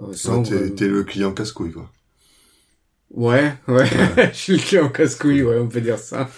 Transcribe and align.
Euh, 0.00 0.12
sans, 0.12 0.42
Ouais, 0.42 0.48
t'es, 0.48 0.70
t'es 0.74 0.88
le 0.88 1.04
client 1.04 1.32
casse-couille, 1.32 1.72
quoi. 1.72 1.90
Ouais, 3.10 3.54
ouais, 3.68 3.86
je 4.32 4.36
suis 4.36 4.52
le 4.54 4.58
client 4.62 4.88
casse-couille, 4.88 5.42
ouais, 5.42 5.58
on 5.58 5.68
peut 5.68 5.80
dire 5.80 5.98
ça. 5.98 6.28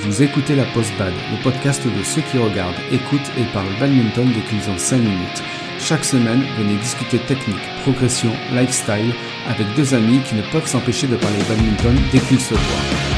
Vous 0.00 0.22
écoutez 0.22 0.54
la 0.54 0.64
Post 0.66 0.92
Bad, 0.98 1.12
le 1.32 1.42
podcast 1.42 1.82
de 1.86 2.02
ceux 2.02 2.20
qui 2.20 2.36
regardent, 2.38 2.74
écoutent 2.92 3.30
et 3.38 3.44
parlent 3.54 3.66
badminton 3.80 4.30
dès 4.34 4.42
qu'ils 4.42 4.68
ont 4.70 4.76
5 4.76 4.98
minutes. 4.98 5.42
Chaque 5.78 6.04
semaine, 6.04 6.42
venez 6.58 6.76
discuter 6.76 7.18
technique, 7.20 7.56
progression, 7.82 8.30
lifestyle 8.52 9.14
avec 9.48 9.66
deux 9.76 9.94
amis 9.94 10.20
qui 10.20 10.34
ne 10.34 10.42
peuvent 10.52 10.66
s'empêcher 10.66 11.06
de 11.06 11.16
parler 11.16 11.38
badminton 11.48 11.96
dès 12.12 12.18
qu'ils 12.20 12.38
se 12.38 12.52
voient. 12.52 13.08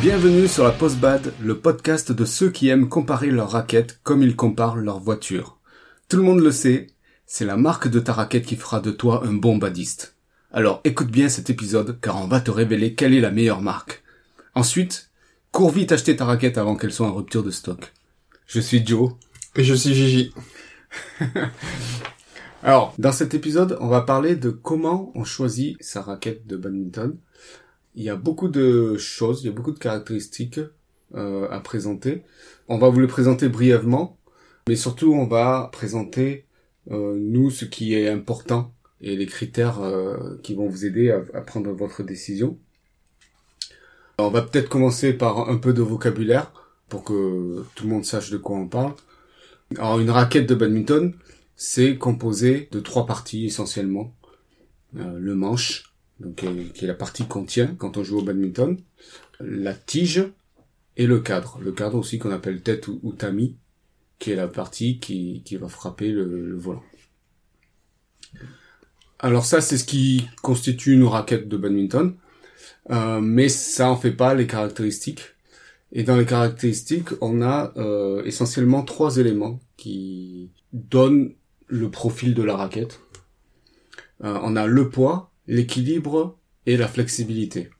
Bienvenue 0.00 0.46
sur 0.46 0.64
la 0.64 0.70
Post 0.70 0.98
Bad, 0.98 1.32
le 1.42 1.58
podcast 1.58 2.12
de 2.12 2.24
ceux 2.24 2.50
qui 2.50 2.68
aiment 2.68 2.88
comparer 2.88 3.30
leurs 3.30 3.50
raquettes 3.50 3.98
comme 4.04 4.22
ils 4.22 4.36
comparent 4.36 4.76
leurs 4.76 5.00
voitures. 5.00 5.58
Tout 6.08 6.16
le 6.16 6.22
monde 6.22 6.40
le 6.40 6.52
sait, 6.52 6.86
c'est 7.26 7.44
la 7.44 7.56
marque 7.56 7.88
de 7.88 7.98
ta 7.98 8.12
raquette 8.12 8.46
qui 8.46 8.56
fera 8.56 8.80
de 8.80 8.92
toi 8.92 9.22
un 9.26 9.32
bon 9.32 9.58
badiste. 9.58 10.14
Alors 10.52 10.80
écoute 10.84 11.10
bien 11.10 11.28
cet 11.28 11.50
épisode 11.50 11.98
car 12.00 12.22
on 12.22 12.28
va 12.28 12.40
te 12.40 12.52
révéler 12.52 12.94
quelle 12.94 13.14
est 13.14 13.20
la 13.20 13.30
meilleure 13.32 13.62
marque. 13.62 14.02
Ensuite, 14.54 15.10
cours 15.52 15.70
vite 15.70 15.92
acheter 15.92 16.16
ta 16.16 16.24
raquette 16.24 16.58
avant 16.58 16.76
qu'elle 16.76 16.92
soit 16.92 17.06
en 17.06 17.14
rupture 17.14 17.42
de 17.42 17.50
stock. 17.50 17.92
Je 18.46 18.60
suis 18.60 18.84
Joe. 18.84 19.12
Et 19.56 19.64
je 19.64 19.74
suis 19.74 19.94
Gigi. 19.94 20.32
Alors, 22.62 22.94
dans 22.98 23.12
cet 23.12 23.34
épisode, 23.34 23.76
on 23.80 23.88
va 23.88 24.02
parler 24.02 24.36
de 24.36 24.50
comment 24.50 25.12
on 25.14 25.24
choisit 25.24 25.76
sa 25.82 26.02
raquette 26.02 26.46
de 26.46 26.56
badminton. 26.56 27.16
Il 27.94 28.04
y 28.04 28.10
a 28.10 28.16
beaucoup 28.16 28.48
de 28.48 28.96
choses, 28.96 29.42
il 29.42 29.46
y 29.46 29.48
a 29.48 29.52
beaucoup 29.52 29.72
de 29.72 29.78
caractéristiques 29.78 30.60
euh, 31.14 31.48
à 31.50 31.60
présenter. 31.60 32.22
On 32.68 32.78
va 32.78 32.88
vous 32.88 33.00
les 33.00 33.08
présenter 33.08 33.48
brièvement, 33.48 34.18
mais 34.68 34.76
surtout 34.76 35.12
on 35.14 35.26
va 35.26 35.68
présenter 35.72 36.44
euh, 36.90 37.16
nous 37.18 37.50
ce 37.50 37.64
qui 37.64 37.94
est 37.94 38.08
important 38.08 38.72
et 39.00 39.16
les 39.16 39.26
critères 39.26 39.80
euh, 39.80 40.38
qui 40.42 40.54
vont 40.54 40.68
vous 40.68 40.84
aider 40.84 41.10
à, 41.10 41.22
à 41.34 41.40
prendre 41.40 41.72
votre 41.72 42.02
décision. 42.02 42.58
On 44.20 44.30
va 44.30 44.42
peut-être 44.42 44.68
commencer 44.68 45.12
par 45.12 45.48
un 45.48 45.56
peu 45.56 45.72
de 45.72 45.82
vocabulaire 45.82 46.52
pour 46.88 47.04
que 47.04 47.64
tout 47.74 47.84
le 47.84 47.90
monde 47.90 48.04
sache 48.04 48.30
de 48.30 48.36
quoi 48.36 48.56
on 48.56 48.68
parle. 48.68 48.94
Alors 49.76 50.00
une 50.00 50.10
raquette 50.10 50.48
de 50.48 50.54
badminton, 50.54 51.14
c'est 51.56 51.96
composé 51.96 52.68
de 52.72 52.80
trois 52.80 53.06
parties 53.06 53.46
essentiellement. 53.46 54.14
Euh, 54.96 55.18
le 55.18 55.34
manche, 55.34 55.94
donc 56.18 56.44
qui 56.74 56.84
est 56.84 56.88
la 56.88 56.94
partie 56.94 57.26
qu'on 57.26 57.44
tient 57.44 57.74
quand 57.78 57.96
on 57.96 58.04
joue 58.04 58.18
au 58.18 58.22
badminton, 58.22 58.78
la 59.38 59.74
tige 59.74 60.24
et 60.96 61.06
le 61.06 61.20
cadre. 61.20 61.58
Le 61.62 61.72
cadre 61.72 61.96
aussi 61.96 62.18
qu'on 62.18 62.32
appelle 62.32 62.62
tête 62.62 62.88
ou, 62.88 63.12
tamis, 63.12 63.56
qui 64.18 64.32
est 64.32 64.36
la 64.36 64.48
partie 64.48 64.98
qui, 64.98 65.42
va 65.60 65.68
frapper 65.68 66.10
le 66.10 66.56
volant. 66.56 66.82
Alors 69.18 69.44
ça, 69.44 69.60
c'est 69.60 69.76
ce 69.76 69.84
qui 69.84 70.26
constitue 70.42 70.94
une 70.94 71.04
raquette 71.04 71.46
de 71.46 71.56
badminton, 71.56 72.16
Euh, 72.90 73.20
mais 73.20 73.48
ça 73.48 73.90
en 73.90 73.96
fait 73.96 74.12
pas 74.12 74.34
les 74.34 74.46
caractéristiques. 74.46 75.34
Et 75.92 76.04
dans 76.04 76.16
les 76.16 76.24
caractéristiques, 76.24 77.10
on 77.20 77.42
a 77.42 77.72
euh, 77.76 78.22
essentiellement 78.24 78.82
trois 78.82 79.16
éléments 79.18 79.60
qui 79.76 80.50
donnent 80.72 81.34
le 81.66 81.90
profil 81.90 82.34
de 82.34 82.42
la 82.42 82.56
raquette. 82.56 83.00
Euh, 84.22 84.38
on 84.42 84.56
a 84.56 84.66
le 84.66 84.88
poids, 84.88 85.32
l'équilibre 85.46 86.38
et 86.66 86.76
la 86.76 86.88
flexibilité. 86.88 87.70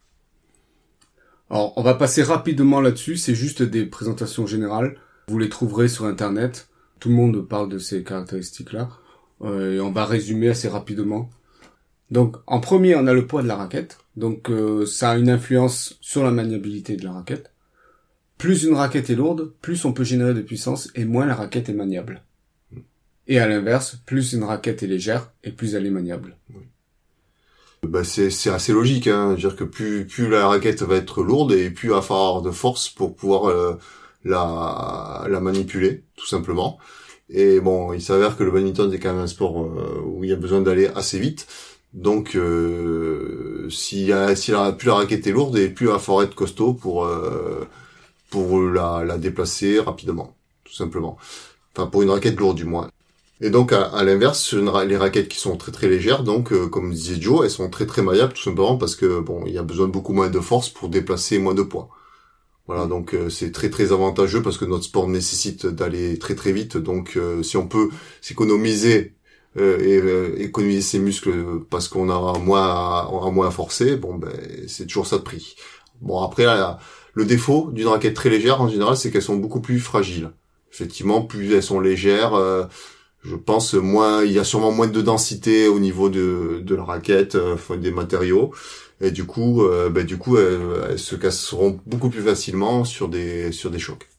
Alors, 1.50 1.72
on 1.76 1.82
va 1.82 1.94
passer 1.94 2.22
rapidement 2.22 2.80
là-dessus, 2.80 3.16
c'est 3.16 3.34
juste 3.34 3.62
des 3.62 3.84
présentations 3.86 4.46
générales. 4.46 4.96
Vous 5.28 5.38
les 5.38 5.48
trouverez 5.48 5.88
sur 5.88 6.04
Internet. 6.04 6.68
Tout 7.00 7.08
le 7.08 7.14
monde 7.14 7.48
parle 7.48 7.68
de 7.68 7.78
ces 7.78 8.04
caractéristiques-là. 8.04 8.88
Euh, 9.42 9.74
et 9.74 9.80
on 9.80 9.90
va 9.90 10.04
résumer 10.04 10.48
assez 10.48 10.68
rapidement. 10.68 11.30
Donc, 12.10 12.36
en 12.46 12.60
premier, 12.60 12.96
on 12.96 13.06
a 13.06 13.12
le 13.12 13.26
poids 13.26 13.42
de 13.42 13.48
la 13.48 13.56
raquette. 13.56 13.98
Donc, 14.16 14.50
euh, 14.50 14.84
ça 14.84 15.10
a 15.10 15.16
une 15.16 15.30
influence 15.30 15.96
sur 16.00 16.24
la 16.24 16.30
maniabilité 16.30 16.96
de 16.96 17.04
la 17.04 17.12
raquette. 17.12 17.52
Plus 18.36 18.64
une 18.64 18.74
raquette 18.74 19.10
est 19.10 19.14
lourde, 19.14 19.52
plus 19.60 19.84
on 19.84 19.92
peut 19.92 20.04
générer 20.04 20.34
de 20.34 20.40
puissance 20.40 20.90
et 20.94 21.04
moins 21.04 21.26
la 21.26 21.34
raquette 21.34 21.68
est 21.68 21.74
maniable. 21.74 22.22
Et 23.28 23.38
à 23.38 23.46
l'inverse, 23.46 23.98
plus 24.06 24.32
une 24.32 24.44
raquette 24.44 24.82
est 24.82 24.88
légère 24.88 25.30
et 25.44 25.52
plus 25.52 25.74
elle 25.74 25.86
est 25.86 25.90
maniable. 25.90 26.36
Bah, 27.82 28.02
c'est, 28.02 28.50
assez 28.50 28.72
logique, 28.72 29.06
hein. 29.06 29.34
dire 29.34 29.56
que 29.56 29.64
plus, 29.64 30.06
la 30.28 30.48
raquette 30.48 30.82
va 30.82 30.96
être 30.96 31.22
lourde 31.22 31.52
et 31.52 31.70
plus 31.70 31.88
il 31.88 31.92
va 31.92 32.02
falloir 32.02 32.42
de 32.42 32.50
force 32.50 32.88
pour 32.88 33.14
pouvoir 33.14 33.46
euh, 33.46 33.78
la, 34.24 35.26
la 35.28 35.40
manipuler, 35.40 36.04
tout 36.16 36.26
simplement. 36.26 36.78
Et 37.30 37.60
bon, 37.60 37.92
il 37.92 38.02
s'avère 38.02 38.36
que 38.36 38.42
le 38.42 38.50
badminton 38.50 38.92
est 38.92 38.98
quand 38.98 39.12
même 39.12 39.22
un 39.22 39.28
sport 39.28 39.62
euh, 39.62 40.02
où 40.04 40.24
il 40.24 40.30
y 40.30 40.32
a 40.32 40.36
besoin 40.36 40.60
d'aller 40.60 40.88
assez 40.88 41.18
vite. 41.18 41.46
Donc, 41.92 42.36
euh, 42.36 43.68
si, 43.70 44.10
si 44.36 44.50
la, 44.52 44.72
plus 44.72 44.88
la 44.88 44.94
raquette 44.94 45.26
est 45.26 45.32
lourde 45.32 45.56
et 45.58 45.68
plus 45.68 45.86
il 45.86 45.92
va 45.92 45.98
falloir 45.98 46.24
être 46.24 46.34
costaud 46.34 46.74
pour, 46.74 47.04
euh, 47.04 47.66
pour 48.30 48.60
la, 48.62 49.04
la 49.04 49.18
déplacer 49.18 49.80
rapidement, 49.80 50.36
tout 50.64 50.74
simplement. 50.74 51.18
Enfin, 51.76 51.88
pour 51.88 52.02
une 52.02 52.10
raquette 52.10 52.38
lourde 52.38 52.56
du 52.56 52.64
moins. 52.64 52.90
Et 53.40 53.50
donc, 53.50 53.72
à, 53.72 53.84
à 53.84 54.04
l'inverse, 54.04 54.54
les 54.54 54.96
raquettes 54.96 55.28
qui 55.28 55.38
sont 55.38 55.56
très 55.56 55.72
très 55.72 55.88
légères, 55.88 56.22
donc, 56.24 56.52
euh, 56.52 56.68
comme 56.68 56.92
disait 56.92 57.20
Joe, 57.20 57.44
elles 57.44 57.50
sont 57.50 57.70
très 57.70 57.86
très 57.86 58.02
maillables, 58.02 58.34
tout 58.34 58.42
simplement 58.42 58.76
parce 58.76 58.94
que, 58.96 59.20
bon, 59.20 59.44
il 59.46 59.52
y 59.52 59.58
a 59.58 59.62
besoin 59.62 59.86
de 59.86 59.92
beaucoup 59.92 60.12
moins 60.12 60.28
de 60.28 60.40
force 60.40 60.68
pour 60.68 60.90
déplacer 60.90 61.38
moins 61.38 61.54
de 61.54 61.62
poids. 61.62 61.88
Voilà, 62.66 62.86
donc 62.86 63.14
euh, 63.14 63.30
c'est 63.30 63.50
très 63.52 63.70
très 63.70 63.92
avantageux 63.92 64.42
parce 64.42 64.56
que 64.58 64.64
notre 64.64 64.84
sport 64.84 65.08
nécessite 65.08 65.66
d'aller 65.66 66.18
très 66.18 66.34
très 66.36 66.52
vite. 66.52 66.76
Donc, 66.76 67.16
euh, 67.16 67.42
si 67.42 67.56
on 67.56 67.66
peut 67.66 67.88
s'économiser 68.20 69.14
euh, 69.56 69.80
et 69.80 70.00
euh, 70.00 70.40
économiser 70.40 70.80
ses 70.80 70.98
muscles 71.00 71.32
parce 71.70 71.88
qu'on 71.88 72.08
a 72.08 72.38
moins 72.38 72.62
à, 72.62 73.08
on 73.10 73.26
a 73.26 73.30
moins 73.30 73.48
à 73.48 73.50
forcer, 73.50 73.96
bon, 73.96 74.14
ben, 74.14 74.30
c'est 74.68 74.86
toujours 74.86 75.06
ça 75.08 75.18
de 75.18 75.22
prix. 75.22 75.56
Bon, 76.00 76.22
après, 76.22 76.46
le 77.14 77.24
défaut 77.24 77.70
d'une 77.72 77.88
raquette 77.88 78.14
très 78.14 78.30
légère, 78.30 78.60
en 78.60 78.68
général, 78.68 78.96
c'est 78.96 79.10
qu'elles 79.10 79.22
sont 79.22 79.36
beaucoup 79.36 79.60
plus 79.60 79.80
fragiles. 79.80 80.30
Effectivement, 80.72 81.22
plus 81.22 81.52
elles 81.52 81.64
sont 81.64 81.80
légères, 81.80 82.34
euh, 82.34 82.64
je 83.24 83.34
pense 83.34 83.74
moins, 83.74 84.22
il 84.24 84.32
y 84.32 84.38
a 84.38 84.44
sûrement 84.44 84.70
moins 84.70 84.86
de 84.86 85.02
densité 85.02 85.66
au 85.66 85.80
niveau 85.80 86.08
de, 86.08 86.64
la 86.68 86.84
raquette, 86.84 87.36
des 87.76 87.90
matériaux, 87.90 88.52
et 89.00 89.10
du 89.10 89.24
coup, 89.24 89.64
ben, 89.90 90.06
du 90.06 90.16
coup, 90.16 90.38
elles, 90.38 90.98
se 90.98 91.16
casseront 91.16 91.80
beaucoup 91.86 92.08
plus 92.08 92.22
facilement 92.22 92.84
sur 92.84 93.08
des 93.08 93.50
chocs. 93.78 94.09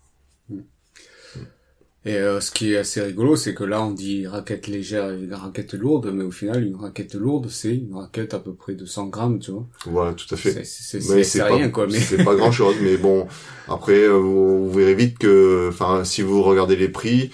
Et 2.03 2.15
euh, 2.15 2.41
ce 2.41 2.49
qui 2.49 2.73
est 2.73 2.77
assez 2.77 2.99
rigolo, 2.99 3.35
c'est 3.35 3.53
que 3.53 3.63
là 3.63 3.83
on 3.83 3.91
dit 3.91 4.25
raquette 4.25 4.65
légère 4.67 5.11
et 5.11 5.27
raquette 5.31 5.75
lourde, 5.75 6.11
mais 6.11 6.23
au 6.23 6.31
final 6.31 6.65
une 6.65 6.75
raquette 6.75 7.13
lourde 7.13 7.47
c'est 7.49 7.75
une 7.75 7.93
raquette 7.93 8.33
à 8.33 8.39
peu 8.39 8.53
près 8.53 8.73
de 8.73 8.85
100 8.85 9.07
grammes, 9.07 9.37
tu 9.37 9.51
vois. 9.51 9.67
Voilà, 9.85 10.13
tout 10.13 10.33
à 10.33 10.37
fait. 10.37 10.63
C'est- 10.65 11.43
rien 11.43 11.69
quoi, 11.69 11.85
mais 11.85 11.99
c'est 11.99 12.23
pas 12.23 12.35
grand 12.35 12.51
chose, 12.51 12.75
mais 12.81 12.97
bon, 12.97 13.27
après, 13.67 13.99
euh, 14.03 14.17
vous, 14.17 14.67
vous 14.67 14.71
verrez 14.79 14.95
vite 14.95 15.19
que, 15.19 15.69
enfin, 15.69 16.03
si 16.03 16.23
vous 16.23 16.41
regardez 16.41 16.75
les 16.75 16.89
prix, 16.89 17.29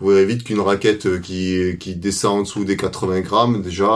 vous 0.00 0.08
verrez 0.08 0.24
vite 0.24 0.44
qu'une 0.44 0.60
raquette 0.60 1.20
qui, 1.20 1.76
qui 1.78 1.94
descend 1.96 2.38
en 2.38 2.42
dessous 2.42 2.64
des 2.64 2.76
80 2.76 3.20
grammes, 3.20 3.60
déjà, 3.60 3.86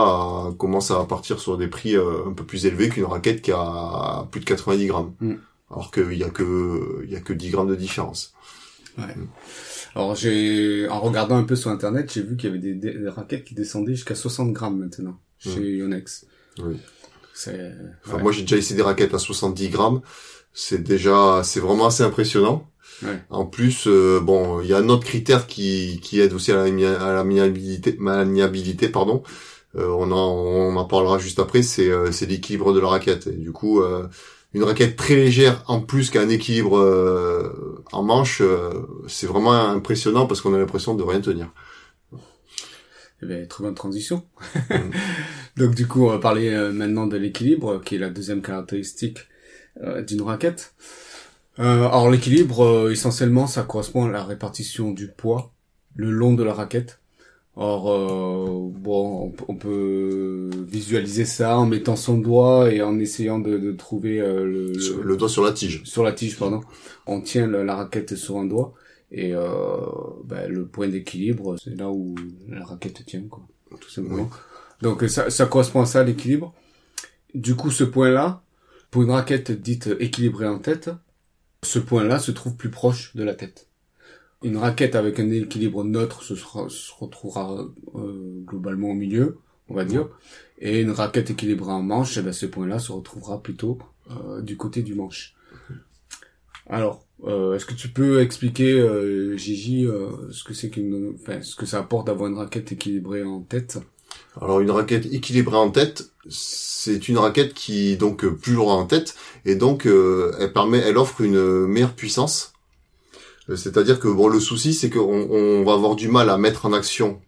euh, 0.47 0.51
commence 0.51 0.91
à 0.91 1.03
partir 1.05 1.39
sur 1.39 1.57
des 1.57 1.67
prix 1.67 1.95
euh, 1.95 2.27
un 2.27 2.33
peu 2.33 2.43
plus 2.43 2.67
élevés 2.67 2.89
qu'une 2.89 3.05
raquette 3.05 3.41
qui 3.41 3.51
a 3.51 4.27
plus 4.29 4.39
de 4.39 4.45
90 4.45 4.85
grammes. 4.85 5.13
Mm. 5.19 5.33
Alors 5.71 5.89
qu'il 5.91 6.13
y 6.13 6.23
a 6.23 6.29
que, 6.29 7.01
il 7.05 7.11
y 7.11 7.15
a 7.15 7.21
que 7.21 7.33
10 7.33 7.49
grammes 7.49 7.69
de 7.69 7.75
différence. 7.75 8.33
Alors 9.95 10.15
j'ai, 10.15 10.87
en 10.89 10.99
regardant 10.99 11.37
un 11.37 11.43
peu 11.43 11.55
sur 11.55 11.69
internet, 11.69 12.11
j'ai 12.13 12.21
vu 12.21 12.37
qu'il 12.37 12.49
y 12.49 12.53
avait 12.53 12.73
des, 12.73 13.09
raquettes 13.09 13.43
qui 13.43 13.55
descendaient 13.55 13.95
jusqu'à 13.95 14.15
60 14.15 14.53
grammes 14.53 14.77
maintenant 14.77 15.19
chez 15.39 15.77
Yonex. 15.77 16.25
Oui. 16.59 16.77
C'est. 17.33 17.73
Enfin, 18.05 18.17
ouais. 18.17 18.23
moi, 18.23 18.31
j'ai 18.31 18.41
déjà 18.41 18.57
essayé 18.57 18.75
des 18.75 18.83
raquettes 18.83 19.13
à 19.13 19.19
70 19.19 19.69
grammes. 19.69 20.01
C'est 20.53 20.83
déjà, 20.83 21.41
c'est 21.43 21.59
vraiment 21.59 21.87
assez 21.87 22.03
impressionnant. 22.03 22.69
Ouais. 23.03 23.19
En 23.29 23.45
plus, 23.45 23.85
euh, 23.87 24.19
bon, 24.19 24.61
il 24.61 24.67
y 24.67 24.73
a 24.73 24.77
un 24.77 24.89
autre 24.89 25.05
critère 25.05 25.47
qui, 25.47 25.99
qui 26.03 26.19
aide 26.19 26.33
aussi 26.33 26.51
à 26.51 26.55
la, 26.55 27.01
à 27.01 27.13
la 27.13 27.23
maniabilité, 27.23 27.95
maniabilité, 27.99 28.89
pardon. 28.89 29.23
Euh, 29.77 29.87
on 29.87 30.11
en, 30.11 30.31
on 30.35 30.75
en 30.75 30.85
parlera 30.85 31.17
juste 31.17 31.39
après. 31.39 31.61
C'est, 31.61 31.89
euh, 31.89 32.11
c'est 32.11 32.25
l'équilibre 32.25 32.73
de 32.73 32.79
la 32.79 32.87
raquette. 32.87 33.27
Et 33.27 33.31
du 33.37 33.51
coup, 33.51 33.81
euh, 33.81 34.07
une 34.53 34.63
raquette 34.63 34.95
très 34.95 35.15
légère 35.15 35.63
en 35.67 35.79
plus 35.81 36.09
qu'un 36.09 36.29
équilibre 36.29 36.77
euh, 36.77 37.83
en 37.91 38.03
manche, 38.03 38.41
euh, 38.41 38.69
c'est 39.07 39.27
vraiment 39.27 39.53
impressionnant 39.53 40.27
parce 40.27 40.41
qu'on 40.41 40.53
a 40.53 40.57
l'impression 40.57 40.95
de 40.95 41.03
rien 41.03 41.21
tenir. 41.21 41.51
Eh 43.23 43.27
ben, 43.27 43.47
très 43.47 43.63
bonne 43.63 43.75
transition. 43.75 44.23
Mm. 44.69 44.75
Donc 45.57 45.75
du 45.75 45.87
coup, 45.87 46.05
on 46.05 46.09
va 46.09 46.17
parler 46.19 46.49
euh, 46.49 46.71
maintenant 46.71 47.07
de 47.07 47.17
l'équilibre, 47.17 47.81
qui 47.83 47.95
est 47.95 47.99
la 47.99 48.09
deuxième 48.09 48.41
caractéristique 48.41 49.19
euh, 49.83 50.01
d'une 50.01 50.21
raquette. 50.21 50.73
euh, 51.59 51.85
Alors 51.85 52.09
l'équilibre, 52.09 52.63
euh, 52.63 52.91
essentiellement, 52.91 53.47
ça 53.47 53.63
correspond 53.63 54.05
à 54.05 54.09
la 54.11 54.23
répartition 54.23 54.91
du 54.91 55.07
poids 55.07 55.53
le 55.95 56.09
long 56.09 56.33
de 56.33 56.43
la 56.43 56.53
raquette. 56.53 57.00
Or, 57.57 57.91
euh, 57.91 58.69
bon, 58.79 59.33
on, 59.47 59.55
peut 59.55 60.49
visualiser 60.67 61.25
ça 61.25 61.57
en 61.57 61.65
mettant 61.65 61.97
son 61.97 62.17
doigt 62.17 62.71
et 62.71 62.81
en 62.81 62.97
essayant 62.97 63.39
de, 63.39 63.57
de 63.57 63.71
trouver 63.73 64.19
le, 64.19 64.71
le, 65.03 65.17
doigt 65.17 65.27
sur 65.27 65.43
la 65.43 65.51
tige. 65.51 65.83
Sur 65.83 66.03
la 66.03 66.13
tige, 66.13 66.37
pardon. 66.39 66.61
On 67.05 67.19
tient 67.19 67.47
la, 67.47 67.75
raquette 67.75 68.15
sur 68.15 68.37
un 68.37 68.45
doigt 68.45 68.73
et 69.11 69.33
ben, 70.23 70.47
le 70.47 70.65
point 70.65 70.87
d'équilibre, 70.87 71.57
c'est 71.61 71.75
là 71.75 71.91
où 71.91 72.15
la 72.47 72.63
raquette 72.63 73.05
tient, 73.05 73.23
quoi, 73.29 73.45
tout 73.81 73.89
simplement. 73.89 74.29
Donc 74.81 75.03
ça, 75.09 75.29
ça 75.29 75.45
correspond 75.45 75.81
à 75.81 75.85
ça 75.85 76.03
l'équilibre. 76.03 76.53
Du 77.33 77.55
coup, 77.55 77.71
ce 77.71 77.83
point-là, 77.83 78.43
pour 78.91 79.03
une 79.03 79.11
raquette 79.11 79.51
dite 79.51 79.89
équilibrée 79.99 80.47
en 80.47 80.59
tête, 80.59 80.89
ce 81.63 81.79
point-là 81.79 82.19
se 82.19 82.31
trouve 82.31 82.55
plus 82.55 82.69
proche 82.69 83.15
de 83.15 83.23
la 83.23 83.33
tête. 83.33 83.67
Une 84.43 84.57
raquette 84.57 84.95
avec 84.95 85.19
un 85.19 85.29
équilibre 85.29 85.83
neutre 85.83 86.23
se, 86.23 86.33
retrouvera 86.99 87.67
euh, 87.95 88.41
globalement 88.45 88.89
au 88.89 88.95
milieu, 88.95 89.37
on 89.69 89.75
va 89.75 89.85
dire. 89.85 90.07
Et 90.57 90.81
une 90.81 90.91
raquette 90.91 91.29
équilibrée 91.29 91.71
en 91.71 91.83
manche, 91.83 92.17
eh 92.17 92.23
ben, 92.23 92.33
ce 92.33 92.47
point-là 92.47 92.79
se 92.79 92.91
retrouvera 92.91 93.41
plutôt 93.41 93.77
euh, 94.09 94.41
du 94.41 94.57
côté 94.57 94.81
du 94.81 94.95
manche. 94.95 95.35
Alors, 96.67 97.05
euh, 97.25 97.53
est-ce 97.53 97.67
que 97.67 97.75
tu 97.75 97.89
peux 97.89 98.21
expliquer, 98.21 98.83
Gigi, 99.37 99.87
ce 100.31 100.43
que 100.43 100.55
c'est 100.55 100.69
qu'une, 100.69 101.13
enfin, 101.21 101.43
ce 101.43 101.55
que 101.55 101.67
ça 101.67 101.79
apporte 101.79 102.07
d'avoir 102.07 102.27
une 102.27 102.37
raquette 102.37 102.71
équilibrée 102.71 103.23
en 103.23 103.41
tête? 103.41 103.77
Alors, 104.41 104.59
une 104.59 104.71
raquette 104.71 105.05
équilibrée 105.13 105.57
en 105.57 105.69
tête, 105.69 106.11
c'est 106.29 107.07
une 107.09 107.19
raquette 107.19 107.53
qui 107.53 107.95
donc 107.95 108.25
plus 108.25 108.53
lourde 108.53 108.71
en 108.71 108.85
tête 108.85 109.15
et 109.45 109.55
donc 109.55 109.85
elle 109.85 110.51
permet, 110.51 110.79
elle 110.79 110.97
offre 110.97 111.21
une 111.21 111.67
meilleure 111.67 111.93
puissance 111.93 112.50
c'est-à-dire 113.55 113.99
que 113.99 114.07
bon, 114.07 114.27
le 114.27 114.39
souci, 114.39 114.73
c'est 114.73 114.89
qu'on 114.89 115.27
on 115.29 115.63
va 115.63 115.73
avoir 115.73 115.95
du 115.95 116.07
mal 116.07 116.29
à 116.29 116.37
mettre 116.37 116.65
en 116.65 116.73
action, 116.73 117.21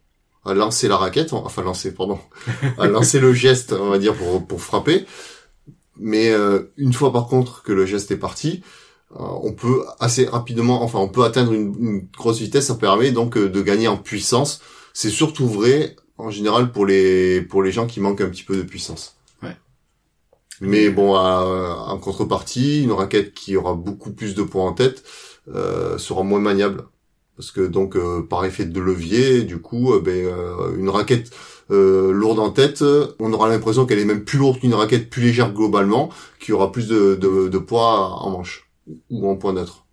à 0.45 0.53
lancer 0.53 0.87
la 0.87 0.97
raquette, 0.97 1.33
enfin 1.33 1.61
lancer, 1.63 1.93
pardon, 1.93 2.19
à 2.77 2.87
lancer 2.87 3.19
le 3.19 3.33
geste, 3.33 3.73
on 3.73 3.89
va 3.89 3.97
dire 3.97 4.15
pour 4.15 4.45
pour 4.45 4.61
frapper. 4.61 5.05
Mais 5.97 6.29
euh, 6.29 6.71
une 6.77 6.93
fois 6.93 7.13
par 7.13 7.27
contre 7.27 7.63
que 7.63 7.71
le 7.71 7.85
geste 7.85 8.11
est 8.11 8.17
parti, 8.17 8.63
euh, 9.19 9.23
on 9.43 9.53
peut 9.53 9.83
assez 9.99 10.25
rapidement, 10.25 10.81
enfin 10.83 10.99
on 10.99 11.07
peut 11.09 11.23
atteindre 11.23 11.53
une, 11.53 11.75
une 11.79 12.07
grosse 12.17 12.39
vitesse. 12.39 12.67
Ça 12.67 12.75
permet 12.75 13.11
donc 13.11 13.37
de 13.37 13.61
gagner 13.61 13.87
en 13.87 13.97
puissance. 13.97 14.61
C'est 14.93 15.09
surtout 15.09 15.47
vrai 15.47 15.95
en 16.17 16.29
général 16.29 16.71
pour 16.71 16.85
les 16.85 17.41
pour 17.41 17.63
les 17.63 17.71
gens 17.71 17.87
qui 17.87 17.99
manquent 17.99 18.21
un 18.21 18.29
petit 18.29 18.43
peu 18.43 18.57
de 18.57 18.63
puissance. 18.63 19.17
Ouais. 19.41 19.55
Mais 20.61 20.89
bon, 20.89 21.15
en 21.15 21.97
contrepartie, 21.99 22.83
une 22.83 22.91
raquette 22.91 23.33
qui 23.33 23.55
aura 23.55 23.73
beaucoup 23.73 24.11
plus 24.11 24.35
de 24.35 24.43
points 24.43 24.65
en 24.65 24.73
tête, 24.73 25.03
euh, 25.49 25.97
sera 25.97 26.23
moins 26.23 26.39
maniable 26.39 26.85
parce 27.35 27.51
que 27.51 27.61
donc 27.61 27.95
euh, 27.95 28.21
par 28.21 28.45
effet 28.45 28.65
de 28.65 28.79
levier, 28.79 29.43
du 29.43 29.59
coup, 29.59 29.93
euh, 29.93 29.99
ben, 29.99 30.27
une 30.77 30.89
raquette 30.89 31.31
lourde 31.69 32.37
en 32.37 32.51
tête, 32.51 32.83
on 33.17 33.33
aura 33.33 33.49
l'impression 33.49 33.87
qu'elle 33.87 33.97
est 33.97 34.05
même 34.05 34.23
plus 34.23 34.37
lourde 34.37 34.59
qu'une 34.59 34.75
raquette 34.75 35.09
plus 35.09 35.23
légère 35.23 35.51
globalement, 35.53 36.09
qui 36.39 36.51
aura 36.51 36.71
plus 36.71 36.87
de, 36.87 37.15
de, 37.15 37.57
poids 37.57 38.21
en 38.21 38.29
manche 38.29 38.69
ou 39.09 39.27
en 39.27 39.35
point 39.37 39.53
neutre. 39.53 39.87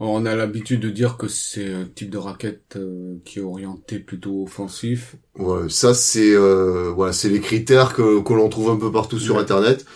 On 0.00 0.26
a 0.26 0.34
l'habitude 0.34 0.80
de 0.80 0.90
dire 0.90 1.16
que 1.16 1.28
c'est 1.28 1.72
un 1.72 1.84
type 1.84 2.10
de 2.10 2.18
raquette 2.18 2.76
qui 3.24 3.38
est 3.38 3.42
orienté 3.42 4.00
plutôt 4.00 4.42
offensif. 4.42 5.14
Ouais, 5.38 5.68
ça 5.68 5.94
c'est 5.94 6.34
euh, 6.34 6.90
voilà, 6.90 7.12
c'est 7.12 7.28
les 7.28 7.40
critères 7.40 7.94
que, 7.94 8.20
que 8.20 8.32
l'on 8.32 8.48
trouve 8.48 8.70
un 8.70 8.76
peu 8.76 8.90
partout 8.90 9.20
sur 9.20 9.38
internet. 9.38 9.86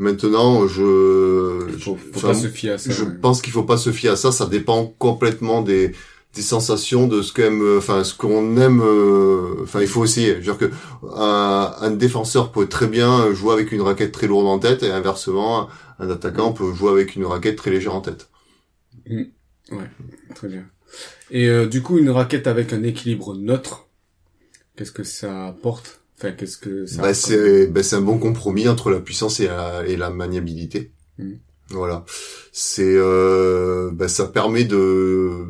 Maintenant, 0.00 0.66
je 0.66 1.76
faut, 1.78 1.98
faut 2.14 2.26
pas 2.26 2.32
se 2.32 2.46
fier 2.46 2.72
à 2.72 2.78
ça. 2.78 2.90
Je 2.90 3.04
pense 3.04 3.42
qu'il 3.42 3.52
faut 3.52 3.64
pas 3.64 3.76
se 3.76 3.92
fier 3.92 4.12
à 4.12 4.16
ça. 4.16 4.32
Ça 4.32 4.46
dépend 4.46 4.86
complètement 4.98 5.60
des 5.60 5.92
des 6.34 6.40
sensations 6.40 7.06
de 7.06 7.20
ce 7.20 7.34
qu'aime, 7.34 7.76
enfin 7.76 8.02
ce 8.02 8.14
qu'on 8.14 8.56
aime. 8.56 8.80
Euh, 8.80 9.62
enfin, 9.62 9.82
il 9.82 9.86
faut 9.86 10.02
essayer. 10.02 10.28
Je 10.28 10.36
veux 10.36 10.56
dire 10.56 10.56
que 10.56 10.70
un, 11.14 11.74
un, 11.82 11.90
défenseur 11.90 12.50
peut 12.50 12.66
très 12.66 12.86
bien 12.86 13.30
jouer 13.34 13.52
avec 13.52 13.72
une 13.72 13.82
raquette 13.82 14.12
très 14.12 14.26
lourde 14.26 14.46
en 14.46 14.58
tête 14.58 14.82
et 14.82 14.90
inversement, 14.90 15.68
un 15.98 16.08
attaquant 16.08 16.54
peut 16.54 16.72
jouer 16.72 16.92
avec 16.92 17.14
une 17.14 17.26
raquette 17.26 17.56
très 17.56 17.70
légère 17.70 17.94
en 17.94 18.00
tête. 18.00 18.30
Mmh. 19.06 19.24
Ouais, 19.72 19.90
très 20.34 20.48
bien. 20.48 20.64
Et 21.30 21.46
euh, 21.46 21.66
du 21.66 21.82
coup, 21.82 21.98
une 21.98 22.08
raquette 22.08 22.46
avec 22.46 22.72
un 22.72 22.84
équilibre 22.84 23.34
neutre, 23.34 23.86
qu'est-ce 24.76 24.92
que 24.92 25.04
ça 25.04 25.48
apporte? 25.48 25.99
Qu'est-ce 26.20 26.58
que 26.58 26.86
ça 26.86 27.02
bah, 27.02 27.14
c'est 27.14 27.66
bah, 27.66 27.82
c'est 27.82 27.96
un 27.96 28.00
bon 28.00 28.18
compromis 28.18 28.68
entre 28.68 28.90
la 28.90 29.00
puissance 29.00 29.40
et 29.40 29.46
la, 29.46 29.86
et 29.86 29.96
la 29.96 30.10
maniabilité. 30.10 30.92
Hmm. 31.18 31.34
Voilà. 31.70 32.04
C'est 32.52 32.82
euh, 32.84 33.90
bah, 33.92 34.08
ça 34.08 34.26
permet 34.26 34.64
de 34.64 35.46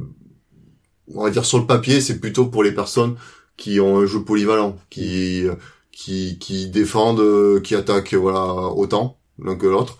on 1.15 1.25
va 1.25 1.31
dire 1.31 1.45
sur 1.45 1.59
le 1.59 1.67
papier, 1.67 2.01
c'est 2.01 2.21
plutôt 2.21 2.47
pour 2.47 2.63
les 2.63 2.73
personnes 2.73 3.17
qui 3.57 3.81
ont 3.81 3.99
un 3.99 4.07
jeu 4.07 4.23
polyvalent, 4.23 4.79
qui 4.91 5.45
qui 5.93 6.39
qui 6.39 6.69
défendent, 6.69 7.63
qui 7.63 7.75
attaquent 7.75 8.15
voilà 8.15 8.45
autant 8.55 9.19
l'un 9.43 9.57
que 9.57 9.67
l'autre. 9.67 9.99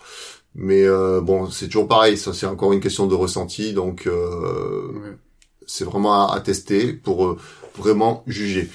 Mais 0.55 0.83
euh, 0.85 1.21
bon, 1.21 1.49
c'est 1.49 1.67
toujours 1.67 1.87
pareil, 1.87 2.17
ça 2.17 2.33
c'est 2.33 2.45
encore 2.45 2.73
une 2.73 2.81
question 2.81 3.07
de 3.07 3.15
ressenti, 3.15 3.73
donc 3.73 4.05
euh, 4.05 5.17
c'est 5.65 5.85
vraiment 5.85 6.27
à, 6.27 6.35
à, 6.35 6.41
tester 6.41 6.93
pour 6.93 7.25
euh, 7.25 7.37
vraiment 7.77 8.23
juger. 8.27 8.69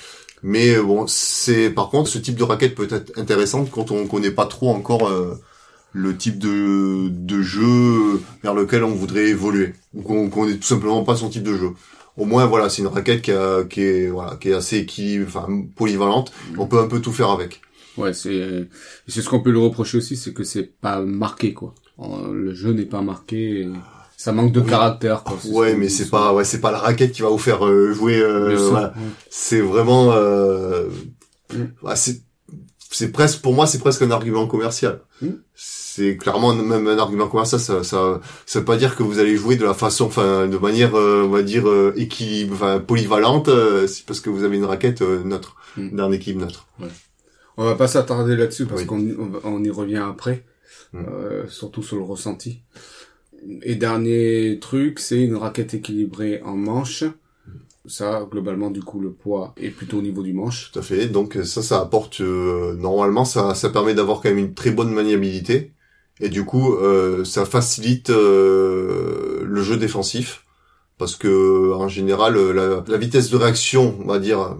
Mais 0.47 0.77
euh, 0.77 0.83
bon, 0.85 1.09
c'est 1.09 1.71
par 1.71 1.91
contre 1.91 2.09
ce 2.09 2.19
type 2.19 2.37
de 2.37 2.45
raquette 2.45 2.77
peut 2.77 2.87
être 2.89 3.19
intéressant 3.19 3.65
quand 3.65 3.91
on 3.91 4.07
connaît 4.07 4.31
pas 4.31 4.47
trop 4.47 4.71
encore 4.71 5.09
euh, 5.09 5.35
le 5.93 6.17
type 6.17 6.39
de, 6.39 7.09
de 7.09 7.43
jeu 7.43 8.23
vers 8.45 8.55
lequel 8.55 8.85
on 8.85 8.95
voudrait 8.95 9.27
évoluer 9.27 9.75
ou 9.93 10.03
qu'on 10.03 10.31
connaît 10.31 10.55
tout 10.55 10.63
simplement 10.63 11.03
pas 11.03 11.17
son 11.17 11.31
type 11.31 11.43
de 11.43 11.57
jeu. 11.57 11.71
Au 12.17 12.27
moins 12.27 12.47
voilà, 12.47 12.69
c'est 12.69 12.83
une 12.83 12.87
raquette 12.87 13.23
qui, 13.23 13.33
a, 13.33 13.65
qui 13.65 13.81
est 13.81 14.07
voilà, 14.09 14.37
qui 14.37 14.51
est 14.51 14.55
assez 14.55 14.77
équilibrée, 14.79 15.27
enfin 15.27 15.49
polyvalente. 15.75 16.33
On 16.57 16.69
peut 16.69 16.79
un 16.79 16.87
peu 16.87 17.01
tout 17.01 17.13
faire 17.13 17.31
avec. 17.31 17.61
Ouais, 17.97 18.15
c'est 18.15 18.69
c'est 19.09 19.23
ce 19.23 19.29
qu'on 19.29 19.43
peut 19.43 19.51
le 19.51 19.59
reprocher 19.59 19.99
aussi, 19.99 20.17
c'est 20.17 20.33
que 20.33 20.45
c'est 20.45 20.63
pas 20.81 21.01
marqué 21.01 21.55
quoi. 21.55 21.75
Le 21.99 22.55
jeu 22.55 22.73
n'est 22.73 22.87
pas 22.87 23.03
marqué. 23.03 23.67
Ça 24.17 24.33
manque 24.33 24.53
de 24.53 24.63
caractère. 24.63 25.25
Quoi, 25.25 25.37
ouais, 25.51 25.75
mais 25.77 25.91
c'est 25.91 26.09
pas, 26.09 26.33
ouais, 26.33 26.45
c'est 26.45 26.61
pas 26.61 26.71
la 26.73 26.79
raquette 26.79 27.13
qui 27.13 27.21
va 27.21 27.29
vous 27.29 27.39
faire 27.39 27.67
euh, 27.67 27.93
jouer. 27.93 28.19
Euh, 28.19 28.89
C'est 29.29 29.61
vraiment, 29.61 30.13
euh, 30.13 30.89
mm. 31.53 31.95
c'est, 31.95 32.23
c'est 32.91 33.13
presque, 33.13 33.43
pour 33.43 33.53
moi, 33.53 33.67
c'est 33.67 33.79
presque 33.79 34.01
un 34.01 34.11
argument 34.11 34.47
commercial. 34.47 35.03
Mm. 35.21 35.29
C'est 35.55 36.17
clairement 36.17 36.55
même 36.55 36.87
un 36.87 36.99
argument 36.99 37.29
commercial. 37.29 37.61
Ça, 37.61 37.85
ça, 37.85 38.21
ça 38.47 38.59
veut 38.59 38.65
pas 38.65 38.79
dire 38.79 38.97
que 38.97 39.03
vous 39.03 39.19
allez 39.19 39.37
jouer 39.37 39.57
de 39.57 39.65
la 39.67 39.75
façon, 39.75 40.07
enfin, 40.07 40.49
de 40.49 40.57
manière, 40.57 40.97
euh, 40.97 41.25
on 41.27 41.29
va 41.29 41.43
dire, 41.43 41.69
euh, 41.69 41.93
équilibre, 41.97 42.55
enfin, 42.55 42.81
polyvalente, 42.81 43.51
c'est 43.87 44.07
parce 44.07 44.21
que 44.21 44.31
vous 44.31 44.45
avez 44.45 44.57
une 44.57 44.65
raquette 44.65 45.03
neutre, 45.03 45.57
mm. 45.77 45.95
d'un 45.95 46.11
équilibre 46.11 46.47
neutre. 46.47 46.67
Ouais. 46.81 46.89
On 47.59 47.65
va 47.65 47.75
pas 47.75 47.87
s'attarder 47.87 48.35
là-dessus 48.35 48.65
parce 48.65 48.85
qu'on 48.85 48.99
on, 49.45 49.63
y 49.63 49.71
revient 49.71 50.03
après, 50.09 50.45
surtout 51.49 51.83
sur 51.83 51.97
le 51.97 52.03
ressenti. 52.03 52.63
Et 53.63 53.75
dernier 53.75 54.59
truc, 54.61 54.99
c'est 54.99 55.23
une 55.23 55.37
raquette 55.37 55.75
équilibrée 55.75 56.41
en 56.45 56.57
manche. 56.57 57.05
Ça, 57.87 58.27
globalement, 58.31 58.71
du 58.71 58.83
coup, 58.83 59.01
le 59.01 59.13
poids 59.13 59.55
est 59.57 59.71
plutôt 59.71 59.99
au 59.99 60.03
niveau 60.03 60.23
du 60.23 60.33
manche. 60.33 60.73
Tout 60.73 60.79
à 60.81 60.83
fait. 60.83 61.07
Donc 61.07 61.39
ça, 61.45 61.63
ça 61.63 61.81
apporte 61.81 62.21
euh, 62.21 62.75
normalement, 62.75 63.25
ça, 63.25 63.55
ça 63.55 63.71
permet 63.71 63.95
d'avoir 63.95 64.21
quand 64.21 64.29
même 64.29 64.39
une 64.39 64.55
très 64.55 64.73
bonne 64.73 64.91
maniabilité. 64.91 65.73
Et 66.21 66.29
du 66.29 66.45
coup, 66.45 66.75
euh, 66.75 67.25
ça 67.25 67.45
facilite 67.45 68.11
euh, 68.11 69.45
le 69.45 69.63
jeu 69.63 69.77
défensif 69.77 70.45
parce 70.99 71.15
que 71.15 71.75
en 71.75 71.89
général, 71.89 72.37
la, 72.53 72.83
la, 72.87 72.97
vitesse 72.97 73.31
de 73.31 73.37
réaction, 73.37 73.97
on 74.03 74.07
va 74.07 74.19
dire, 74.19 74.57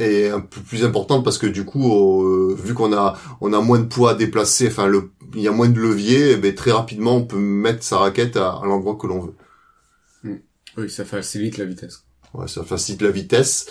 est 0.00 0.30
un 0.30 0.40
peu 0.40 0.60
plus 0.60 0.84
importante 0.84 1.24
parce 1.24 1.38
que 1.38 1.46
du 1.46 1.64
coup, 1.64 2.54
vu 2.54 2.74
qu'on 2.74 2.92
a 2.92 3.18
on 3.40 3.52
a 3.52 3.60
moins 3.60 3.78
de 3.78 3.86
poids 3.86 4.12
à 4.12 4.14
déplacer, 4.14 4.68
enfin 4.68 4.86
le 4.86 5.10
il 5.34 5.42
y 5.42 5.48
a 5.48 5.52
moins 5.52 5.68
de 5.68 5.78
levier, 5.78 6.36
ben, 6.36 6.54
très 6.54 6.72
rapidement 6.72 7.16
on 7.16 7.24
peut 7.24 7.38
mettre 7.38 7.82
sa 7.82 7.98
raquette 7.98 8.36
à, 8.36 8.60
l'endroit 8.64 8.96
que 8.96 9.06
l'on 9.06 9.20
veut. 9.20 9.34
Oui, 10.76 10.88
ça 10.88 11.04
facilite 11.04 11.58
la 11.58 11.64
vitesse. 11.64 12.04
Ouais, 12.32 12.46
ça 12.46 12.62
facilite 12.62 13.02
la 13.02 13.10
vitesse, 13.10 13.66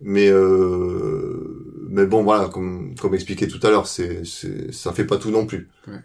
mais 0.00 0.28
euh, 0.28 1.86
mais 1.88 2.06
bon 2.06 2.24
voilà, 2.24 2.48
comme 2.48 2.94
comme 3.00 3.14
expliqué 3.14 3.46
tout 3.46 3.64
à 3.64 3.70
l'heure, 3.70 3.86
c'est 3.86 4.24
c'est 4.24 4.72
ça 4.72 4.92
fait 4.92 5.04
pas 5.04 5.18
tout 5.18 5.30
non 5.30 5.46
plus. 5.46 5.68
Ouais. 5.86 6.00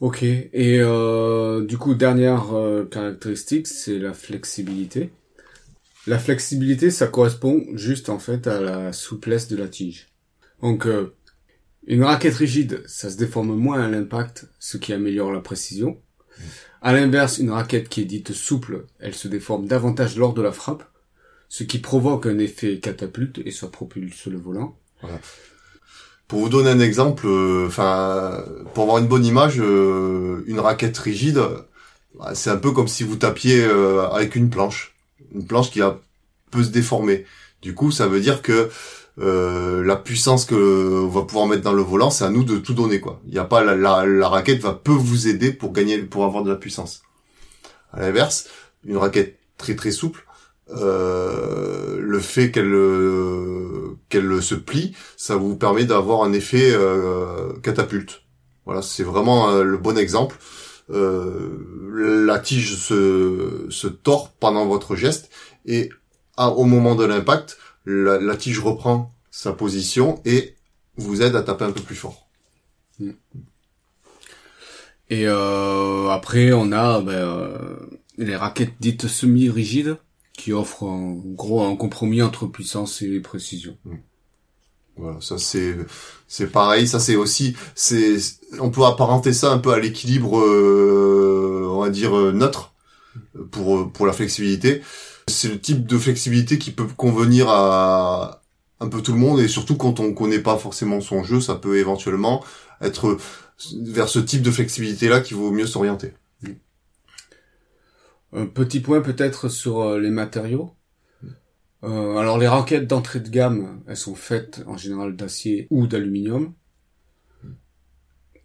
Ok, 0.00 0.22
et 0.22 0.48
euh, 0.80 1.64
du 1.64 1.76
coup 1.76 1.94
dernière 1.94 2.56
euh, 2.56 2.84
caractéristique, 2.84 3.66
c'est 3.66 3.98
la 3.98 4.14
flexibilité. 4.14 5.12
La 6.10 6.18
flexibilité, 6.18 6.90
ça 6.90 7.06
correspond 7.06 7.64
juste 7.74 8.08
en 8.08 8.18
fait 8.18 8.48
à 8.48 8.60
la 8.60 8.92
souplesse 8.92 9.46
de 9.46 9.56
la 9.56 9.68
tige. 9.68 10.08
Donc 10.60 10.86
euh, 10.86 11.14
une 11.86 12.02
raquette 12.02 12.34
rigide, 12.34 12.82
ça 12.86 13.10
se 13.10 13.16
déforme 13.16 13.54
moins 13.54 13.80
à 13.80 13.88
l'impact, 13.88 14.48
ce 14.58 14.76
qui 14.76 14.92
améliore 14.92 15.30
la 15.30 15.38
précision. 15.38 16.00
À 16.82 16.92
l'inverse, 16.92 17.38
une 17.38 17.52
raquette 17.52 17.88
qui 17.88 18.00
est 18.00 18.06
dite 18.06 18.32
souple, 18.32 18.86
elle 18.98 19.14
se 19.14 19.28
déforme 19.28 19.68
davantage 19.68 20.16
lors 20.16 20.34
de 20.34 20.42
la 20.42 20.50
frappe, 20.50 20.82
ce 21.48 21.62
qui 21.62 21.78
provoque 21.78 22.26
un 22.26 22.40
effet 22.40 22.80
catapulte 22.80 23.38
et 23.44 23.52
ça 23.52 23.68
propulse 23.68 24.26
le 24.26 24.38
volant. 24.38 24.76
Pour 26.26 26.40
vous 26.40 26.48
donner 26.48 26.70
un 26.70 26.80
exemple, 26.80 27.28
euh, 27.28 27.68
enfin, 27.68 28.44
pour 28.74 28.82
avoir 28.82 28.98
une 28.98 29.06
bonne 29.06 29.24
image, 29.24 29.60
euh, 29.60 30.42
une 30.48 30.58
raquette 30.58 30.98
rigide, 30.98 31.40
bah, 32.18 32.32
c'est 32.34 32.50
un 32.50 32.56
peu 32.56 32.72
comme 32.72 32.88
si 32.88 33.04
vous 33.04 33.14
tapiez 33.14 33.64
euh, 33.64 34.08
avec 34.08 34.34
une 34.34 34.50
planche, 34.50 34.89
une 35.34 35.46
planche 35.46 35.70
qui 35.70 35.82
a, 35.82 35.98
peut 36.50 36.64
se 36.64 36.70
déformer. 36.70 37.24
Du 37.62 37.74
coup, 37.74 37.90
ça 37.90 38.06
veut 38.06 38.20
dire 38.20 38.42
que 38.42 38.70
la 39.16 39.96
puissance 39.96 40.46
que 40.46 41.04
on 41.04 41.08
va 41.08 41.22
pouvoir 41.22 41.46
mettre 41.46 41.62
dans 41.62 41.74
le 41.74 41.82
volant, 41.82 42.08
c'est 42.08 42.24
à 42.24 42.30
nous 42.30 42.42
de 42.42 42.56
tout 42.56 42.72
donner 42.72 43.00
quoi. 43.00 43.20
Il 43.26 43.34
y 43.34 43.38
a 43.38 43.44
pas 43.44 43.62
la, 43.62 43.76
la, 43.76 44.06
la, 44.06 44.28
raquette 44.28 44.62
va 44.62 44.72
peut 44.72 44.92
vous 44.92 45.28
aider 45.28 45.52
pour 45.52 45.72
gagner, 45.72 45.98
pour 45.98 46.24
avoir 46.24 46.42
de 46.42 46.48
la 46.48 46.56
puissance. 46.56 47.02
À 47.92 48.00
l'inverse, 48.00 48.48
une 48.84 48.96
raquette 48.96 49.38
très 49.58 49.76
très 49.76 49.90
souple, 49.90 50.24
euh, 50.76 51.98
le 52.00 52.20
fait 52.20 52.50
qu'elle 52.50 52.72
euh, 52.72 53.96
qu'elle 54.08 54.42
se 54.42 54.54
plie, 54.54 54.94
ça 55.16 55.36
vous 55.36 55.56
permet 55.56 55.84
d'avoir 55.84 56.22
un 56.22 56.32
effet 56.32 56.72
euh, 56.72 57.52
catapulte. 57.62 58.22
Voilà, 58.66 58.82
c'est 58.82 59.02
vraiment 59.02 59.50
le 59.50 59.76
bon 59.78 59.98
exemple. 59.98 60.36
La 60.92 62.38
tige 62.38 62.76
se, 62.76 63.66
se 63.70 63.86
tord 63.86 64.32
pendant 64.32 64.66
votre 64.66 64.96
geste 64.96 65.30
et 65.66 65.90
au 66.36 66.64
moment 66.64 66.94
de 66.94 67.04
l'impact, 67.04 67.58
la, 67.86 68.36
tige 68.36 68.60
reprend 68.60 69.14
sa 69.30 69.52
position 69.52 70.20
et 70.24 70.54
vous 70.96 71.22
aide 71.22 71.36
à 71.36 71.42
taper 71.42 71.64
un 71.64 71.72
peu 71.72 71.82
plus 71.82 71.96
fort. 71.96 72.28
Et 75.10 75.26
après, 75.26 76.52
on 76.52 76.72
a 76.72 77.00
ben, 77.00 77.78
les 78.18 78.36
raquettes 78.36 78.74
dites 78.80 79.06
semi-rigides 79.06 79.96
qui 80.32 80.52
offre 80.52 80.84
en 80.84 81.12
gros 81.12 81.62
un 81.62 81.76
compromis 81.76 82.22
entre 82.22 82.46
puissance 82.46 83.02
et 83.02 83.20
précision. 83.20 83.76
Mm. 83.84 83.96
Voilà, 85.00 85.20
ça 85.20 85.38
c'est 85.38 85.76
c'est 86.28 86.48
pareil, 86.52 86.86
ça 86.86 87.00
c'est 87.00 87.16
aussi 87.16 87.56
c'est 87.74 88.16
on 88.58 88.70
peut 88.70 88.84
apparenter 88.84 89.32
ça 89.32 89.50
un 89.50 89.58
peu 89.58 89.72
à 89.72 89.78
l'équilibre 89.78 90.38
euh, 90.38 91.66
on 91.70 91.80
va 91.80 91.90
dire 91.90 92.16
euh, 92.16 92.32
neutre 92.32 92.74
pour 93.50 93.90
pour 93.92 94.06
la 94.06 94.12
flexibilité. 94.12 94.82
C'est 95.26 95.48
le 95.48 95.58
type 95.58 95.86
de 95.86 95.98
flexibilité 95.98 96.58
qui 96.58 96.70
peut 96.70 96.86
convenir 96.96 97.48
à 97.48 98.42
un 98.80 98.88
peu 98.88 99.02
tout 99.02 99.12
le 99.12 99.18
monde 99.18 99.40
et 99.40 99.48
surtout 99.48 99.76
quand 99.76 100.00
on 100.00 100.12
connaît 100.12 100.40
pas 100.40 100.58
forcément 100.58 101.00
son 101.00 101.24
jeu, 101.24 101.40
ça 101.40 101.54
peut 101.54 101.78
éventuellement 101.78 102.44
être 102.82 103.18
vers 103.82 104.08
ce 104.08 104.18
type 104.18 104.42
de 104.42 104.50
flexibilité 104.50 105.08
là 105.08 105.20
qu'il 105.20 105.36
vaut 105.36 105.50
mieux 105.50 105.66
s'orienter. 105.66 106.12
Un 108.32 108.46
petit 108.46 108.80
point 108.80 109.00
peut-être 109.00 109.48
sur 109.48 109.80
euh, 109.80 109.98
les 109.98 110.10
matériaux. 110.10 110.74
Euh, 111.84 112.16
alors 112.16 112.38
les 112.38 112.48
raquettes 112.48 112.86
d'entrée 112.86 113.20
de 113.20 113.28
gamme, 113.28 113.82
elles 113.86 113.96
sont 113.96 114.14
faites 114.14 114.62
en 114.66 114.76
général 114.76 115.16
d'acier 115.16 115.66
ou 115.70 115.86
d'aluminium. 115.86 116.54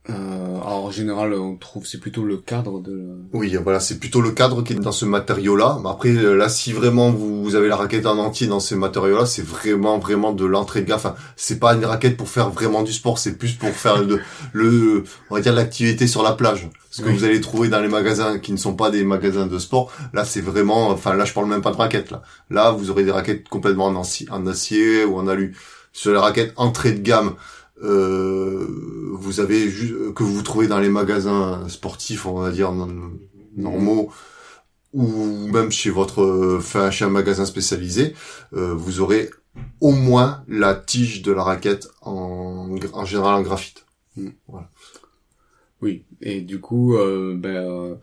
Euh, 0.09 0.61
alors 0.61 0.85
en 0.85 0.91
général, 0.91 1.33
on 1.33 1.55
trouve 1.55 1.87
c'est 1.87 1.99
plutôt 1.99 2.23
le 2.23 2.37
cadre 2.37 2.79
de. 2.79 3.07
Oui, 3.33 3.57
voilà, 3.63 3.79
c'est 3.79 3.99
plutôt 3.99 4.21
le 4.21 4.31
cadre 4.31 4.61
qui 4.61 4.73
est 4.73 4.75
dans 4.75 4.91
ce 4.91 5.05
matériau-là. 5.05 5.79
Après, 5.85 6.11
là, 6.11 6.47
si 6.47 6.73
vraiment 6.73 7.11
vous, 7.11 7.55
avez 7.55 7.67
la 7.67 7.75
raquette 7.75 8.05
en 8.05 8.17
entier 8.19 8.45
dans 8.45 8.59
ces 8.59 8.75
matériaux-là, 8.75 9.25
c'est 9.25 9.41
vraiment 9.41 9.97
vraiment 9.97 10.31
de 10.31 10.45
l'entrée 10.45 10.81
de 10.81 10.87
gamme. 10.87 10.97
Enfin, 10.97 11.15
c'est 11.35 11.59
pas 11.59 11.73
une 11.73 11.85
raquette 11.85 12.17
pour 12.17 12.29
faire 12.29 12.51
vraiment 12.51 12.83
du 12.83 12.93
sport, 12.93 13.17
c'est 13.17 13.37
plus 13.37 13.53
pour 13.53 13.69
faire 13.69 14.03
le, 14.03 14.19
le 14.53 15.03
on 15.31 15.35
va 15.35 15.41
dire 15.41 15.53
l'activité 15.53 16.05
sur 16.05 16.21
la 16.21 16.33
plage. 16.33 16.69
Ce 16.91 17.01
que 17.01 17.09
vous 17.09 17.25
allez 17.25 17.41
trouver 17.41 17.67
dans 17.67 17.81
les 17.81 17.89
magasins 17.89 18.39
qui 18.39 18.53
ne 18.53 18.57
sont 18.57 18.75
pas 18.75 18.89
des 18.89 19.03
magasins 19.03 19.47
de 19.47 19.59
sport, 19.59 19.91
là, 20.13 20.23
c'est 20.23 20.39
vraiment, 20.39 20.89
enfin, 20.89 21.13
là, 21.15 21.25
je 21.25 21.33
parle 21.33 21.47
même 21.47 21.61
pas 21.61 21.71
de 21.71 21.77
raquettes 21.77 22.11
là. 22.11 22.21
Là, 22.49 22.71
vous 22.71 22.89
aurez 22.89 23.03
des 23.03 23.11
raquettes 23.11 23.49
complètement 23.49 23.87
en 23.87 23.99
acier, 23.99 24.27
en 24.31 24.45
acier 24.47 25.03
ou 25.03 25.17
en 25.17 25.27
alu. 25.27 25.57
Sur 25.91 26.11
les 26.11 26.19
raquettes 26.19 26.53
entrée 26.57 26.91
de 26.91 27.01
gamme, 27.01 27.29
euh, 27.29 27.64
vous 27.81 29.39
avez 29.39 29.69
que 30.15 30.23
vous 30.23 30.41
trouvez 30.41 30.67
dans 30.67 30.79
les 30.79 30.89
magasins 30.89 31.67
sportifs, 31.67 32.25
on 32.25 32.39
va 32.39 32.51
dire 32.51 32.71
normaux, 33.55 34.11
ou 34.95 35.47
même 35.47 35.71
chez 35.71 35.89
votre, 35.89 36.57
enfin 36.57 36.89
chez 36.89 37.03
un 37.03 37.09
magasin 37.09 37.45
spécialisé, 37.45 38.15
euh, 38.53 38.73
vous 38.73 39.01
aurez 39.01 39.29
au 39.81 39.91
moins 39.91 40.43
la 40.47 40.73
tige 40.73 41.21
de 41.21 41.33
la 41.33 41.43
raquette 41.43 41.89
en, 42.01 42.69
en 42.93 43.05
général 43.05 43.35
en 43.35 43.41
graphite. 43.41 43.85
Mm. 44.15 44.29
Voilà. 44.47 44.69
Oui, 45.81 46.05
et 46.21 46.41
du 46.41 46.61
coup, 46.61 46.95
euh, 46.95 47.35
ben, 47.37 47.55
euh, 47.55 47.95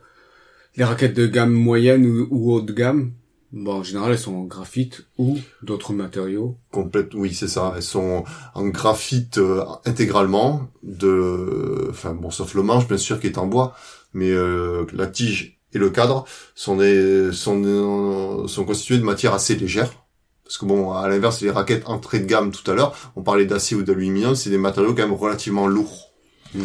les 0.76 0.84
raquettes 0.84 1.16
de 1.16 1.26
gamme 1.26 1.52
moyenne 1.52 2.04
ou, 2.04 2.28
ou 2.30 2.52
haut 2.52 2.60
de 2.60 2.72
gamme, 2.72 3.12
Bon, 3.52 3.80
en 3.80 3.82
général, 3.82 4.12
elles 4.12 4.18
sont 4.18 4.34
en 4.34 4.44
graphite 4.44 5.04
ou 5.18 5.38
d'autres 5.62 5.92
matériaux. 5.92 6.56
Complète, 6.70 7.12
oui, 7.14 7.34
c'est 7.34 7.48
ça. 7.48 7.74
Elles 7.76 7.82
sont 7.82 8.24
en 8.54 8.66
graphite 8.68 9.36
euh, 9.36 9.64
intégralement, 9.84 10.70
de, 10.82 11.88
enfin 11.90 12.14
bon, 12.14 12.30
sauf 12.30 12.54
le 12.54 12.62
manche 12.62 12.88
bien 12.88 12.96
sûr 12.96 13.20
qui 13.20 13.26
est 13.26 13.36
en 13.36 13.46
bois, 13.46 13.74
mais 14.14 14.30
euh, 14.30 14.86
la 14.94 15.06
tige 15.06 15.58
et 15.74 15.78
le 15.78 15.90
cadre 15.90 16.24
sont 16.54 16.76
des, 16.76 17.30
sont 17.32 18.46
sont 18.48 18.64
constitués 18.64 18.98
de 18.98 19.04
matière 19.04 19.34
assez 19.34 19.54
légère. 19.54 19.92
Parce 20.44 20.56
que 20.56 20.64
bon, 20.64 20.92
à 20.92 21.06
l'inverse, 21.08 21.42
les 21.42 21.50
raquettes 21.50 21.88
entrée 21.88 22.20
de 22.20 22.26
gamme 22.26 22.52
tout 22.52 22.68
à 22.70 22.74
l'heure, 22.74 23.12
on 23.16 23.22
parlait 23.22 23.46
d'acier 23.46 23.76
ou 23.76 23.82
d'aluminium, 23.82 24.34
c'est 24.34 24.50
des 24.50 24.58
matériaux 24.58 24.94
quand 24.94 25.02
même 25.02 25.12
relativement 25.12 25.66
lourds. 25.66 26.10
Mm. 26.54 26.62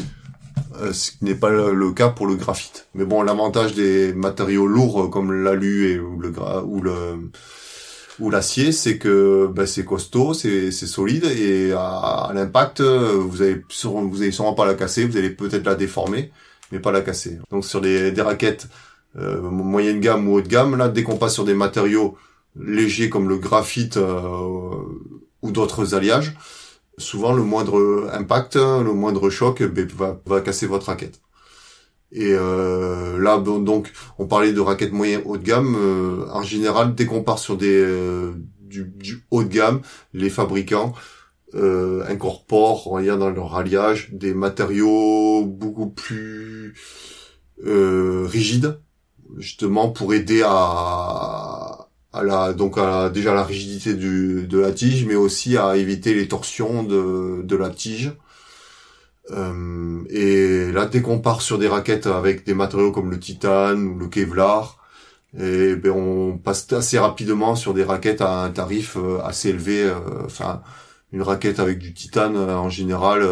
Euh, 0.82 0.94
ce 0.94 1.12
qui 1.12 1.26
n'est 1.26 1.36
pas 1.36 1.50
le 1.50 1.92
cas 1.92 2.10
pour 2.10 2.28
le 2.28 2.36
graphite. 2.36 2.88
Mais 2.94 3.06
bon, 3.06 3.22
l'avantage 3.22 3.74
des 3.74 4.14
matériaux 4.14 4.68
lourds 4.68 5.04
euh, 5.04 5.08
comme 5.08 5.32
l'alu 5.44 5.92
et 5.92 6.00
ou 6.00 6.20
le 6.20 6.34
ou 6.66 6.82
le 6.82 7.32
ou 8.20 8.30
l'acier, 8.32 8.72
c'est 8.72 8.98
que 8.98 9.48
ben, 9.54 9.66
c'est 9.66 9.86
costaud, 9.86 10.34
c'est 10.34 10.72
solide 10.72 11.26
et 11.26 11.72
à, 11.74 12.32
l'impact, 12.34 12.82
vous 12.82 13.42
avez 13.42 13.64
vous 13.70 14.22
avez 14.22 14.32
sûrement 14.32 14.56
pas 14.56 14.66
la 14.66 14.74
casser, 14.74 15.06
vous 15.06 15.18
allez 15.18 15.30
peut-être 15.30 15.66
la 15.66 15.76
déformer, 15.76 16.32
mais 16.72 16.80
pas 16.80 16.92
la 16.92 17.02
casser. 17.02 17.38
Donc 17.52 17.64
sur 17.64 17.80
des, 17.80 18.12
des 18.12 18.22
raquettes 18.22 18.68
euh, 19.18 19.40
moyenne 19.42 20.00
gamme 20.00 20.28
ou 20.28 20.36
haute 20.36 20.48
gamme, 20.48 20.76
là, 20.76 20.90
dès 20.90 21.04
qu'on 21.04 21.18
passe 21.18 21.36
sur 21.36 21.46
des 21.46 21.54
matériaux 21.54 22.18
légers 22.60 23.10
comme 23.10 23.30
le 23.30 23.38
graphite 23.38 23.98
ou 23.98 25.52
d'autres 25.52 25.94
alliages, 25.94 26.36
souvent 26.98 27.34
le 27.34 27.44
moindre 27.44 28.10
impact, 28.14 28.56
le 28.56 28.94
moindre 28.94 29.30
choc 29.30 29.64
ben, 29.64 29.88
va, 29.96 30.20
va 30.26 30.42
casser 30.42 30.68
votre 30.68 30.88
raquette. 30.88 31.22
Et 32.12 32.32
euh, 32.32 33.20
là, 33.20 33.38
donc, 33.38 33.92
on 34.18 34.28
parlait 34.28 34.54
de 34.54 34.62
raquettes 34.62 34.94
moyennes 34.94 35.24
haut 35.26 35.38
de 35.38 35.44
gamme. 35.44 35.76
Euh, 35.76 36.26
en 36.32 36.42
général, 36.42 36.96
dès 36.96 37.06
qu'on 37.06 37.24
part 37.24 37.40
sur 37.40 37.58
des 37.58 37.82
euh, 37.82 38.34
du, 38.62 39.26
haut 39.32 39.44
de 39.44 39.50
gamme, 39.50 39.82
les 40.14 40.30
fabricants 40.30 40.94
incorporent, 41.54 42.92
on 42.92 43.02
dans 43.02 43.30
leur 43.30 43.56
alliage, 43.56 44.10
des 44.12 44.34
matériaux 44.34 45.44
beaucoup 45.46 45.88
plus 45.88 46.76
rigides, 47.64 48.80
justement 49.38 49.90
pour 49.90 50.14
aider 50.14 50.44
à 50.46 51.57
à 52.18 52.24
la 52.24 52.54
donc 52.54 52.78
à 52.78 53.10
déjà 53.10 53.34
la 53.34 53.44
rigidité 53.44 53.94
du, 53.94 54.48
de 54.48 54.60
la 54.60 54.72
tige, 54.72 55.06
mais 55.06 55.16
aussi 55.16 55.58
à 55.58 55.78
éviter 55.78 56.14
les 56.14 56.28
torsions 56.28 56.84
de, 56.84 57.42
de 57.44 57.56
la 57.56 57.70
tige. 57.70 58.14
Euh, 59.32 60.04
et 60.10 60.72
là, 60.72 60.86
dès 60.86 61.02
qu'on 61.02 61.20
part 61.20 61.42
sur 61.42 61.58
des 61.58 61.68
raquettes 61.68 62.08
avec 62.08 62.46
des 62.46 62.54
matériaux 62.54 62.92
comme 62.92 63.12
le 63.12 63.20
titane 63.20 63.86
ou 63.88 63.98
le 63.98 64.08
kevlar, 64.08 64.78
et 65.38 65.76
ben 65.76 65.92
on 65.92 66.38
passe 66.38 66.72
assez 66.74 66.98
rapidement 67.00 67.56
sur 67.56 67.74
des 67.74 67.84
raquettes 67.84 68.22
à 68.22 68.44
un 68.44 68.50
tarif 68.52 68.98
euh, 68.98 69.20
assez 69.24 69.50
élevé. 69.50 69.84
Euh, 69.84 69.96
enfin, 70.26 70.62
une 71.14 71.22
raquette 71.22 71.60
avec 71.60 71.80
du 71.80 71.94
titane 71.94 72.38
en 72.38 72.70
général 72.70 73.24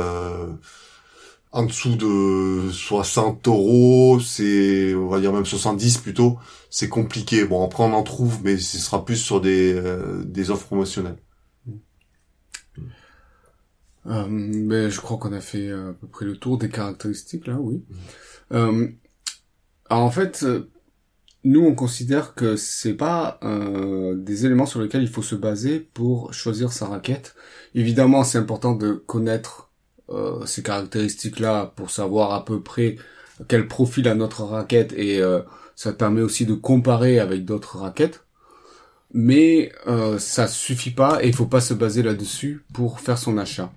en 1.55 1.63
dessous 1.63 1.95
de 1.95 2.69
60 2.69 3.47
euros, 3.47 4.19
c'est, 4.19 4.93
on 4.93 5.07
va 5.07 5.21
dire 5.21 5.31
même 5.31 5.45
70 5.45 5.99
plutôt, 5.99 6.37
c'est 6.75 6.89
compliqué. 6.89 7.45
Bon, 7.45 7.63
après 7.63 7.85
on 7.85 7.93
en 7.93 8.03
trouve, 8.03 8.43
mais 8.43 8.57
ce 8.57 8.77
sera 8.77 9.05
plus 9.05 9.15
sur 9.15 9.39
des, 9.39 9.73
euh, 9.73 10.25
des 10.25 10.51
offres 10.51 10.65
promotionnelles. 10.65 11.15
Euh, 14.07 14.25
ben, 14.27 14.89
je 14.89 14.99
crois 14.99 15.17
qu'on 15.17 15.31
a 15.31 15.39
fait 15.39 15.71
à 15.71 15.93
peu 15.93 16.05
près 16.07 16.25
le 16.25 16.35
tour 16.35 16.57
des 16.57 16.67
caractéristiques 16.67 17.47
là, 17.47 17.55
oui. 17.61 17.81
Euh, 18.51 18.89
alors 19.89 20.03
en 20.03 20.11
fait, 20.11 20.45
nous 21.45 21.61
on 21.61 21.75
considère 21.75 22.35
que 22.35 22.57
c'est 22.57 22.95
pas 22.95 23.39
des 24.17 24.45
éléments 24.45 24.65
sur 24.65 24.81
lesquels 24.81 25.03
il 25.03 25.07
faut 25.07 25.23
se 25.23 25.35
baser 25.35 25.79
pour 25.79 26.33
choisir 26.33 26.73
sa 26.73 26.87
raquette. 26.87 27.35
Évidemment, 27.73 28.25
c'est 28.25 28.37
important 28.37 28.75
de 28.75 28.91
connaître 28.91 29.71
euh, 30.09 30.45
ces 30.45 30.61
caractéristiques-là 30.61 31.71
pour 31.77 31.89
savoir 31.89 32.33
à 32.33 32.43
peu 32.43 32.61
près 32.61 32.97
quel 33.47 33.69
profil 33.69 34.09
a 34.09 34.15
notre 34.15 34.43
raquette 34.43 34.91
et 34.91 35.21
euh, 35.75 35.81
ça 35.83 35.93
permet 35.93 36.21
aussi 36.21 36.45
de 36.45 36.53
comparer 36.53 37.19
avec 37.19 37.45
d'autres 37.45 37.77
raquettes. 37.77 38.25
Mais 39.13 39.71
euh, 39.87 40.19
ça 40.19 40.47
suffit 40.47 40.91
pas 40.91 41.23
et 41.23 41.27
il 41.27 41.35
faut 41.35 41.45
pas 41.45 41.61
se 41.61 41.73
baser 41.73 42.03
là-dessus 42.03 42.63
pour 42.73 42.99
faire 42.99 43.17
son 43.17 43.37
achat. 43.37 43.71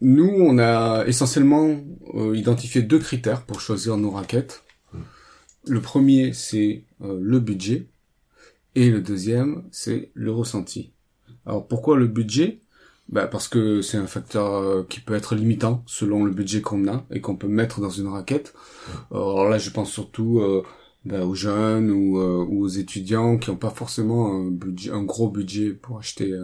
Nous, 0.00 0.28
on 0.28 0.58
a 0.58 1.04
essentiellement 1.06 1.76
euh, 2.14 2.36
identifié 2.36 2.82
deux 2.82 3.00
critères 3.00 3.44
pour 3.44 3.60
choisir 3.60 3.96
nos 3.96 4.10
raquettes. 4.10 4.62
Le 5.66 5.80
premier, 5.80 6.32
c'est 6.32 6.84
le 7.00 7.40
budget. 7.40 7.88
Et 8.74 8.90
le 8.90 9.00
deuxième, 9.00 9.64
c'est 9.72 10.10
le 10.14 10.30
ressenti. 10.30 10.92
Alors 11.44 11.66
pourquoi 11.66 11.96
le 11.96 12.06
budget? 12.06 12.60
Bah 13.08 13.26
parce 13.26 13.48
que 13.48 13.80
c'est 13.80 13.96
un 13.96 14.06
facteur 14.06 14.54
euh, 14.54 14.86
qui 14.88 15.00
peut 15.00 15.14
être 15.14 15.34
limitant 15.34 15.82
selon 15.86 16.24
le 16.24 16.30
budget 16.30 16.60
qu'on 16.60 16.86
a 16.88 17.04
et 17.10 17.20
qu'on 17.20 17.36
peut 17.36 17.48
mettre 17.48 17.80
dans 17.80 17.90
une 17.90 18.08
raquette. 18.08 18.54
Alors 19.10 19.48
là, 19.48 19.58
je 19.58 19.70
pense 19.70 19.90
surtout 19.90 20.40
euh, 20.40 20.62
bah, 21.06 21.24
aux 21.24 21.34
jeunes 21.34 21.90
ou, 21.90 22.18
euh, 22.18 22.44
aux 22.44 22.68
étudiants 22.68 23.38
qui 23.38 23.50
n'ont 23.50 23.56
pas 23.56 23.70
forcément 23.70 24.34
un, 24.34 24.50
budget, 24.50 24.90
un 24.90 25.02
gros 25.02 25.30
budget 25.30 25.70
pour 25.70 25.98
acheter 25.98 26.34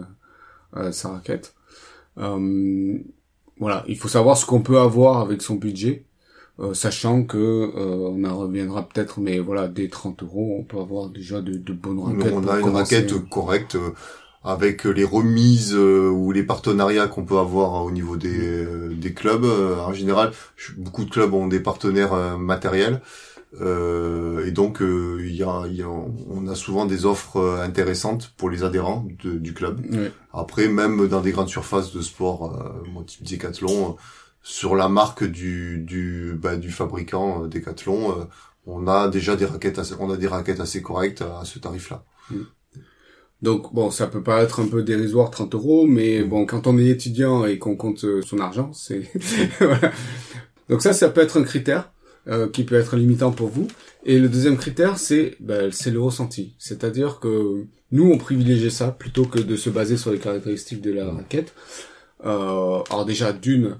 sa 0.91 1.09
raquette. 1.09 1.55
voilà, 2.15 3.85
il 3.87 3.97
faut 3.97 4.09
savoir 4.09 4.35
ce 4.35 4.45
qu'on 4.45 4.61
peut 4.61 4.79
avoir 4.79 5.19
avec 5.19 5.41
son 5.41 5.55
budget. 5.55 6.05
sachant 6.73 7.23
que 7.23 7.71
on 7.75 8.23
en 8.25 8.37
reviendra 8.37 8.89
peut-être, 8.89 9.21
mais 9.21 9.39
voilà, 9.39 9.67
des 9.69 9.87
30 9.87 10.23
euros, 10.23 10.57
on 10.59 10.63
peut 10.63 10.79
avoir 10.79 11.09
déjà 11.09 11.41
de, 11.41 11.53
de 11.53 11.73
bonnes 11.73 11.99
raquettes. 11.99 12.33
On 12.33 12.47
a 12.47 12.59
une 12.59 12.69
raquette 12.69 13.13
correcte 13.29 13.77
avec 14.45 14.83
les 14.83 15.03
remises 15.03 15.73
euh, 15.73 16.07
ou 16.07 16.31
les 16.31 16.43
partenariats 16.43 17.07
qu'on 17.07 17.25
peut 17.25 17.39
avoir 17.39 17.83
au 17.83 17.91
niveau 17.91 18.15
des, 18.15 18.63
euh, 18.63 18.93
des 18.93 19.13
clubs. 19.13 19.43
Euh, 19.43 19.79
en 19.79 19.91
général, 19.91 20.31
beaucoup 20.77 21.03
de 21.03 21.09
clubs 21.09 21.33
ont 21.33 21.47
des 21.47 21.59
partenaires 21.59 22.37
matériels. 22.37 23.01
et 23.59 24.51
donc, 24.51 24.81
il 24.81 25.35
y, 25.35 25.43
a, 25.43 25.65
y 25.67 25.81
a, 25.81 25.89
on 25.89 26.47
a 26.47 26.55
souvent 26.55 26.85
des 26.85 27.05
offres 27.05 27.59
intéressantes 27.63 28.33
pour 28.37 28.49
les 28.49 28.63
adhérents 28.63 29.07
du 29.23 29.53
club. 29.53 29.81
Après, 30.33 30.67
même 30.67 31.07
dans 31.07 31.21
des 31.21 31.31
grandes 31.31 31.49
surfaces 31.49 31.91
de 31.93 32.01
sport, 32.01 32.53
euh, 32.53 33.03
type 33.03 33.23
Decathlon, 33.23 33.95
sur 34.43 34.75
la 34.75 34.89
marque 34.89 35.23
du 35.23 35.79
du, 35.79 36.37
bah, 36.39 36.55
du 36.57 36.69
fabricant 36.69 37.47
Decathlon, 37.47 38.27
on 38.67 38.87
a 38.87 39.07
déjà 39.07 39.35
des 39.35 39.45
raquettes, 39.45 39.79
assez, 39.79 39.95
on 39.99 40.11
a 40.11 40.17
des 40.17 40.27
raquettes 40.27 40.59
assez 40.59 40.81
correctes 40.81 41.21
à 41.21 41.45
ce 41.45 41.57
tarif-là. 41.57 42.03
Donc 43.41 43.73
bon, 43.73 43.91
ça 43.91 44.07
peut 44.07 44.23
paraître 44.23 44.59
un 44.59 44.67
peu 44.67 44.83
dérisoire 44.83 45.29
30 45.29 45.53
euros, 45.55 45.85
mais 45.85 46.23
bon, 46.23 46.45
quand 46.45 46.67
on 46.67 46.77
est 46.77 46.87
étudiant 46.87 47.45
et 47.45 47.59
qu'on 47.59 47.75
compte 47.75 48.05
euh, 48.05 48.21
son 48.21 48.39
argent, 48.39 48.71
c'est 48.73 49.03
voilà. 49.59 49.91
Donc 50.69 50.81
ça, 50.81 50.93
ça 50.93 51.09
peut 51.09 51.21
être 51.21 51.39
un 51.39 51.43
critère 51.43 51.91
euh, 52.27 52.49
qui 52.49 52.63
peut 52.63 52.75
être 52.75 52.95
limitant 52.95 53.31
pour 53.31 53.49
vous. 53.49 53.67
Et 54.03 54.17
le 54.17 54.29
deuxième 54.29 54.57
critère, 54.57 54.97
c'est 54.97 55.35
ben, 55.39 55.71
c'est 55.71 55.91
le 55.91 55.99
ressenti. 55.99 56.55
C'est-à-dire 56.57 57.19
que 57.19 57.65
nous, 57.91 58.11
on 58.11 58.17
privilégie 58.17 58.71
ça 58.71 58.87
plutôt 58.89 59.25
que 59.25 59.39
de 59.39 59.55
se 59.55 59.69
baser 59.69 59.97
sur 59.97 60.11
les 60.11 60.17
caractéristiques 60.17 60.81
de 60.81 60.91
la 60.91 61.11
raquette. 61.11 61.53
Euh, 62.25 62.81
alors 62.89 63.05
déjà, 63.05 63.31
d'une, 63.31 63.77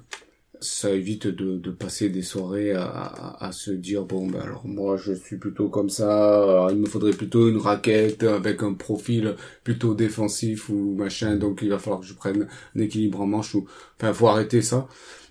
ça 0.60 0.90
évite 0.90 1.26
de, 1.26 1.56
de 1.58 1.70
passer 1.70 2.08
des 2.08 2.22
soirées 2.22 2.72
à, 2.72 3.36
à, 3.40 3.52
se 3.52 3.70
dire 3.70 4.04
bon 4.04 4.26
ben 4.26 4.40
alors 4.40 4.66
moi 4.66 4.96
je 4.96 5.12
suis 5.12 5.36
plutôt 5.36 5.68
comme 5.68 5.90
ça 5.90 6.68
il 6.70 6.76
me 6.76 6.86
faudrait 6.86 7.12
plutôt 7.12 7.48
une 7.48 7.58
raquette 7.58 8.22
avec 8.22 8.62
un 8.62 8.74
profil 8.74 9.34
plutôt 9.64 9.94
défensif 9.94 10.68
ou 10.68 10.94
machin 10.96 11.36
donc 11.36 11.60
il 11.62 11.70
va 11.70 11.78
falloir 11.78 12.00
que 12.00 12.06
je 12.06 12.14
prenne 12.14 12.48
un 12.74 12.80
équilibre 12.80 13.20
en 13.20 13.26
manche 13.26 13.54
ou 13.54 13.66
enfin 13.98 14.12
faut 14.12 14.28
arrêter 14.28 14.62
ça. 14.62 14.88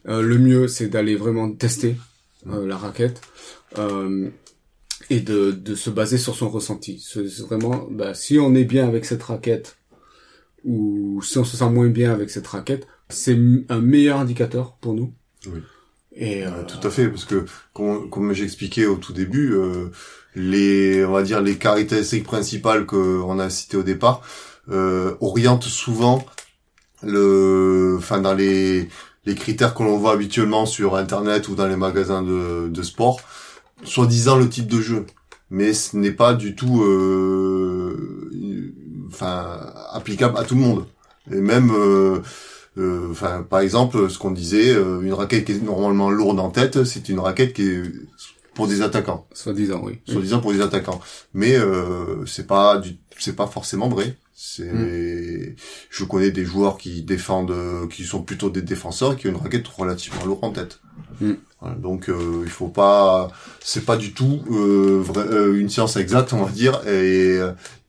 Euh, 0.07 0.21
le 0.21 0.37
mieux 0.37 0.67
c'est 0.67 0.87
d'aller 0.87 1.15
vraiment 1.15 1.51
tester 1.51 1.95
euh, 2.47 2.67
la 2.67 2.77
raquette 2.77 3.21
euh, 3.77 4.29
et 5.09 5.19
de, 5.19 5.51
de 5.51 5.75
se 5.75 5.89
baser 5.89 6.17
sur 6.17 6.35
son 6.35 6.49
ressenti. 6.49 7.03
C'est 7.03 7.25
vraiment 7.41 7.87
bah, 7.89 8.13
si 8.13 8.37
on 8.39 8.53
est 8.55 8.65
bien 8.65 8.87
avec 8.87 9.05
cette 9.05 9.23
raquette 9.23 9.77
ou 10.63 11.21
si 11.23 11.37
on 11.37 11.43
se 11.43 11.57
sent 11.57 11.69
moins 11.69 11.89
bien 11.89 12.11
avec 12.11 12.29
cette 12.29 12.47
raquette 12.47 12.87
c'est 13.09 13.37
un 13.69 13.81
meilleur 13.81 14.19
indicateur 14.19 14.73
pour 14.81 14.93
nous. 14.93 15.13
Oui. 15.47 15.59
Et 16.15 16.45
euh, 16.45 16.63
tout 16.65 16.85
à 16.87 16.89
fait, 16.89 17.09
parce 17.09 17.25
que 17.25 17.45
comme, 17.73 18.09
comme 18.09 18.31
j'expliquais 18.33 18.85
au 18.85 18.95
tout 18.95 19.11
début, 19.13 19.53
euh, 19.53 19.91
les 20.35 21.03
on 21.05 21.11
va 21.11 21.23
dire 21.23 21.41
les 21.41 21.57
caractéristiques 21.57 22.23
principales 22.23 22.85
qu'on 22.85 23.39
a 23.39 23.49
citées 23.49 23.77
au 23.77 23.83
départ 23.83 24.21
euh, 24.69 25.15
orientent 25.19 25.63
souvent 25.63 26.25
le, 27.03 27.95
enfin 27.97 28.21
dans 28.21 28.33
les 28.33 28.89
les 29.25 29.35
critères 29.35 29.73
que 29.73 29.83
l'on 29.83 29.97
voit 29.97 30.13
habituellement 30.13 30.65
sur 30.65 30.95
internet 30.95 31.47
ou 31.47 31.55
dans 31.55 31.67
les 31.67 31.75
magasins 31.75 32.21
de, 32.21 32.69
de 32.69 32.81
sport, 32.83 33.19
soi-disant 33.83 34.37
le 34.37 34.47
type 34.47 34.67
de 34.67 34.79
jeu, 34.79 35.05
mais 35.49 35.73
ce 35.73 35.97
n'est 35.97 36.11
pas 36.11 36.33
du 36.33 36.55
tout, 36.55 36.83
euh, 36.83 38.73
enfin 39.07 39.73
applicable 39.91 40.37
à 40.37 40.43
tout 40.43 40.55
le 40.55 40.61
monde. 40.61 40.85
Et 41.31 41.41
même 41.41 41.71
euh, 41.71 42.19
enfin, 42.77 43.45
par 43.49 43.59
exemple, 43.59 44.09
ce 44.09 44.17
qu'on 44.17 44.31
disait, 44.31 44.73
euh, 44.73 45.01
une 45.01 45.13
raquette 45.13 45.45
qui 45.45 45.53
est 45.53 45.63
normalement 45.63 46.09
lourde 46.09 46.39
en 46.39 46.49
tête, 46.49 46.83
c'est 46.83 47.09
une 47.09 47.19
raquette 47.19 47.53
qui 47.53 47.63
est 47.63 47.83
pour 48.53 48.67
des 48.67 48.81
attaquants. 48.81 49.27
Soit 49.33 49.53
disant, 49.53 49.81
oui. 49.83 49.99
Soit 50.07 50.21
disant 50.21 50.39
pour 50.39 50.53
des 50.53 50.61
attaquants. 50.61 50.99
Mais 51.33 51.55
euh, 51.55 52.25
c'est 52.25 52.47
pas 52.47 52.77
du, 52.77 52.97
c'est 53.17 53.35
pas 53.35 53.47
forcément 53.47 53.89
vrai. 53.89 54.17
C'est, 54.33 54.71
mm. 54.71 55.55
je 55.89 56.03
connais 56.03 56.31
des 56.31 56.45
joueurs 56.45 56.77
qui 56.77 57.01
défendent, 57.03 57.55
qui 57.89 58.03
sont 58.03 58.21
plutôt 58.21 58.49
des 58.49 58.61
défenseurs, 58.61 59.15
qui 59.15 59.27
ont 59.27 59.31
une 59.31 59.37
raquette 59.37 59.67
relativement 59.67 60.25
lourde 60.25 60.43
en 60.43 60.51
tête. 60.51 60.79
Mm. 61.21 61.33
Donc 61.77 62.09
euh, 62.09 62.41
il 62.43 62.49
faut 62.49 62.67
pas, 62.67 63.29
c'est 63.59 63.85
pas 63.85 63.97
du 63.97 64.13
tout 64.13 64.41
euh, 64.51 65.03
euh, 65.17 65.59
une 65.59 65.69
science 65.69 65.97
exacte, 65.97 66.33
on 66.33 66.43
va 66.43 66.51
dire. 66.51 66.81
Et 66.87 67.39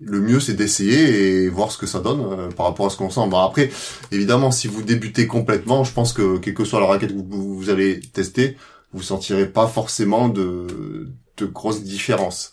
le 0.00 0.20
mieux 0.20 0.40
c'est 0.40 0.54
d'essayer 0.54 1.44
et 1.44 1.48
voir 1.48 1.72
ce 1.72 1.78
que 1.78 1.86
ça 1.86 2.00
donne 2.00 2.52
par 2.54 2.66
rapport 2.66 2.86
à 2.86 2.90
ce 2.90 2.96
qu'on 2.96 3.10
sent. 3.10 3.28
Bon 3.28 3.38
après, 3.38 3.70
évidemment, 4.12 4.50
si 4.50 4.68
vous 4.68 4.82
débutez 4.82 5.26
complètement, 5.26 5.84
je 5.84 5.92
pense 5.92 6.12
que 6.12 6.38
quelle 6.38 6.54
que 6.54 6.64
soit 6.64 6.80
la 6.80 6.86
raquette 6.86 7.10
que 7.10 7.34
vous, 7.34 7.56
vous 7.56 7.70
allez 7.70 8.00
tester, 8.00 8.56
vous 8.92 9.02
sentirez 9.02 9.46
pas 9.46 9.66
forcément 9.66 10.28
de, 10.28 11.08
de 11.36 11.46
grosses 11.46 11.82
différences 11.82 12.52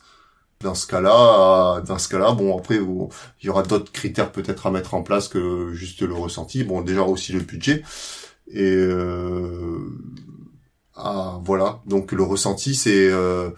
dans 0.61 0.75
ce 0.75 0.87
cas-là, 0.87 1.81
dans 1.81 1.99
ce 1.99 2.07
cas-là, 2.07 2.31
bon 2.31 2.57
après 2.57 2.75
il 2.77 3.45
y 3.45 3.49
aura 3.49 3.63
d'autres 3.63 3.91
critères 3.91 4.31
peut-être 4.31 4.65
à 4.65 4.71
mettre 4.71 4.93
en 4.93 5.03
place 5.03 5.27
que 5.27 5.73
juste 5.73 6.01
le 6.01 6.13
ressenti. 6.13 6.63
Bon 6.63 6.81
déjà 6.81 7.01
aussi 7.03 7.33
le 7.33 7.41
budget 7.41 7.83
et 8.47 8.61
euh, 8.61 9.79
ah, 10.95 11.39
voilà. 11.43 11.81
Donc 11.85 12.11
le 12.11 12.23
ressenti 12.23 12.75
c'est 12.75 13.09
euh, 13.09 13.49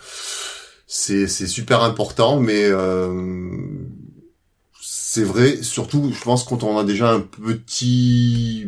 c'est 0.87 1.27
c'est 1.27 1.47
super 1.47 1.83
important, 1.83 2.39
mais 2.39 2.63
euh, 2.65 3.57
c'est 4.81 5.23
vrai 5.23 5.61
surtout 5.61 6.11
je 6.13 6.23
pense 6.23 6.43
quand 6.43 6.63
on 6.63 6.77
a 6.77 6.83
déjà 6.83 7.11
un 7.11 7.21
petit 7.21 8.67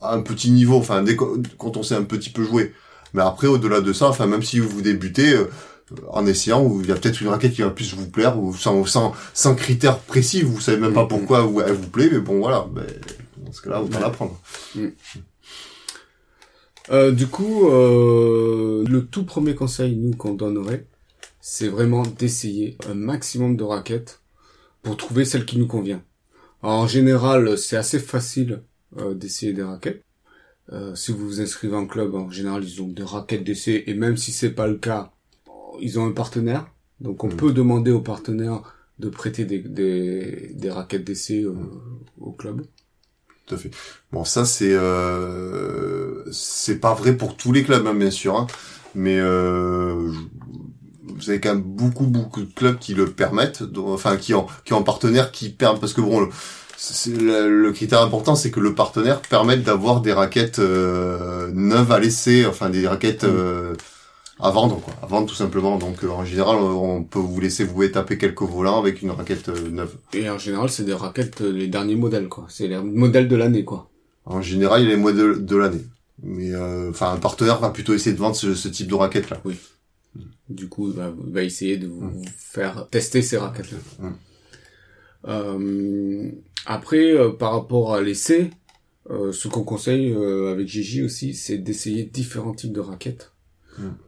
un 0.00 0.20
petit 0.22 0.50
niveau, 0.50 0.76
enfin 0.76 1.02
dès 1.02 1.16
quand 1.16 1.76
on 1.76 1.82
sait 1.82 1.94
un 1.96 2.04
petit 2.04 2.30
peu 2.30 2.44
jouer. 2.44 2.72
Mais 3.12 3.22
après 3.22 3.46
au-delà 3.46 3.80
de 3.80 3.92
ça, 3.92 4.08
enfin 4.08 4.26
même 4.26 4.42
si 4.42 4.58
vous 4.58 4.82
débutez 4.82 5.34
euh, 5.34 5.50
en 6.08 6.26
essayant, 6.26 6.78
il 6.80 6.88
y 6.88 6.92
a 6.92 6.94
peut-être 6.96 7.20
une 7.20 7.28
raquette 7.28 7.54
qui 7.54 7.62
va 7.62 7.70
plus 7.70 7.94
vous 7.94 8.08
plaire, 8.08 8.38
ou 8.38 8.54
sans, 8.54 8.84
sans, 8.86 9.12
sans 9.34 9.54
critères 9.54 9.98
précis, 9.98 10.42
vous 10.42 10.60
savez 10.60 10.78
même 10.78 10.94
pas 10.94 11.06
pourquoi 11.06 11.46
elle 11.66 11.74
vous 11.74 11.88
plaît, 11.88 12.08
mais 12.10 12.18
bon 12.20 12.38
voilà, 12.38 12.66
ben, 12.72 12.86
dans 13.36 13.52
ce 13.52 13.62
cas-là, 13.62 13.82
autant 13.82 14.00
l'apprendre. 14.00 14.40
Mm. 14.74 14.88
Euh, 16.90 17.12
du 17.12 17.26
coup, 17.26 17.68
euh, 17.68 18.84
le 18.86 19.06
tout 19.06 19.24
premier 19.24 19.54
conseil, 19.54 19.96
nous, 19.96 20.14
qu'on 20.14 20.34
donnerait, 20.34 20.86
c'est 21.40 21.68
vraiment 21.68 22.02
d'essayer 22.02 22.76
un 22.88 22.94
maximum 22.94 23.56
de 23.56 23.64
raquettes 23.64 24.20
pour 24.82 24.96
trouver 24.96 25.24
celle 25.24 25.46
qui 25.46 25.58
nous 25.58 25.66
convient. 25.66 26.02
en 26.62 26.86
général, 26.86 27.58
c'est 27.58 27.76
assez 27.76 27.98
facile 27.98 28.62
euh, 28.98 29.14
d'essayer 29.14 29.52
des 29.52 29.62
raquettes. 29.62 30.02
Euh, 30.72 30.94
si 30.94 31.12
vous 31.12 31.26
vous 31.26 31.40
inscrivez 31.40 31.76
en 31.76 31.86
club, 31.86 32.14
en 32.14 32.30
général, 32.30 32.64
ils 32.64 32.82
ont 32.82 32.88
des 32.88 33.02
raquettes 33.02 33.44
d'essai, 33.44 33.84
et 33.86 33.94
même 33.94 34.16
si 34.16 34.32
c'est 34.32 34.50
pas 34.52 34.66
le 34.66 34.76
cas, 34.76 35.12
ils 35.80 35.98
ont 35.98 36.06
un 36.06 36.12
partenaire. 36.12 36.66
Donc 37.00 37.24
on 37.24 37.28
mm. 37.28 37.36
peut 37.36 37.52
demander 37.52 37.90
au 37.90 38.00
partenaire 38.00 38.62
de 38.98 39.08
prêter 39.08 39.44
des, 39.44 39.58
des, 39.58 40.52
des 40.54 40.70
raquettes 40.70 41.04
d'essai 41.04 41.44
au 42.20 42.32
club. 42.32 42.64
Tout 43.46 43.54
à 43.54 43.58
fait. 43.58 43.70
Bon, 44.12 44.24
ça 44.24 44.44
c'est 44.44 44.72
euh, 44.72 46.24
c'est 46.32 46.80
pas 46.80 46.94
vrai 46.94 47.14
pour 47.14 47.36
tous 47.36 47.52
les 47.52 47.62
clubs, 47.62 47.86
hein, 47.86 47.94
bien 47.94 48.10
sûr, 48.10 48.36
hein, 48.36 48.46
mais 48.94 49.18
euh, 49.18 50.10
vous 51.02 51.30
avez 51.30 51.40
quand 51.40 51.50
même 51.50 51.62
beaucoup 51.62 52.06
beaucoup 52.06 52.42
de 52.42 52.52
clubs 52.52 52.78
qui 52.78 52.94
le 52.94 53.06
permettent, 53.06 53.62
enfin 53.76 54.16
qui 54.16 54.32
ont 54.34 54.46
qui 54.64 54.72
ont 54.72 54.80
un 54.80 54.82
partenaire 54.82 55.30
qui 55.30 55.50
permet 55.50 55.78
parce 55.78 55.92
que 55.92 56.00
bon. 56.00 56.20
Le, 56.20 56.28
le, 57.48 57.72
critère 57.72 58.02
important, 58.02 58.34
c'est 58.34 58.50
que 58.50 58.58
le 58.58 58.74
partenaire 58.74 59.22
permette 59.22 59.62
d'avoir 59.62 60.00
des 60.00 60.12
raquettes 60.12 60.58
euh, 60.58 61.50
neuves 61.54 61.90
à 61.92 62.00
laisser, 62.00 62.44
enfin 62.46 62.68
des 62.68 62.86
raquettes 62.86 63.24
mm. 63.24 63.76
Euh, 64.40 64.44
à 64.44 64.50
vendre, 64.50 64.80
quoi, 64.80 64.94
à 65.02 65.06
vendre 65.06 65.28
tout 65.28 65.34
simplement. 65.34 65.78
Donc 65.78 66.02
euh, 66.02 66.08
en 66.08 66.24
général, 66.24 66.56
on 66.56 67.04
peut 67.04 67.18
vous 67.18 67.40
laisser 67.40 67.64
vous 67.64 67.86
taper 67.88 68.18
quelques 68.18 68.42
volants 68.42 68.78
avec 68.78 69.02
une 69.02 69.10
raquette 69.10 69.48
euh, 69.48 69.70
neuve. 69.70 69.94
Et 70.12 70.28
en 70.28 70.38
général, 70.38 70.70
c'est 70.70 70.84
des 70.84 70.92
raquettes 70.94 71.40
euh, 71.40 71.52
les 71.52 71.68
derniers 71.68 71.96
modèles, 71.96 72.28
quoi. 72.28 72.46
C'est 72.48 72.66
les 72.66 72.78
modèles 72.78 73.28
de 73.28 73.36
l'année, 73.36 73.64
quoi. 73.64 73.90
En 74.24 74.40
général, 74.40 74.82
il 74.82 74.88
y 74.88 74.92
a 74.92 74.96
les 74.96 75.00
modèles 75.00 75.44
de 75.44 75.56
l'année. 75.56 75.84
Mais 76.22 76.56
enfin, 76.88 77.12
un 77.12 77.18
partenaire 77.18 77.58
va 77.58 77.70
plutôt 77.70 77.92
essayer 77.92 78.14
de 78.14 78.20
vendre 78.20 78.36
ce, 78.36 78.68
type 78.68 78.86
de 78.88 78.94
raquette 78.94 79.30
là. 79.30 79.40
Oui. 79.44 79.56
Du 80.48 80.68
coup, 80.68 80.90
il 80.90 81.32
va, 81.32 81.42
essayer 81.42 81.76
de 81.76 81.88
vous 81.88 82.04
mm. 82.04 82.24
faire 82.36 82.88
tester 82.90 83.20
ces 83.20 83.36
raquettes 83.36 83.72
là. 83.72 84.10
Mm. 85.26 86.30
après, 86.66 87.14
par 87.38 87.52
rapport 87.52 87.94
à 87.94 88.00
l'essai, 88.00 88.50
ce 89.10 89.48
qu'on 89.48 89.64
conseille 89.64 90.14
avec 90.14 90.66
Gigi 90.68 91.02
aussi, 91.02 91.34
c'est 91.34 91.58
d'essayer 91.58 92.04
différents 92.04 92.54
types 92.54 92.72
de 92.72 92.80
raquettes 92.80 93.33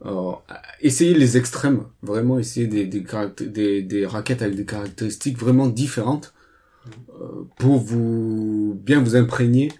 alors, 0.03 0.45
essayez 0.81 1.13
les 1.13 1.37
extrêmes, 1.37 1.83
vraiment 2.01 2.39
essayer 2.39 2.67
des, 2.67 2.85
des, 2.85 3.05
des, 3.41 3.81
des 3.81 4.05
raquettes 4.05 4.41
avec 4.41 4.55
des 4.55 4.65
caractéristiques 4.65 5.37
vraiment 5.37 5.67
différentes 5.67 6.33
euh, 7.21 7.43
pour 7.57 7.77
vous 7.77 8.79
bien 8.81 9.01
vous 9.01 9.15
imprégner 9.15 9.71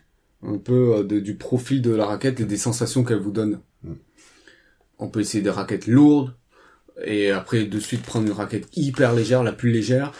un 0.43 0.57
peu 0.57 1.03
du 1.03 1.35
profil 1.35 1.81
de 1.81 1.91
la 1.91 2.05
raquette 2.05 2.39
et 2.39 2.45
des 2.45 2.57
sensations 2.57 3.03
qu'elle 3.03 3.19
vous 3.19 3.31
donne. 3.31 3.59
Mm. 3.83 3.93
On 4.99 5.09
peut 5.09 5.21
essayer 5.21 5.43
des 5.43 5.49
raquettes 5.49 5.87
lourdes, 5.87 6.33
et 7.05 7.31
après 7.31 7.63
de 7.65 7.79
suite 7.79 8.01
prendre 8.01 8.25
une 8.25 8.33
raquette 8.33 8.67
hyper 8.75 9.13
légère, 9.13 9.43
la 9.43 9.51
plus 9.51 9.71
légère, 9.71 10.11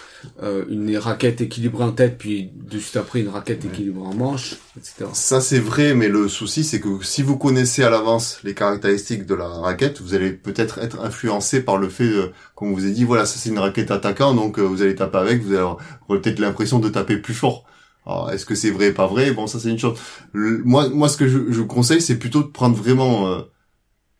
euh, 0.43 0.63
une 0.69 0.95
raquette 0.97 1.41
équilibrée 1.41 1.83
en 1.83 1.91
tête, 1.91 2.17
puis 2.17 2.51
de 2.53 2.77
suite 2.77 2.97
après 2.97 3.21
une 3.21 3.29
raquette 3.29 3.65
équilibrée 3.65 4.05
en 4.05 4.13
manche, 4.13 4.55
etc. 4.77 5.05
Ça 5.13 5.41
c'est 5.41 5.59
vrai, 5.59 5.95
mais 5.95 6.07
le 6.07 6.27
souci 6.27 6.63
c'est 6.63 6.79
que 6.79 7.03
si 7.03 7.23
vous 7.23 7.37
connaissez 7.37 7.83
à 7.83 7.89
l'avance 7.89 8.39
les 8.43 8.53
caractéristiques 8.53 9.25
de 9.25 9.33
la 9.33 9.47
raquette, 9.47 10.01
vous 10.01 10.13
allez 10.13 10.31
peut-être 10.31 10.77
être 10.79 11.01
influencé 11.01 11.61
par 11.61 11.77
le 11.77 11.89
fait, 11.89 12.07
de, 12.07 12.31
comme 12.55 12.73
vous 12.73 12.83
avez 12.83 12.93
dit, 12.93 13.03
voilà, 13.03 13.25
ça 13.25 13.39
c'est 13.39 13.49
une 13.49 13.59
raquette 13.59 13.89
attaquant, 13.89 14.33
donc 14.33 14.59
euh, 14.59 14.63
vous 14.63 14.81
allez 14.81 14.95
taper 14.95 15.17
avec, 15.17 15.41
vous 15.41 15.49
allez 15.49 15.59
avoir 15.59 15.77
peut-être 16.07 16.39
l'impression 16.39 16.79
de 16.79 16.89
taper 16.89 17.17
plus 17.17 17.33
fort. 17.33 17.65
Alors, 18.05 18.31
est-ce 18.31 18.45
que 18.45 18.55
c'est 18.55 18.71
vrai, 18.71 18.93
pas 18.93 19.05
vrai? 19.05 19.31
Bon, 19.31 19.47
ça 19.47 19.59
c'est 19.59 19.69
une 19.69 19.79
chose. 19.79 19.99
moi, 20.33 20.87
moi, 20.87 21.09
ce 21.09 21.17
que 21.17 21.27
je, 21.27 21.51
je 21.51 21.61
conseille, 21.61 21.99
c'est 21.99 22.17
plutôt 22.17 22.41
de 22.41 22.47
prendre 22.47 22.73
vraiment 22.73 23.27
euh, 23.27 23.41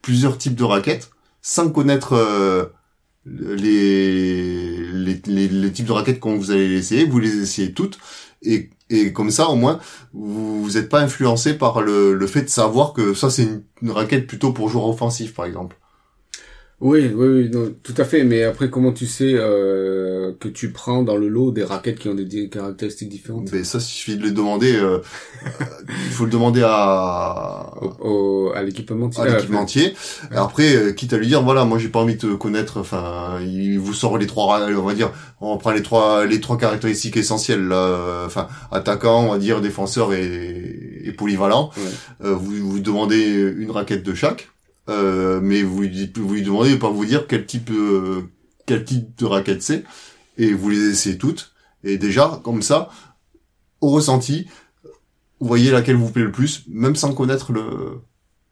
plusieurs 0.02 0.38
types 0.38 0.56
de 0.56 0.65
raquettes 0.65 1.10
sans 1.48 1.70
connaître 1.70 2.12
euh, 2.12 2.66
les, 3.26 4.92
les, 4.92 5.72
types 5.72 5.86
de 5.86 5.92
raquettes 5.94 6.20
qu'on 6.20 6.36
vous 6.36 6.52
allez 6.52 6.74
essayer, 6.78 7.06
vous 7.06 7.20
les 7.20 7.38
essayez 7.42 7.72
toutes 7.72 8.00
et, 8.42 8.70
et 8.90 9.14
comme 9.14 9.32
ça 9.32 9.48
au 9.48 9.56
moins 9.56 9.80
vous 10.12 10.72
n'êtes 10.74 10.90
pas 10.90 11.00
influencé 11.00 11.58
par 11.58 11.82
le, 11.82 12.14
le 12.14 12.28
fait 12.28 12.42
de 12.42 12.50
savoir 12.50 12.92
que 12.92 13.14
ça 13.14 13.30
c'est 13.30 13.44
une, 13.44 13.64
une 13.82 13.92
raquette 13.92 14.28
plutôt 14.28 14.52
pour 14.52 14.68
joueur 14.68 14.90
offensif 14.90 15.34
par 15.34 15.46
exemple. 15.46 15.78
Oui, 16.80 17.12
oui, 17.12 17.28
oui 17.28 17.52
tout 17.82 17.94
à 17.98 18.04
fait. 18.04 18.24
Mais 18.24 18.44
après, 18.44 18.70
comment 18.70 18.92
tu 18.92 19.08
sais 19.08 19.34
euh, 19.34 20.34
que 20.40 20.48
tu 20.48 20.72
prends 20.72 21.02
dans 21.02 21.18
le 21.18 21.28
lot 21.28 21.52
des 21.52 21.63
raquettes 21.63 21.98
qui 21.98 22.08
ont 22.08 22.13
des, 22.13 22.50
caractéristiques 22.50 23.10
différentes? 23.10 23.52
Mais 23.52 23.63
ça, 23.63 23.80
suffit 23.80 24.16
de 24.16 24.24
les 24.24 24.32
demander. 24.32 24.76
Euh, 24.76 25.00
il 25.90 26.12
faut 26.12 26.26
le 26.26 26.30
demander 26.30 26.62
à 26.63 27.74
au, 28.00 28.52
à 28.54 28.62
l'équipementier. 28.62 29.24
À 29.24 29.26
l'équipementier. 29.26 29.96
Après, 30.30 30.76
euh, 30.76 30.92
quitte 30.92 31.13
à 31.13 31.18
lui 31.18 31.26
dire, 31.26 31.42
voilà, 31.42 31.66
moi 31.66 31.80
j'ai 31.80 31.90
pas 31.90 32.00
envie 32.00 32.16
de 32.16 32.22
te 32.22 32.36
connaître. 32.36 32.80
Enfin, 32.80 33.40
il 33.42 33.80
vous 33.80 33.94
sort 33.94 34.20
les 34.20 34.28
trois, 34.28 34.62
on 34.70 34.82
va 34.84 34.94
dire, 34.94 35.12
on 35.42 35.58
prend 35.58 35.72
les 35.72 35.82
trois 35.82 36.28
les 36.28 36.40
trois 36.40 36.60
caractéristiques 36.60 37.18
essentielles. 37.18 37.68
Là, 37.68 38.24
enfin, 38.26 38.48
attaquant, 38.72 39.24
on 39.24 39.32
va 39.32 39.40
dire, 39.40 39.62
défenseur 39.62 40.13
et, 40.13 41.02
et 41.06 41.12
polyvalent. 41.12 41.72
Euh, 42.24 42.34
vous 42.34 42.70
vous 42.70 42.80
demandez 42.80 43.54
une 43.58 43.72
raquette 43.72 44.04
de 44.04 44.13
chaque. 44.13 44.50
Euh, 44.89 45.41
mais 45.41 45.63
vous, 45.63 45.84
vous 46.15 46.34
lui 46.34 46.43
demandez 46.43 46.78
pas 46.78 46.89
vous 46.89 47.06
dire 47.06 47.28
quel 47.28 47.45
type 47.45 47.71
euh, 47.71 48.21
quel 48.65 48.86
type 48.86 49.17
de 49.17 49.26
raquette 49.26 49.62
c'est 49.62 49.84
et 50.38 50.54
vous 50.54 50.69
les 50.69 50.89
essayez 50.89 51.17
toutes 51.17 51.54
et 51.84 51.97
déjà 51.97 52.39
comme 52.43 52.62
ça 52.62 52.89
au 53.82 53.89
ressenti 53.89 54.47
vous 55.39 55.47
voyez 55.47 55.71
laquelle 55.71 55.97
vous 55.97 56.10
plaît 56.10 56.23
le 56.23 56.32
plus 56.32 56.63
même 56.69 56.95
sans 56.95 57.13
connaître 57.13 57.52
le 57.52 58.00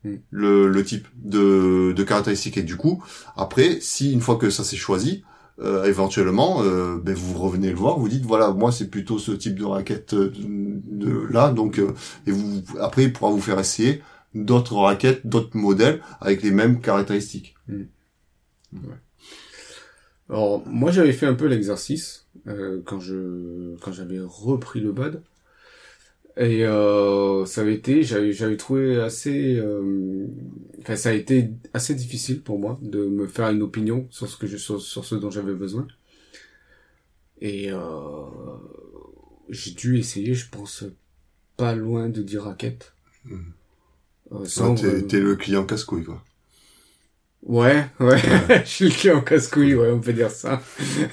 mm. 0.04 0.16
le, 0.30 0.68
le 0.68 0.84
type 0.84 1.08
de, 1.16 1.94
de 1.96 2.04
caractéristiques 2.04 2.58
et 2.58 2.64
du 2.64 2.76
coup 2.76 3.02
après 3.38 3.80
si 3.80 4.12
une 4.12 4.22
fois 4.22 4.36
que 4.36 4.50
ça 4.50 4.66
s'est 4.66 4.76
choisi 4.76 5.24
euh, 5.62 5.86
éventuellement 5.86 6.64
euh, 6.64 6.98
ben 7.02 7.16
vous 7.16 7.40
revenez 7.40 7.70
le 7.70 7.78
voir 7.78 7.98
vous 7.98 8.10
dites 8.10 8.26
voilà 8.26 8.52
moi 8.52 8.74
c'est 8.74 8.90
plutôt 8.90 9.20
ce 9.20 9.32
type 9.32 9.58
de 9.58 9.64
raquette 9.64 10.14
de, 10.14 10.34
de 10.36 11.28
là 11.32 11.50
donc 11.52 11.80
et 12.28 12.32
vous 12.32 12.62
après 12.82 13.04
il 13.04 13.14
pourra 13.14 13.32
vous 13.32 13.40
faire 13.40 13.58
essayer 13.58 14.02
d'autres 14.36 14.76
raquettes, 14.76 15.26
d'autres 15.26 15.58
modèles 15.58 16.02
avec 16.22 16.44
les 16.44 16.52
mêmes 16.52 16.82
caractéristiques. 16.82 17.56
Hmm. 17.68 17.86
Alors 20.30 20.66
moi 20.68 20.92
j'avais 20.92 21.14
fait 21.14 21.26
un 21.26 21.36
peu 21.36 21.48
l'exercice 21.48 22.28
euh, 22.48 22.82
quand 22.86 23.00
je 23.00 23.76
quand 23.78 23.92
j'avais 23.92 24.20
repris 24.20 24.82
le 24.82 24.92
bad. 24.92 25.24
Et 26.38 26.66
euh, 26.66 27.46
ça 27.46 27.62
avait 27.62 27.76
été 27.76 28.04
j'avais 28.04 28.34
j'avais 28.34 28.58
trouvé 28.58 29.00
assez 29.00 29.56
euh, 29.56 30.28
enfin 30.82 30.98
ça 30.98 31.10
a 31.10 31.14
été 31.14 31.52
assez 31.74 31.96
difficile 31.96 32.42
pour 32.42 32.60
moi 32.60 32.78
de 32.82 33.06
me 33.06 33.26
faire 33.28 33.50
une 33.50 33.62
opinion 33.62 34.06
sur 34.10 34.28
ce 34.28 34.36
que 34.36 34.46
je 34.46 34.58
sur, 34.58 34.82
sur 34.82 35.06
ce 35.06 35.16
dont 35.16 35.32
j'avais 35.32 35.54
besoin. 35.54 35.88
Et 37.40 37.72
euh, 37.72 37.80
j'ai 39.50 39.72
dû 39.72 39.98
essayer 39.98 40.34
je 40.34 40.50
pense 40.50 40.84
pas 41.56 41.74
loin 41.74 42.10
de 42.10 42.22
10 42.22 42.38
raquettes 42.40 42.94
hmm. 44.32 44.44
Euh, 44.84 45.02
t'es, 45.02 45.20
le 45.20 45.36
client 45.36 45.66
casse-couille, 45.66 46.04
quoi. 46.04 46.22
Ouais, 47.44 47.86
ouais, 48.00 48.18
je 48.66 48.70
suis 48.70 48.86
le 48.86 48.92
client 48.92 49.22
casse-couille, 49.22 49.76
ouais, 49.76 49.92
on 49.92 50.00
peut 50.00 50.14
dire 50.14 50.32
ça. 50.32 50.62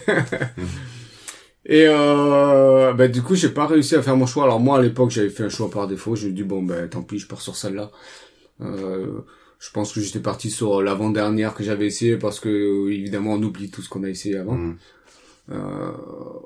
Et 1.67 1.87
euh, 1.87 2.93
bah, 2.95 3.09
du 3.09 3.23
coup, 3.23 3.35
j'ai 3.35 3.51
pas 3.51 3.67
réussi 3.67 3.95
à 3.95 4.03
faire 4.03 4.17
mon 4.17 4.27
choix. 4.27 4.45
Alors 4.45 4.59
moi, 4.59 4.79
à 4.79 4.83
l'époque, 4.83 5.11
j'avais 5.11 5.31
fait 5.31 5.45
un 5.45 5.49
choix 5.49 5.71
par 5.71 5.87
défaut. 5.87 6.17
J'ai 6.17 6.33
dit 6.33 6.43
bon, 6.43 6.63
ben 6.63 6.89
tant 6.89 7.03
pis, 7.03 7.19
je 7.19 7.29
pars 7.29 7.41
sur 7.41 7.55
celle-là. 7.55 7.93
Euh, 8.61 9.21
je 9.61 9.71
pense 9.71 9.93
que 9.93 10.01
j'étais 10.01 10.19
parti 10.19 10.51
sur 10.51 10.83
l'avant-dernière 10.83 11.55
que 11.55 11.63
j'avais 11.63 11.87
essayé 11.87 12.17
parce 12.17 12.41
que 12.41 12.91
évidemment, 12.91 13.35
on 13.35 13.43
oublie 13.43 13.71
tout 13.71 13.81
ce 13.81 13.89
qu'on 13.89 14.03
a 14.03 14.09
essayé 14.09 14.39
avant. 14.39 14.57
Mm. 14.57 14.77
Euh, 15.51 15.93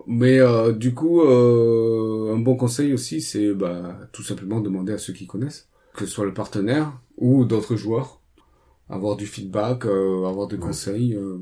mais 0.07 0.39
euh, 0.39 0.73
du 0.73 0.95
coup, 0.95 1.23
euh, 1.23 2.35
un 2.35 2.39
bon 2.39 2.57
conseil 2.57 2.93
aussi, 2.93 3.21
c'est 3.21 3.53
bah, 3.55 3.99
tout 4.13 4.23
simplement 4.23 4.61
demander 4.61 4.93
à 4.93 4.99
ceux 4.99 5.13
qui 5.13 5.27
connaissent 5.27 5.69
que 5.97 6.07
ce 6.07 6.13
soit 6.13 6.27
le 6.27 6.35
partenaire 6.35 6.93
ou 7.17 7.45
d'autres 7.45 7.77
joueurs, 7.77 8.21
avoir 8.89 9.17
du 9.17 9.27
feedback, 9.27 9.87
euh, 9.87 10.27
avoir 10.27 10.47
des 10.47 10.59
conseils. 10.59 11.15
Euh. 11.15 11.39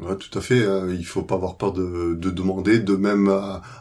Ouais, 0.00 0.16
tout 0.16 0.36
à 0.36 0.40
fait. 0.40 0.66
Hein. 0.66 0.88
Il 0.90 1.06
faut 1.06 1.22
pas 1.22 1.36
avoir 1.36 1.56
peur 1.56 1.72
de, 1.72 2.14
de 2.14 2.30
demander, 2.30 2.80
de 2.80 2.96
même 2.96 3.28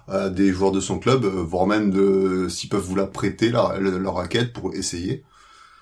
à, 0.08 0.30
des 0.30 0.52
joueurs 0.52 0.72
de 0.72 0.80
son 0.80 1.00
club, 1.00 1.26
euh, 1.26 1.42
voire 1.42 1.66
même 1.66 1.90
de 1.90 2.48
s'ils 2.50 2.70
peuvent 2.70 2.84
vous 2.84 2.96
la 2.96 3.08
prêter 3.08 3.50
leur, 3.50 3.80
leur 3.80 4.16
raquette 4.16 4.54
pour 4.54 4.76
essayer. 4.76 5.24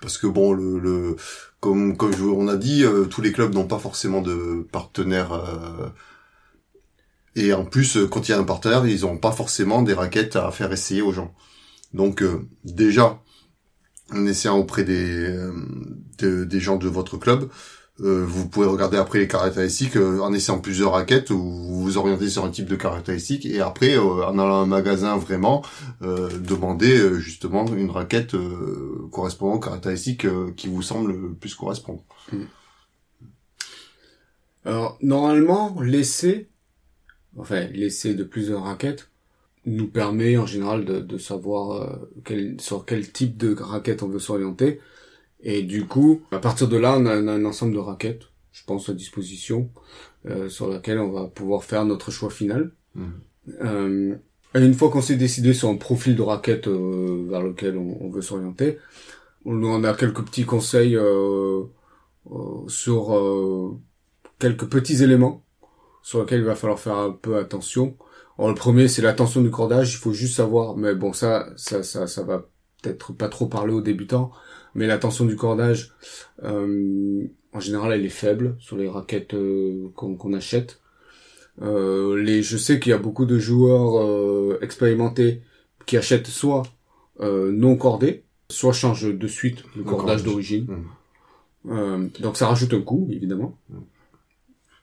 Parce 0.00 0.18
que 0.18 0.26
bon, 0.26 0.52
le, 0.52 0.78
le 0.78 1.16
comme 1.60 1.96
comme 1.96 2.12
on 2.34 2.48
a 2.48 2.56
dit, 2.56 2.84
tous 3.10 3.20
les 3.20 3.30
clubs 3.30 3.54
n'ont 3.54 3.68
pas 3.68 3.78
forcément 3.78 4.20
de 4.20 4.66
partenaires. 4.72 5.32
et 7.36 7.52
en 7.52 7.64
plus, 7.64 7.98
quand 8.10 8.28
il 8.28 8.32
y 8.32 8.34
a 8.34 8.38
un 8.38 8.44
partenaire, 8.44 8.84
ils 8.84 9.02
n'ont 9.02 9.18
pas 9.18 9.30
forcément 9.30 9.82
des 9.82 9.94
raquettes 9.94 10.34
à 10.34 10.50
faire 10.50 10.72
essayer 10.72 11.02
aux 11.02 11.12
gens. 11.12 11.32
Donc 11.94 12.24
déjà, 12.64 13.22
en 14.12 14.26
essayant 14.26 14.58
auprès 14.58 14.84
des, 14.84 15.26
euh, 15.26 16.44
des 16.44 16.60
gens 16.60 16.76
de 16.76 16.88
votre 16.88 17.16
club. 17.16 17.48
Euh, 18.00 18.24
vous 18.26 18.48
pouvez 18.48 18.66
regarder 18.66 18.96
après 18.96 19.18
les 19.18 19.28
caractéristiques 19.28 19.96
euh, 19.96 20.20
en 20.20 20.32
essayant 20.32 20.58
plusieurs 20.58 20.92
raquettes 20.92 21.30
ou 21.30 21.38
vous 21.38 21.82
vous 21.82 21.98
orientez 21.98 22.28
sur 22.28 22.44
un 22.44 22.50
type 22.50 22.66
de 22.66 22.74
caractéristiques 22.74 23.44
et 23.44 23.60
après 23.60 23.98
en 23.98 24.38
allant 24.38 24.60
à 24.60 24.62
un 24.62 24.66
magasin 24.66 25.18
vraiment 25.18 25.62
demander 26.00 27.20
justement 27.20 27.66
une 27.66 27.90
raquette 27.90 28.34
correspondant 29.10 29.56
aux 29.56 29.60
caractéristiques 29.60 30.26
qui 30.56 30.68
vous 30.68 30.82
semblent 30.82 31.12
le 31.12 31.34
plus 31.34 31.54
correspondre. 31.54 32.02
Alors 34.64 34.96
normalement 35.02 35.76
l'essai, 35.82 36.48
enfin 37.36 37.66
l'essai 37.72 38.14
de 38.14 38.24
plusieurs 38.24 38.64
raquettes 38.64 39.11
nous 39.64 39.86
permet 39.86 40.36
en 40.36 40.46
général 40.46 40.84
de, 40.84 41.00
de 41.00 41.18
savoir 41.18 41.82
euh, 41.82 42.10
quel, 42.24 42.60
sur 42.60 42.84
quel 42.84 43.10
type 43.12 43.36
de 43.36 43.54
raquette 43.54 44.02
on 44.02 44.08
veut 44.08 44.18
s'orienter. 44.18 44.80
Et 45.42 45.62
du 45.62 45.86
coup, 45.86 46.22
à 46.30 46.38
partir 46.38 46.68
de 46.68 46.76
là, 46.76 46.96
on 46.98 47.06
a, 47.06 47.14
un 47.14 47.44
ensemble 47.44 47.74
de 47.74 47.78
raquettes, 47.78 48.22
je 48.52 48.64
pense, 48.64 48.88
à 48.88 48.94
disposition, 48.94 49.70
euh, 50.26 50.48
sur 50.48 50.68
laquelle 50.68 50.98
on 50.98 51.10
va 51.10 51.26
pouvoir 51.26 51.64
faire 51.64 51.84
notre 51.84 52.10
choix 52.10 52.30
final. 52.30 52.72
Mmh. 52.94 53.04
Euh, 53.62 54.14
et 54.54 54.60
une 54.60 54.74
fois 54.74 54.90
qu'on 54.90 55.02
s'est 55.02 55.16
décidé 55.16 55.52
sur 55.52 55.68
un 55.68 55.76
profil 55.76 56.14
de 56.14 56.22
raquette 56.22 56.68
euh, 56.68 57.26
vers 57.28 57.42
lequel 57.42 57.76
on, 57.76 57.98
on 58.00 58.10
veut 58.10 58.22
s'orienter, 58.22 58.78
on, 59.44 59.64
on, 59.64 59.82
a 59.82 59.94
quelques 59.94 60.22
petits 60.24 60.44
conseils 60.44 60.96
sur 62.68 63.80
quelques 64.38 64.66
petits 64.66 65.02
éléments 65.02 65.44
sur 66.02 66.20
lesquels 66.20 66.40
il 66.40 66.46
va 66.46 66.54
falloir 66.54 66.78
faire 66.78 66.96
un 66.96 67.10
peu 67.10 67.36
attention 67.36 67.96
le 68.48 68.54
premier, 68.54 68.88
c'est 68.88 69.02
la 69.02 69.12
tension 69.12 69.42
du 69.42 69.50
cordage. 69.50 69.94
Il 69.94 69.98
faut 69.98 70.12
juste 70.12 70.36
savoir, 70.36 70.76
mais 70.76 70.94
bon, 70.94 71.12
ça, 71.12 71.48
ça, 71.56 71.82
ça, 71.82 72.06
ça 72.06 72.22
va 72.22 72.46
peut-être 72.82 73.12
pas 73.12 73.28
trop 73.28 73.46
parler 73.46 73.72
aux 73.72 73.80
débutants, 73.80 74.32
mais 74.74 74.86
la 74.86 74.98
tension 74.98 75.24
du 75.24 75.36
cordage, 75.36 75.92
euh, 76.42 77.24
en 77.52 77.60
général, 77.60 77.92
elle 77.92 78.04
est 78.04 78.10
faible 78.10 78.56
sur 78.58 78.76
les 78.76 78.88
raquettes 78.88 79.34
euh, 79.34 79.90
qu'on 79.94 80.32
achète. 80.32 80.80
Euh, 81.60 82.20
les, 82.20 82.42
je 82.42 82.56
sais 82.56 82.80
qu'il 82.80 82.90
y 82.90 82.94
a 82.94 82.98
beaucoup 82.98 83.26
de 83.26 83.38
joueurs 83.38 84.62
expérimentés 84.62 85.42
qui 85.86 85.96
achètent 85.96 86.26
soit 86.26 86.62
non 87.20 87.76
cordé, 87.76 88.24
soit 88.48 88.72
changent 88.72 89.16
de 89.16 89.26
suite 89.28 89.62
le 89.76 89.84
cordage 89.84 90.24
d'origine. 90.24 90.66
Mmh. 91.64 92.08
donc 92.18 92.36
ça 92.36 92.48
rajoute 92.48 92.74
un 92.74 92.80
coût, 92.80 93.06
évidemment. 93.08 93.56
Mmh 93.70 93.78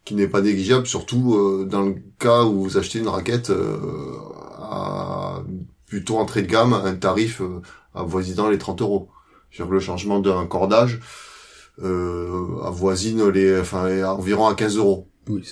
qui 0.10 0.16
n'est 0.16 0.28
pas 0.28 0.42
négligeable, 0.42 0.88
surtout 0.88 1.36
euh, 1.36 1.68
dans 1.70 1.84
le 1.84 1.94
cas 2.18 2.42
où 2.44 2.64
vous 2.64 2.78
achetez 2.80 2.98
une 2.98 3.10
raquette 3.10 3.52
euh, 3.52 3.78
à 4.58 5.44
plutôt 5.86 6.18
entrée 6.18 6.42
de 6.42 6.48
gamme, 6.48 6.74
un 6.74 6.96
tarif 6.96 7.42
euh, 7.42 7.62
avoisinant 7.94 8.50
les 8.50 8.58
30 8.58 8.82
euros. 8.82 9.10
Sur 9.52 9.70
le 9.70 9.80
changement 9.80 10.20
d'un 10.20 10.48
cordage 10.48 11.00
euh, 11.84 12.60
avoisine 12.64 13.30
les, 13.30 13.60
enfin, 13.60 14.04
environ 14.04 14.48
à 14.48 14.56
15 14.56 14.78
euros. 14.78 15.08
Oui, 15.28 15.44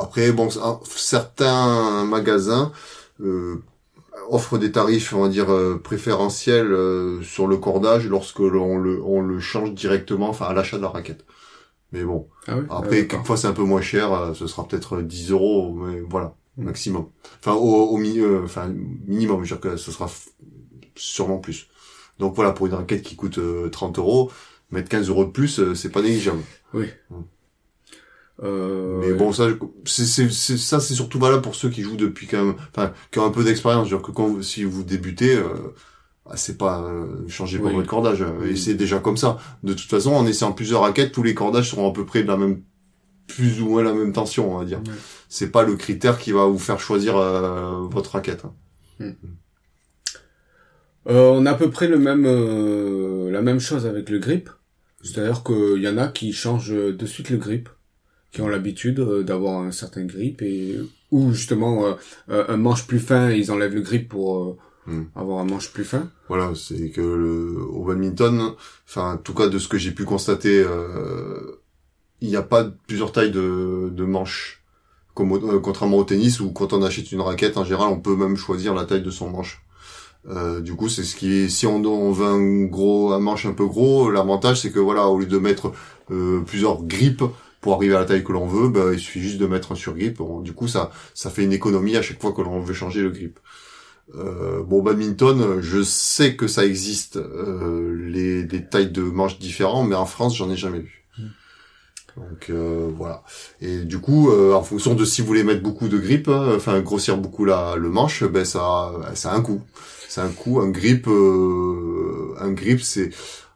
après, 0.00 0.32
bon, 0.32 0.48
certains 0.84 2.04
magasins 2.04 2.72
offre 4.28 4.58
des 4.58 4.72
tarifs, 4.72 5.12
on 5.14 5.22
va 5.22 5.28
dire 5.28 5.46
préférentiels 5.84 6.74
sur 7.22 7.46
le 7.46 7.56
cordage 7.58 8.08
lorsque 8.08 8.40
l'on 8.40 8.78
le 8.78 9.00
on 9.04 9.20
le 9.20 9.38
change 9.38 9.72
directement, 9.72 10.30
enfin 10.30 10.46
à 10.46 10.52
l'achat 10.52 10.78
de 10.78 10.82
la 10.82 10.88
raquette. 10.88 11.24
Mais 11.92 12.04
bon, 12.04 12.28
ah 12.46 12.56
oui 12.56 12.64
après 12.70 13.00
ah, 13.00 13.04
quelquefois 13.04 13.36
c'est 13.36 13.46
un 13.46 13.52
peu 13.52 13.64
moins 13.64 13.82
cher, 13.82 14.32
ce 14.34 14.46
sera 14.46 14.66
peut-être 14.66 15.02
10 15.02 15.30
euros, 15.30 15.74
mais 15.74 16.00
voilà 16.00 16.34
maximum. 16.56 17.06
Enfin 17.40 17.52
au, 17.52 17.88
au 17.88 17.96
milieu, 17.98 18.42
enfin 18.44 18.72
minimum, 19.06 19.44
je 19.44 19.54
veux 19.54 19.60
dire 19.60 19.60
que 19.60 19.76
ce 19.76 19.92
sera 19.92 20.10
sûrement 20.96 21.38
plus. 21.38 21.68
Donc 22.18 22.34
voilà, 22.34 22.52
pour 22.52 22.66
une 22.66 22.74
raquette 22.74 23.02
qui 23.02 23.16
coûte 23.16 23.38
30 23.70 23.98
euros, 23.98 24.30
mettre 24.70 24.88
15 24.88 25.08
euros 25.08 25.24
de 25.24 25.30
plus, 25.30 25.74
c'est 25.74 25.90
pas 25.90 26.02
négligeable. 26.02 26.42
Oui. 26.72 26.86
Euh, 28.42 28.98
mais 29.00 29.12
bon, 29.12 29.32
ça, 29.32 29.48
c'est, 29.84 30.04
c'est, 30.04 30.56
ça, 30.56 30.80
c'est 30.80 30.94
surtout 30.94 31.18
valable 31.18 31.42
pour 31.42 31.54
ceux 31.54 31.68
qui 31.68 31.82
jouent 31.82 31.96
depuis 31.96 32.26
quand 32.26 32.44
même, 32.44 32.54
enfin, 32.74 32.92
qui 33.10 33.18
ont 33.18 33.26
un 33.26 33.30
peu 33.30 33.44
d'expérience. 33.44 33.88
Genre 33.88 34.02
que 34.02 34.10
quand, 34.10 34.42
si 34.42 34.64
vous 34.64 34.82
débutez, 34.82 35.36
euh, 35.36 35.74
c'est 36.34 36.58
pas, 36.58 36.82
euh, 36.82 37.26
changez 37.28 37.58
pas 37.58 37.70
votre 37.70 37.88
cordage. 37.88 38.24
Et 38.44 38.56
c'est 38.56 38.74
déjà 38.74 38.98
comme 38.98 39.16
ça. 39.16 39.38
De 39.62 39.72
toute 39.74 39.88
façon, 39.88 40.12
en 40.12 40.26
essayant 40.26 40.52
plusieurs 40.52 40.82
raquettes, 40.82 41.12
tous 41.12 41.22
les 41.22 41.34
cordages 41.34 41.70
seront 41.70 41.88
à 41.88 41.92
peu 41.92 42.04
près 42.04 42.22
de 42.22 42.28
la 42.28 42.36
même, 42.36 42.62
plus 43.26 43.60
ou 43.60 43.68
moins 43.68 43.82
la 43.82 43.94
même 43.94 44.12
tension, 44.12 44.54
on 44.54 44.58
va 44.58 44.64
dire. 44.64 44.80
C'est 45.28 45.50
pas 45.50 45.62
le 45.62 45.76
critère 45.76 46.18
qui 46.18 46.32
va 46.32 46.46
vous 46.46 46.58
faire 46.58 46.80
choisir 46.80 47.16
euh, 47.16 47.86
votre 47.90 48.12
raquette. 48.12 48.44
Hein. 48.44 48.54
Hmm. 48.98 49.12
Euh, 51.08 51.30
on 51.32 51.46
a 51.46 51.50
à 51.50 51.54
peu 51.54 51.70
près 51.70 51.88
le 51.88 51.98
même, 51.98 52.24
la 53.30 53.42
même 53.42 53.58
chose 53.58 53.86
avec 53.86 54.08
le 54.08 54.18
grip. 54.18 54.50
C'est-à-dire 55.02 55.42
qu'il 55.42 55.82
y 55.82 55.88
en 55.88 55.98
a 55.98 56.08
qui 56.08 56.32
changent 56.32 56.70
de 56.72 57.06
suite 57.06 57.30
le 57.30 57.38
grip 57.38 57.68
qui 58.32 58.40
ont 58.40 58.48
l'habitude 58.48 58.98
euh, 58.98 59.22
d'avoir 59.22 59.60
un 59.60 59.70
certain 59.70 60.04
grip 60.04 60.42
et 60.42 60.78
ou 61.10 61.32
justement 61.32 61.86
euh, 61.86 61.92
euh, 62.30 62.44
un 62.48 62.56
manche 62.56 62.86
plus 62.86 62.98
fin, 62.98 63.30
ils 63.30 63.52
enlèvent 63.52 63.74
le 63.74 63.82
grip 63.82 64.08
pour 64.08 64.56
hmm. 64.86 65.04
avoir 65.14 65.40
un 65.40 65.44
manche 65.44 65.72
plus 65.72 65.84
fin. 65.84 66.08
Voilà, 66.28 66.52
c'est 66.54 66.90
que 66.90 67.00
le, 67.00 67.62
au 67.62 67.84
badminton, 67.84 68.52
enfin 68.88 69.14
en 69.14 69.16
tout 69.16 69.34
cas 69.34 69.48
de 69.48 69.58
ce 69.58 69.68
que 69.68 69.78
j'ai 69.78 69.92
pu 69.92 70.04
constater, 70.04 70.64
il 72.20 72.28
n'y 72.28 72.36
a 72.36 72.42
pas 72.42 72.64
plusieurs 72.86 73.12
tailles 73.12 73.32
de, 73.32 73.90
de 73.92 74.04
manches. 74.04 74.62
Comme 75.14 75.60
contrairement 75.60 75.98
au 75.98 76.04
tennis 76.04 76.40
où 76.40 76.50
quand 76.52 76.72
on 76.72 76.82
achète 76.82 77.12
une 77.12 77.20
raquette, 77.20 77.58
en 77.58 77.64
général, 77.64 77.88
on 77.88 78.00
peut 78.00 78.16
même 78.16 78.36
choisir 78.36 78.74
la 78.74 78.84
taille 78.84 79.02
de 79.02 79.10
son 79.10 79.28
manche. 79.28 79.62
Euh, 80.28 80.60
du 80.60 80.74
coup, 80.74 80.88
c'est 80.88 81.02
ce 81.02 81.16
qui 81.16 81.32
est, 81.32 81.48
si 81.48 81.66
on, 81.66 81.84
on 81.84 82.12
veut 82.12 82.26
un 82.26 82.64
gros, 82.64 83.12
un 83.12 83.18
manche 83.18 83.44
un 83.44 83.52
peu 83.52 83.66
gros, 83.66 84.10
l'avantage 84.10 84.60
c'est 84.60 84.70
que 84.70 84.78
voilà, 84.78 85.08
au 85.08 85.18
lieu 85.18 85.26
de 85.26 85.38
mettre 85.38 85.72
euh, 86.10 86.40
plusieurs 86.46 86.82
grippes, 86.84 87.24
pour 87.60 87.74
arriver 87.74 87.94
à 87.94 88.00
la 88.00 88.04
taille 88.04 88.24
que 88.24 88.32
l'on 88.32 88.46
veut, 88.46 88.68
bah, 88.68 88.92
il 88.92 88.98
suffit 88.98 89.20
juste 89.20 89.38
de 89.38 89.46
mettre 89.46 89.72
un 89.72 89.76
surgrip. 89.76 90.20
du 90.42 90.52
coup, 90.52 90.66
ça, 90.66 90.90
ça 91.14 91.30
fait 91.30 91.44
une 91.44 91.52
économie 91.52 91.96
à 91.96 92.02
chaque 92.02 92.20
fois 92.20 92.32
que 92.32 92.42
l'on 92.42 92.60
veut 92.60 92.74
changer 92.74 93.02
le 93.02 93.10
grip. 93.10 93.38
Euh, 94.14 94.62
bon, 94.62 94.82
badminton, 94.82 95.60
je 95.60 95.82
sais 95.82 96.36
que 96.36 96.46
ça 96.46 96.66
existe, 96.66 97.16
euh, 97.16 97.96
les, 98.08 98.44
des 98.44 98.64
tailles 98.64 98.90
de 98.90 99.02
manches 99.02 99.38
différentes, 99.38 99.88
mais 99.88 99.94
en 99.94 100.06
France, 100.06 100.36
j'en 100.36 100.50
ai 100.50 100.56
jamais 100.56 100.80
vu. 100.80 101.04
Hmm. 101.18 101.28
Donc 102.16 102.50
euh, 102.50 102.90
voilà. 102.96 103.22
Et 103.60 103.78
du 103.78 103.98
coup, 104.00 104.30
euh, 104.30 104.52
en 104.52 104.62
fonction 104.62 104.94
de 104.94 105.04
si 105.04 105.22
vous 105.22 105.26
voulez 105.26 105.44
mettre 105.44 105.62
beaucoup 105.62 105.88
de 105.88 105.98
grip, 105.98 106.28
hein, 106.28 106.52
enfin 106.54 106.80
grossir 106.80 107.16
beaucoup 107.16 107.44
la, 107.44 107.76
le 107.76 107.88
manche, 107.88 108.24
ben 108.24 108.44
ça, 108.44 108.92
ça 109.14 109.32
a 109.32 109.36
un 109.36 109.40
coût. 109.40 109.62
C'est 110.08 110.20
un 110.20 110.28
coût. 110.28 110.60
Un 110.60 110.68
grip, 110.68 111.06
euh, 111.08 112.34
un 112.38 112.52
grip, 112.52 112.82
c'est 112.82 113.10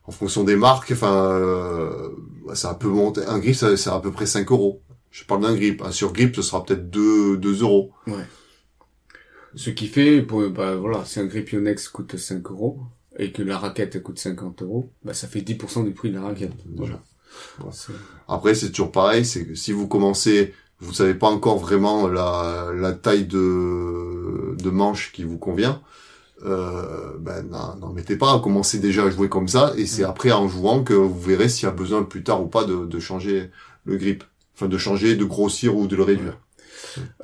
en 0.07 0.13
fonction 0.13 0.43
des 0.43 0.57
marques, 0.57 0.93
enfin, 0.93 1.13
euh, 1.13 2.09
ça 2.55 2.73
peut 2.75 2.89
monter. 2.89 3.23
Un 3.27 3.39
grip, 3.39 3.55
ça, 3.55 3.77
c'est 3.77 3.91
à 3.91 3.99
peu 3.99 4.11
près 4.11 4.25
5 4.25 4.51
euros. 4.51 4.81
Je 5.11 5.25
parle 5.25 5.43
d'un 5.43 5.55
grip. 5.55 5.83
Un 5.83 5.91
surgrip, 5.91 6.35
ce 6.35 6.43
sera 6.43 6.65
peut-être 6.65 6.89
2, 6.91 7.37
2 7.37 7.63
euros. 7.63 7.91
Ouais. 8.07 8.15
Ce 9.57 9.71
qui 9.71 9.89
fait, 9.89 10.23
pour, 10.23 10.49
bah, 10.51 10.77
voilà, 10.77 11.05
si 11.05 11.19
un 11.19 11.25
grip 11.25 11.51
Yonex 11.51 11.89
coûte 11.89 12.17
5 12.17 12.51
euros, 12.51 12.79
et 13.19 13.33
que 13.33 13.43
la 13.43 13.59
raquette 13.59 14.03
coûte 14.03 14.19
50 14.19 14.63
euros, 14.63 14.91
bah, 15.05 15.15
ça 15.15 15.27
fait 15.27 15.41
10% 15.41 15.85
du 15.85 15.93
prix 15.93 16.11
de 16.11 16.17
la 16.17 16.23
raquette. 16.23 16.53
Voilà. 16.77 17.03
Après, 18.29 18.55
c'est 18.55 18.71
toujours 18.71 18.93
pareil, 18.93 19.25
c'est 19.25 19.47
que 19.47 19.55
si 19.55 19.73
vous 19.73 19.89
commencez, 19.89 20.55
vous 20.81 20.93
savez 20.93 21.15
pas 21.15 21.29
encore 21.29 21.59
vraiment 21.59 22.09
la, 22.09 22.71
la 22.75 22.93
taille 22.93 23.27
de, 23.27 24.57
de 24.57 24.71
manche 24.71 25.13
qui 25.13 25.25
vous 25.25 25.39
convient, 25.39 25.83
euh, 26.45 27.17
ben 27.19 27.49
n'en 27.49 27.93
mettez 27.93 28.17
pas, 28.17 28.39
commencez 28.41 28.79
déjà 28.79 29.05
à 29.05 29.11
jouer 29.11 29.29
comme 29.29 29.49
ça, 29.49 29.73
et 29.77 29.87
c'est 29.87 30.03
mm. 30.03 30.11
après 30.11 30.33
en 30.33 30.49
jouant 30.49 30.83
que 30.83 30.93
vous 30.93 31.19
verrez 31.19 31.49
s'il 31.49 31.67
y 31.67 31.69
a 31.69 31.73
besoin 31.73 32.03
plus 32.03 32.23
tard 32.23 32.43
ou 32.43 32.47
pas 32.47 32.65
de, 32.65 32.85
de, 32.85 33.01
changer 33.01 33.51
le 33.85 33.97
grip, 33.97 34.23
enfin 34.55 34.69
de 34.69 34.79
changer, 34.79 35.17
de 35.17 35.25
grossir 35.25 35.77
ou 35.77 35.87
de 35.87 35.97
le 35.97 36.03
réduire. 36.03 36.39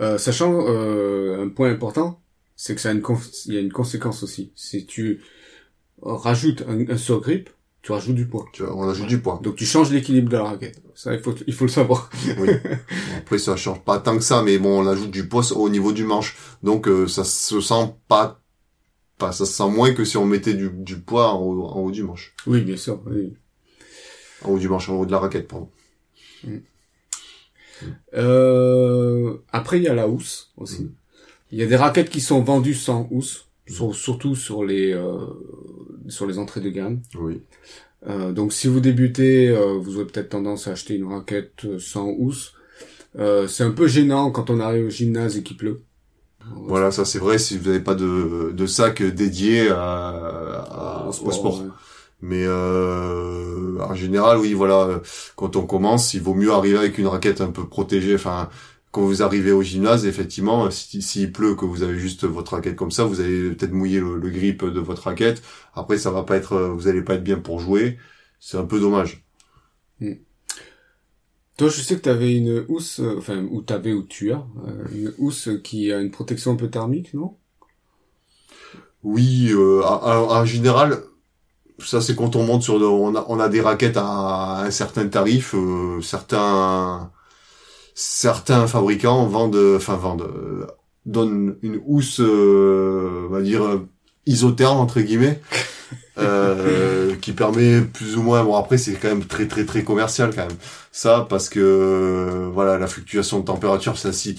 Euh, 0.01 0.19
sachant 0.19 0.67
euh, 0.67 1.45
un 1.45 1.49
point 1.49 1.71
important, 1.71 2.21
c'est 2.57 2.75
que 2.75 2.81
ça 2.81 2.91
a 2.91 2.93
une 2.93 3.03
il 3.47 3.55
y 3.55 3.57
a 3.57 3.61
une 3.61 3.73
conséquence 3.73 4.23
aussi. 4.23 4.53
Si 4.55 4.87
tu 4.87 5.21
rajoutes 6.03 6.63
un, 6.69 6.89
un 6.89 6.97
surgrip, 6.97 7.51
tu 7.83 7.93
rajoutes 7.93 8.15
du 8.15 8.27
poids. 8.27 8.45
Tu, 8.53 8.63
on 8.63 8.89
ajoute 8.89 9.09
du 9.09 9.21
poids. 9.21 9.41
Donc 9.43 9.57
tu 9.57 9.67
changes 9.67 9.91
l'équilibre 9.91 10.29
de 10.29 10.37
la 10.37 10.45
raquette. 10.45 10.81
Ça, 10.95 11.15
il 11.15 11.21
faut, 11.21 11.35
il 11.47 11.53
faut 11.55 11.65
le 11.65 11.71
savoir. 11.71 12.11
oui. 12.39 12.49
après, 13.19 13.39
ça 13.39 13.57
change 13.57 13.81
pas 13.81 13.99
tant 13.99 14.17
que 14.17 14.23
ça, 14.23 14.43
mais 14.43 14.59
bon, 14.59 14.85
on 14.85 14.87
ajoute 14.87 15.11
du 15.11 15.27
poids 15.27 15.51
au 15.53 15.69
niveau 15.69 15.93
du 15.93 16.05
manche. 16.05 16.37
Donc, 16.63 16.87
euh, 16.87 17.09
ça 17.09 17.25
se 17.25 17.61
sent 17.61 17.95
pas 18.09 18.43
ça 19.31 19.47
se 19.47 19.53
sent 19.53 19.69
moins 19.69 19.95
que 19.95 20.05
si 20.05 20.17
on 20.17 20.27
mettait 20.27 20.55
du, 20.55 20.71
du 20.71 20.99
poids 20.99 21.35
en 21.35 21.41
haut, 21.41 21.91
du 21.93 22.03
manche. 22.03 22.35
Oui, 22.47 22.63
bien 22.63 22.77
sûr. 22.77 23.01
Oui. 23.07 23.37
En 24.43 24.51
haut 24.51 24.59
du 24.59 24.69
manche, 24.69 24.89
en 24.89 24.95
haut 24.95 25.07
de 25.07 25.13
la 25.13 25.21
raquette, 25.21 25.47
pardon. 25.47 25.71
Mm. 26.43 26.57
Euh, 28.15 29.35
après, 29.53 29.79
il 29.79 29.85
y 29.85 29.89
a 29.89 29.95
la 29.95 30.09
housse 30.09 30.53
aussi. 30.57 30.85
Mm. 30.85 30.93
Il 31.53 31.59
y 31.59 31.63
a 31.63 31.67
des 31.67 31.77
raquettes 31.77 32.11
qui 32.11 32.21
sont 32.21 32.41
vendues 32.43 32.75
sans 32.75 33.09
housse, 33.11 33.47
surtout 33.93 34.35
sur 34.35 34.65
les 34.65 34.93
euh, 34.93 35.27
sur 36.09 36.27
les 36.27 36.39
entrées 36.39 36.61
de 36.61 36.71
gamme. 36.71 37.01
Oui. 37.19 37.43
Euh, 38.09 38.33
donc, 38.33 38.53
si 38.53 38.67
vous 38.67 38.81
débutez, 38.81 39.49
euh, 39.49 39.79
vous 39.79 39.97
aurez 39.97 40.07
peut-être 40.07 40.31
tendance 40.31 40.67
à 40.67 40.73
acheter 40.73 40.95
une 40.95 41.05
raquette 41.05 41.79
sans 41.79 42.09
housse. 42.09 42.55
Euh, 43.19 43.47
c'est 43.47 43.65
un 43.65 43.71
peu 43.71 43.87
gênant 43.87 44.31
quand 44.31 44.51
on 44.51 44.59
arrive 44.59 44.87
au 44.87 44.91
gymnase 44.91 45.37
et 45.37 45.43
qu'il 45.43 45.57
pleut. 45.57 45.83
Voilà, 46.57 46.91
ça 46.91 47.05
c'est 47.05 47.21
vrai 47.21 47.39
si 47.39 47.57
vous 47.57 47.69
n'avez 47.69 47.85
pas 47.85 47.95
de, 47.95 48.53
de 48.53 48.67
sac 48.67 49.03
dédié 49.03 49.69
à, 49.71 51.07
au 51.09 51.13
sport. 51.13 51.63
Mais 52.23 52.45
euh, 52.47 53.79
en 53.81 53.95
général, 53.95 54.39
oui, 54.39 54.55
voilà, 54.55 55.01
quand 55.37 55.57
on 55.57 55.67
commence, 55.67 56.15
il 56.15 56.23
vaut 56.23 56.35
mieux 56.35 56.53
arriver 56.53 56.79
avec 56.79 56.99
une 56.99 57.09
raquette 57.09 57.41
un 57.41 57.51
peu 57.51 57.69
protégée. 57.69 58.15
Enfin, 58.15 58.49
quand 58.93 59.03
vous 59.03 59.23
arrivez 59.23 59.53
au 59.53 59.63
gymnase, 59.63 60.07
effectivement, 60.07 60.71
s'il 60.71 61.33
pleut, 61.33 61.57
que 61.57 61.65
vous 61.65 61.83
avez 61.83 61.99
juste 61.99 62.25
votre 62.25 62.55
raquette 62.55 62.77
comme 62.77 62.93
ça, 62.93 63.05
vous 63.05 63.21
allez 63.21 63.51
peut-être 63.51 63.73
mouiller 63.73 64.01
le, 64.01 64.31
grip 64.31 64.65
de 64.65 64.81
votre 64.81 65.05
raquette. 65.05 65.43
Après, 65.75 65.99
ça 65.99 66.11
va 66.11 66.23
pas 66.23 66.37
être, 66.37 66.59
vous 66.59 66.89
allez 66.89 67.03
pas 67.03 67.15
être 67.15 67.25
bien 67.25 67.39
pour 67.39 67.59
jouer. 67.61 67.99
C'est 68.41 68.57
un 68.57 68.67
peu 68.67 68.81
dommage. 68.81 69.25
Hmm. 70.01 70.15
Toi, 71.57 71.69
je 71.69 71.81
sais 71.81 71.97
que 71.97 72.03
tu 72.03 72.09
avais 72.09 72.35
une 72.35 72.65
housse, 72.69 73.01
euh, 73.01 73.17
enfin, 73.19 73.45
ou 73.51 73.65
avais 73.69 73.93
ou 73.93 74.03
tu 74.03 74.33
as, 74.33 74.47
euh, 74.67 74.85
une 74.93 75.15
housse 75.19 75.51
qui 75.63 75.93
a 75.93 76.01
une 76.01 76.11
protection 76.11 76.53
un 76.53 76.57
peu 76.57 76.71
thermique, 76.71 77.15
non? 77.15 77.37
Oui, 79.03 79.49
euh, 79.51 79.83
en 79.85 80.45
général, 80.45 81.03
ça 81.79 82.01
c'est 82.01 82.15
quand 82.17 82.37
on 82.37 82.45
monte 82.45 82.63
sur, 82.63 82.75
on 82.75 83.15
a, 83.15 83.25
on 83.29 83.41
a 83.41 83.49
des 83.49 83.61
raquettes 83.61 83.97
à 83.97 84.63
un 84.65 84.71
certain 84.71 85.07
tarif, 85.09 85.55
euh, 85.55 86.01
certains, 86.03 87.11
certains 87.95 88.67
fabricants 88.67 89.27
vendent, 89.27 89.77
enfin 89.77 89.97
vendent, 89.97 90.29
donnent 91.07 91.57
une 91.63 91.81
housse, 91.85 92.21
on 92.21 93.29
va 93.29 93.41
dire 93.43 93.81
isotherme 94.27 94.79
entre 94.79 95.01
guillemets. 95.01 95.41
Euh, 96.19 97.17
qui 97.17 97.33
permet 97.33 97.81
plus 97.81 98.19
ou 98.19 98.23
moins 98.23 98.45
bon 98.45 98.55
après 98.55 98.77
c'est 98.77 98.93
quand 98.93 99.09
même 99.09 99.25
très 99.25 99.49
très 99.49 99.65
très 99.65 99.83
commercial 99.83 100.31
quand 100.35 100.47
même 100.47 100.59
ça 100.91 101.27
parce 101.27 101.49
que 101.49 102.51
voilà 102.53 102.79
la 102.79 102.87
fluctuation 102.87 103.41
de 103.41 103.47
température 103.47 103.97
ça 103.97 104.13
si 104.13 104.39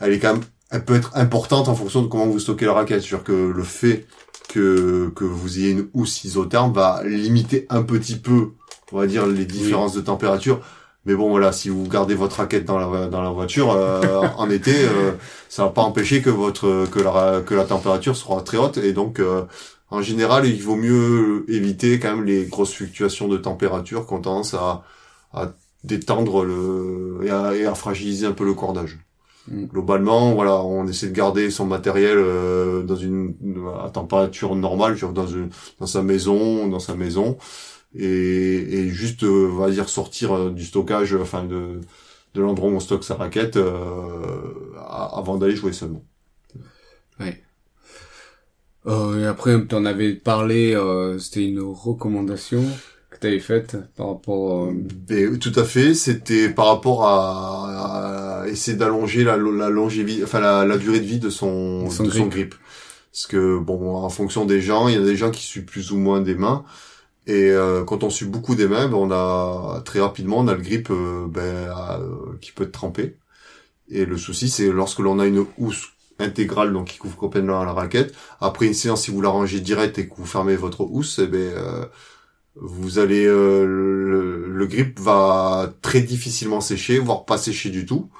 elle 0.00 0.12
est 0.12 0.20
quand 0.20 0.34
même 0.34 0.44
elle 0.70 0.84
peut 0.84 0.94
être 0.94 1.10
importante 1.16 1.66
en 1.66 1.74
fonction 1.74 2.02
de 2.02 2.06
comment 2.06 2.26
vous 2.26 2.38
stockez 2.38 2.64
la 2.64 2.74
raquette 2.74 3.02
c'est-à-dire 3.02 3.24
que 3.24 3.32
le 3.32 3.62
fait 3.64 4.06
que 4.52 5.10
que 5.14 5.24
vous 5.24 5.58
ayez 5.58 5.70
une 5.70 5.88
housse 5.94 6.24
isotherme 6.24 6.72
va 6.72 7.02
limiter 7.04 7.66
un 7.70 7.82
petit 7.82 8.16
peu 8.16 8.50
on 8.92 8.98
va 8.98 9.06
dire 9.06 9.26
les 9.26 9.44
différences 9.44 9.94
de 9.94 10.00
température 10.00 10.60
mais 11.06 11.14
bon 11.14 11.30
voilà 11.30 11.52
si 11.52 11.68
vous 11.68 11.86
gardez 11.86 12.14
votre 12.14 12.36
raquette 12.36 12.64
dans 12.64 12.78
la 12.78 13.06
dans 13.06 13.22
la 13.22 13.30
voiture 13.30 13.72
euh, 13.72 14.26
en 14.36 14.50
été 14.58 14.74
euh, 14.74 15.12
ça 15.48 15.64
va 15.64 15.70
pas 15.70 15.82
empêcher 15.82 16.22
que 16.22 16.30
votre 16.30 16.86
que 16.90 17.00
la 17.00 17.40
que 17.40 17.54
la 17.54 17.64
température 17.64 18.16
sera 18.16 18.42
très 18.42 18.58
haute 18.58 18.78
et 18.78 18.92
donc 18.92 19.20
en 19.90 20.02
général, 20.02 20.46
il 20.46 20.62
vaut 20.62 20.76
mieux 20.76 21.44
éviter 21.48 21.98
quand 21.98 22.16
même 22.16 22.24
les 22.24 22.46
grosses 22.46 22.74
fluctuations 22.74 23.26
de 23.26 23.36
température 23.36 24.06
qui 24.06 24.12
ont 24.14 24.20
tendance 24.20 24.54
à, 24.54 24.84
à 25.32 25.52
détendre 25.82 26.44
le 26.44 27.20
et 27.24 27.66
à, 27.66 27.74
fragiliser 27.74 28.26
un 28.26 28.32
peu 28.32 28.44
le 28.44 28.54
cordage. 28.54 28.98
Mm. 29.48 29.64
Globalement, 29.66 30.34
voilà, 30.34 30.62
on 30.62 30.86
essaie 30.86 31.08
de 31.08 31.14
garder 31.14 31.50
son 31.50 31.66
matériel 31.66 32.16
euh, 32.18 32.82
dans 32.82 32.96
une 32.96 33.34
à 33.82 33.90
température 33.90 34.54
normale, 34.54 34.96
dans 35.78 35.86
sa 35.86 36.02
maison, 36.02 36.68
dans 36.68 36.78
sa 36.78 36.94
maison, 36.94 37.38
et, 37.94 38.88
juste, 38.88 39.24
euh, 39.24 39.48
va 39.48 39.72
sortir 39.86 40.32
euh, 40.32 40.50
du 40.50 40.64
stockage, 40.64 41.14
enfin 41.14 41.44
de 41.44 41.80
l'endroit 42.34 42.70
où 42.70 42.74
on 42.74 42.80
stocke 42.80 43.04
sa 43.04 43.16
raquette 43.16 43.58
avant 44.78 45.36
d'aller 45.36 45.56
jouer 45.56 45.72
seulement. 45.72 46.04
Ouais. 47.18 47.42
Et 48.86 49.24
après, 49.24 49.66
tu 49.66 49.74
en 49.74 49.84
avais 49.84 50.14
parlé, 50.14 50.78
c'était 51.18 51.44
une 51.44 51.60
recommandation 51.60 52.62
que 53.20 53.26
tu 53.26 53.26
avais 53.28 53.40
faite 53.40 53.76
par 53.96 54.08
rapport... 54.08 54.64
Euh... 54.64 54.72
Ben, 55.08 55.38
tout 55.38 55.52
à 55.54 55.64
fait, 55.64 55.94
c'était 55.94 56.48
par 56.48 56.66
rapport 56.66 57.06
à, 57.06 58.42
à 58.42 58.48
essayer 58.48 58.76
d'allonger 58.76 59.24
la, 59.24 59.36
la 59.36 59.68
longévité, 59.70 60.24
enfin 60.24 60.40
la, 60.40 60.64
la, 60.64 60.78
durée 60.78 61.00
de 61.00 61.04
vie 61.04 61.18
de 61.18 61.30
son, 61.30 61.88
son 61.90 62.04
de 62.04 62.08
grip. 62.08 62.22
son 62.22 62.28
grip. 62.28 62.54
Parce 63.12 63.26
que 63.26 63.58
bon, 63.58 63.96
en 63.96 64.08
fonction 64.08 64.44
des 64.44 64.60
gens, 64.60 64.88
il 64.88 64.94
y 64.94 64.98
a 64.98 65.04
des 65.04 65.16
gens 65.16 65.30
qui 65.30 65.42
suent 65.42 65.64
plus 65.64 65.92
ou 65.92 65.98
moins 65.98 66.20
des 66.20 66.34
mains. 66.34 66.64
Et 67.26 67.50
euh, 67.50 67.84
quand 67.84 68.02
on 68.02 68.10
suit 68.10 68.26
beaucoup 68.26 68.54
des 68.54 68.66
mains, 68.66 68.88
ben, 68.88 68.96
on 68.96 69.10
a 69.10 69.82
très 69.84 70.00
rapidement 70.00 70.38
on 70.38 70.48
a 70.48 70.54
le 70.54 70.62
grip 70.62 70.90
euh, 70.90 71.26
ben, 71.28 71.42
euh, 71.42 72.36
qui 72.40 72.52
peut 72.52 72.64
être 72.64 72.72
trempé. 72.72 73.16
Et 73.88 74.04
le 74.04 74.16
souci, 74.16 74.48
c'est 74.48 74.70
lorsque 74.70 75.00
l'on 75.00 75.18
a 75.18 75.26
une 75.26 75.44
housse 75.58 75.88
intégrale, 76.18 76.72
donc 76.72 76.88
qui 76.88 76.98
couvre 76.98 77.16
complètement 77.16 77.64
la 77.64 77.72
raquette. 77.72 78.14
Après 78.40 78.66
une 78.66 78.74
séance, 78.74 79.02
si 79.02 79.10
vous 79.10 79.20
la 79.20 79.30
rangez 79.30 79.60
direct 79.60 79.98
et 79.98 80.08
que 80.08 80.14
vous 80.16 80.26
fermez 80.26 80.56
votre 80.56 80.82
housse, 80.82 81.18
eh 81.22 81.26
ben, 81.26 81.38
euh, 81.38 81.84
vous 82.56 82.98
allez 82.98 83.24
euh, 83.26 83.64
le, 83.66 84.66
grip 84.66 84.98
va 85.00 85.72
très 85.82 86.00
difficilement 86.00 86.60
sécher, 86.60 86.98
voire 86.98 87.24
pas 87.24 87.38
sécher 87.38 87.70
du 87.70 87.86
tout. 87.86 88.10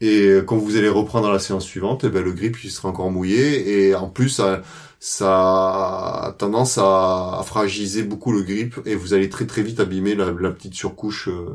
Et 0.00 0.38
quand 0.46 0.56
vous 0.56 0.76
allez 0.76 0.88
reprendre 0.90 1.30
la 1.30 1.38
séance 1.38 1.64
suivante, 1.64 2.04
eh 2.04 2.10
ben, 2.10 2.22
le 2.22 2.32
grip 2.32 2.62
il 2.62 2.70
sera 2.70 2.90
encore 2.90 3.10
mouillé 3.10 3.88
et 3.88 3.94
en 3.94 4.08
plus 4.08 4.28
ça, 4.28 4.62
ça 5.00 6.26
a 6.26 6.34
tendance 6.38 6.78
à, 6.78 7.42
fragiliser 7.46 8.02
beaucoup 8.02 8.32
le 8.32 8.42
grip 8.42 8.78
et 8.84 8.94
vous 8.94 9.14
allez 9.14 9.30
très 9.30 9.46
très 9.46 9.62
vite 9.62 9.80
abîmer 9.80 10.14
la, 10.14 10.32
petite 10.50 10.74
surcouche 10.74 11.28
euh, 11.28 11.54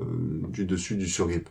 du 0.50 0.66
dessus 0.66 0.96
du 0.96 1.08
surgrip. 1.08 1.50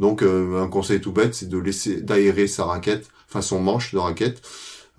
Donc 0.00 0.22
un 0.22 0.66
conseil 0.68 1.00
tout 1.00 1.12
bête, 1.12 1.34
c'est 1.34 1.48
de 1.48 1.58
laisser 1.58 2.00
d'aérer 2.00 2.48
sa 2.48 2.64
raquette 2.64 3.08
enfin 3.34 3.42
son 3.42 3.60
manche 3.60 3.92
de 3.92 3.98
raquette. 3.98 4.42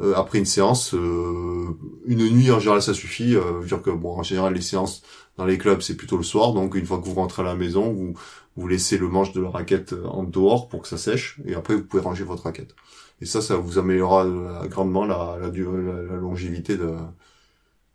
Euh, 0.02 0.14
après 0.16 0.40
une 0.40 0.46
séance, 0.46 0.94
euh, 0.94 1.78
une 2.06 2.30
nuit 2.30 2.52
en 2.52 2.60
général 2.60 2.82
ça 2.82 2.94
suffit. 2.94 3.36
Euh, 3.36 3.64
dire 3.64 3.82
que 3.82 3.90
bon 3.90 4.18
en 4.18 4.24
général 4.24 4.54
les 4.54 4.62
séances 4.62 5.04
dans 5.38 5.46
les 5.46 5.58
clubs 5.58 5.82
c'est 5.82 5.96
plutôt 5.96 6.18
le 6.18 6.24
soir, 6.24 6.54
donc 6.54 6.76
une 6.76 6.86
fois 6.86 7.00
que 7.00 7.06
vous 7.06 7.14
rentrez 7.14 7.42
à 7.42 7.46
la 7.46 7.56
maison, 7.56 7.94
vous 7.94 8.14
vous 8.58 8.68
laissez 8.68 8.98
le 8.98 9.08
manche 9.08 9.32
de 9.34 9.42
la 9.42 9.50
raquette 9.50 9.94
en 10.06 10.24
dehors 10.24 10.70
pour 10.70 10.82
que 10.82 10.88
ça 10.88 10.98
sèche, 10.98 11.40
et 11.46 11.56
après 11.56 11.76
vous 11.76 11.84
pouvez 11.84 12.04
ranger 12.04 12.24
votre 12.24 12.44
raquette. 12.44 12.76
Et 13.22 13.26
ça, 13.26 13.42
ça 13.42 13.56
vous 13.56 13.78
améliorera 13.78 14.68
grandement 14.68 15.06
la, 15.06 15.38
la, 15.40 15.48
la, 15.48 16.16
longévité 16.18 16.78
de, 16.78 16.96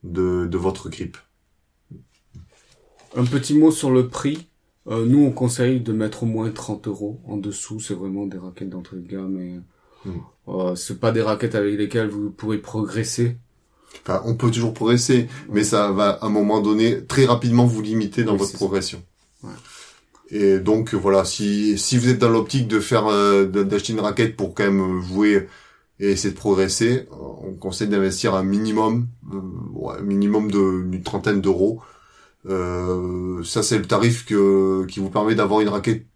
de, 0.03 0.47
de 0.47 0.59
votre 0.59 0.89
grip. 0.89 1.17
Un 3.17 3.25
petit 3.25 3.59
mot 3.59 3.71
sur 3.71 3.91
le 3.91 4.09
prix. 4.09 4.49
Euh, 4.87 5.05
nous, 5.05 5.25
on 5.25 5.33
conseille 5.33 5.81
de 5.81 5.93
mettre 5.93 6.23
au 6.23 6.27
moins 6.27 6.51
30 6.51 6.87
euros 6.87 7.21
en 7.27 7.37
dessous. 7.37 7.81
C'est 7.81 7.95
vraiment 7.95 8.27
des 8.27 8.39
raquettes 8.39 8.71
d'entrée 8.71 8.99
de 8.99 9.07
gamme 9.07 9.41
et 9.41 9.61
Hmm. 10.05 10.19
Euh, 10.49 10.75
c'est 10.75 10.99
pas 10.99 11.13
des 11.13 11.23
raquettes 11.23 11.55
avec 11.55 11.79
lesquelles 11.79 12.09
vous 12.09 12.31
pourrez 12.31 12.59
progresser. 12.59 13.37
Enfin, 14.03 14.23
on 14.25 14.35
peut 14.35 14.51
toujours 14.51 14.73
progresser, 14.73 15.29
mais 15.51 15.65
ça 15.65 15.91
va 15.91 16.11
à 16.11 16.27
un 16.27 16.31
moment 16.31 16.61
donné 16.61 17.05
très 17.05 17.25
rapidement 17.27 17.67
vous 17.67 17.83
limiter 17.83 18.25
dans 18.25 18.37
votre 18.37 18.53
progression. 18.55 19.03
Ouais. 19.43 19.51
Et 20.31 20.59
donc 20.61 20.95
voilà, 20.95 21.25
si 21.25 21.77
si 21.77 21.99
vous 21.99 22.09
êtes 22.09 22.19
dans 22.19 22.29
l'optique 22.29 22.69
de 22.69 22.79
faire 22.79 23.07
euh, 23.09 23.45
d'acheter 23.47 23.93
une 23.93 24.01
raquette 24.01 24.37
pour 24.37 24.55
quand 24.55 24.65
même 24.65 25.01
jouer 25.03 25.49
et 25.99 26.13
essayer 26.13 26.33
de 26.33 26.39
progresser, 26.39 27.07
on 27.11 27.53
conseille 27.55 27.89
d'investir 27.89 28.35
un 28.35 28.45
minimum, 28.45 29.09
euh, 29.33 29.39
ouais, 29.75 30.01
minimum 30.03 30.51
de 30.51 30.85
d'une 30.89 31.03
trentaine 31.03 31.41
d'euros. 31.41 31.83
Euh, 32.47 33.43
ça 33.45 33.63
c'est 33.63 33.79
le 33.79 33.87
tarif 33.87 34.25
que 34.25 34.87
qui 34.87 35.01
vous 35.01 35.11
permet 35.11 35.35
d'avoir 35.35 35.61
une 35.61 35.69
raquette 35.69 36.07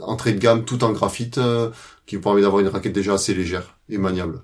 entrée 0.00 0.32
de 0.32 0.38
gamme 0.38 0.64
tout 0.64 0.84
en 0.84 0.92
graphite 0.92 1.38
euh, 1.38 1.70
qui 2.06 2.16
vous 2.16 2.22
permet 2.22 2.42
d'avoir 2.42 2.60
une 2.60 2.68
raquette 2.68 2.92
déjà 2.92 3.14
assez 3.14 3.34
légère 3.34 3.78
et 3.88 3.98
maniable. 3.98 4.42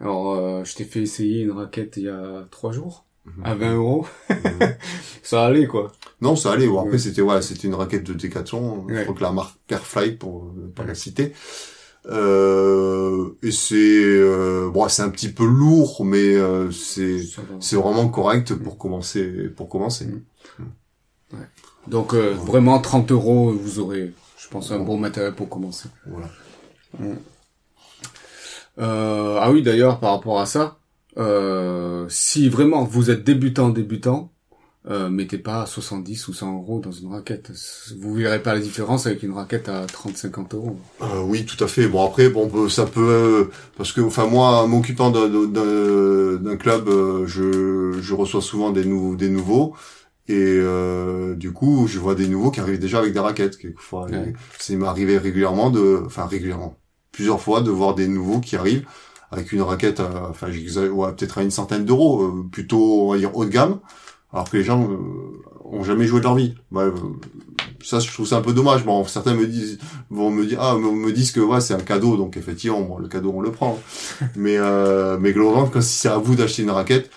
Alors, 0.00 0.34
euh, 0.34 0.64
je 0.64 0.74
t'ai 0.74 0.84
fait 0.84 1.02
essayer 1.02 1.42
une 1.42 1.52
raquette 1.52 1.94
il 1.96 2.04
y 2.04 2.08
a 2.08 2.46
trois 2.50 2.72
jours 2.72 3.04
mhm. 3.24 3.44
à 3.44 3.54
20 3.54 3.74
euros. 3.74 4.06
Mhm. 4.30 4.74
ça 5.22 5.44
allait 5.44 5.66
quoi. 5.66 5.92
Non, 6.20 6.36
ça 6.36 6.52
allait. 6.52 6.68
Après 6.78 6.98
c'était 6.98 7.22
ouais, 7.22 7.42
c'était 7.42 7.68
une 7.68 7.74
raquette 7.74 8.04
de 8.04 8.14
Decathlon, 8.14 8.86
je 8.88 9.02
crois 9.02 9.14
que 9.14 9.22
la 9.22 9.32
marque 9.32 9.56
Perflight 9.66 10.18
pour 10.18 10.52
ne 10.54 10.66
pas 10.66 10.84
la 10.84 10.94
citer. 10.94 11.32
Euh, 12.08 13.36
et 13.42 13.50
c'est 13.50 13.74
euh, 13.76 14.70
bon, 14.70 14.88
c'est 14.88 15.02
un 15.02 15.10
petit 15.10 15.30
peu 15.30 15.44
lourd, 15.44 16.04
mais 16.04 16.36
euh, 16.36 16.70
c'est 16.70 17.20
c'est 17.60 17.76
vraiment 17.76 18.08
correct 18.08 18.54
pour 18.54 18.78
commencer 18.78 19.48
pour 19.56 19.68
commencer. 19.68 20.06
Ouais. 21.32 21.38
Donc 21.88 22.14
euh, 22.14 22.32
vraiment 22.34 22.78
30 22.78 23.10
euros, 23.10 23.52
vous 23.52 23.80
aurez 23.80 24.12
je 24.38 24.48
pense 24.48 24.70
un 24.72 24.80
bon 24.80 24.98
matériel 24.98 25.34
pour 25.34 25.48
commencer. 25.48 25.88
Voilà. 26.06 26.28
Euh, 28.78 29.38
ah 29.40 29.50
oui, 29.50 29.62
d'ailleurs, 29.62 29.98
par 30.00 30.12
rapport 30.12 30.40
à 30.40 30.46
ça, 30.46 30.78
euh, 31.18 32.06
si 32.08 32.48
vraiment 32.48 32.84
vous 32.84 33.10
êtes 33.10 33.24
débutant, 33.24 33.70
débutant, 33.70 34.30
euh, 34.88 35.08
mettez 35.08 35.38
pas 35.38 35.66
70 35.66 36.28
ou 36.28 36.32
100 36.32 36.52
euros 36.58 36.80
dans 36.80 36.92
une 36.92 37.10
raquette. 37.10 37.50
Vous 37.98 38.14
verrez 38.14 38.40
pas 38.40 38.54
la 38.54 38.60
différence 38.60 39.06
avec 39.06 39.24
une 39.24 39.32
raquette 39.32 39.68
à 39.68 39.84
30-50 39.86 40.54
euros. 40.54 40.78
Euh, 41.02 41.22
oui, 41.24 41.44
tout 41.44 41.62
à 41.64 41.66
fait. 41.66 41.88
Bon 41.88 42.06
après, 42.06 42.28
bon, 42.28 42.68
ça 42.68 42.86
peut 42.86 43.00
euh, 43.00 43.50
parce 43.76 43.92
que, 43.92 44.00
enfin 44.00 44.26
moi, 44.26 44.64
m'occupant 44.68 45.10
d'un 45.10 46.56
club, 46.56 46.88
euh, 46.88 47.26
je, 47.26 47.98
je 48.00 48.14
reçois 48.14 48.42
souvent 48.42 48.70
des, 48.70 48.84
nouveaux 48.84 49.16
des 49.16 49.28
nouveaux. 49.28 49.74
Et 50.28 50.34
euh, 50.34 51.34
du 51.34 51.52
coup, 51.52 51.86
je 51.86 51.98
vois 51.98 52.14
des 52.14 52.26
nouveaux 52.26 52.50
qui 52.50 52.60
arrivent 52.60 52.78
déjà 52.78 52.98
avec 52.98 53.12
des 53.12 53.20
raquettes. 53.20 53.58
Quelquefois, 53.58 54.06
c'est 54.58 54.76
m'arrivé 54.76 55.18
régulièrement 55.18 55.70
de, 55.70 56.02
enfin 56.04 56.26
régulièrement, 56.26 56.76
plusieurs 57.12 57.40
fois 57.40 57.60
de 57.60 57.70
voir 57.70 57.94
des 57.94 58.08
nouveaux 58.08 58.40
qui 58.40 58.56
arrivent 58.56 58.86
avec 59.30 59.52
une 59.52 59.62
raquette, 59.62 60.00
enfin 60.00 60.48
ouais, 60.48 61.12
peut-être 61.12 61.38
à 61.38 61.42
une 61.42 61.50
centaine 61.50 61.84
d'euros, 61.84 62.22
euh, 62.22 62.46
plutôt 62.50 63.08
on 63.08 63.12
va 63.12 63.18
dire 63.18 63.36
haut 63.36 63.44
de 63.44 63.50
gamme, 63.50 63.80
alors 64.32 64.50
que 64.50 64.56
les 64.56 64.64
gens 64.64 64.88
euh, 64.90 64.98
ont 65.64 65.82
jamais 65.82 66.06
joué 66.06 66.20
de 66.20 66.24
leur 66.24 66.34
vie. 66.34 66.54
Bah, 66.70 66.82
euh, 66.82 66.92
ça, 67.82 68.00
je 68.00 68.12
trouve 68.12 68.26
ça 68.26 68.36
un 68.36 68.42
peu 68.42 68.52
dommage. 68.52 68.84
Bon, 68.84 69.04
certains 69.04 69.34
me 69.34 69.46
disent, 69.46 69.78
vont 70.10 70.30
me 70.30 70.44
dire, 70.44 70.58
ah, 70.60 70.76
me 70.76 71.12
disent 71.12 71.32
que 71.32 71.40
ouais, 71.40 71.60
c'est 71.60 71.74
un 71.74 71.80
cadeau, 71.80 72.16
donc 72.16 72.36
effectivement, 72.36 72.80
bon, 72.80 72.98
le 72.98 73.08
cadeau 73.08 73.32
on 73.34 73.40
le 73.40 73.50
prend. 73.50 73.78
mais 74.36 74.56
euh, 74.58 75.18
mais 75.20 75.32
globalement, 75.32 75.66
quand 75.66 75.82
si 75.82 75.98
c'est 75.98 76.08
à 76.08 76.18
vous 76.18 76.34
d'acheter 76.34 76.62
une 76.62 76.70
raquette, 76.70 77.10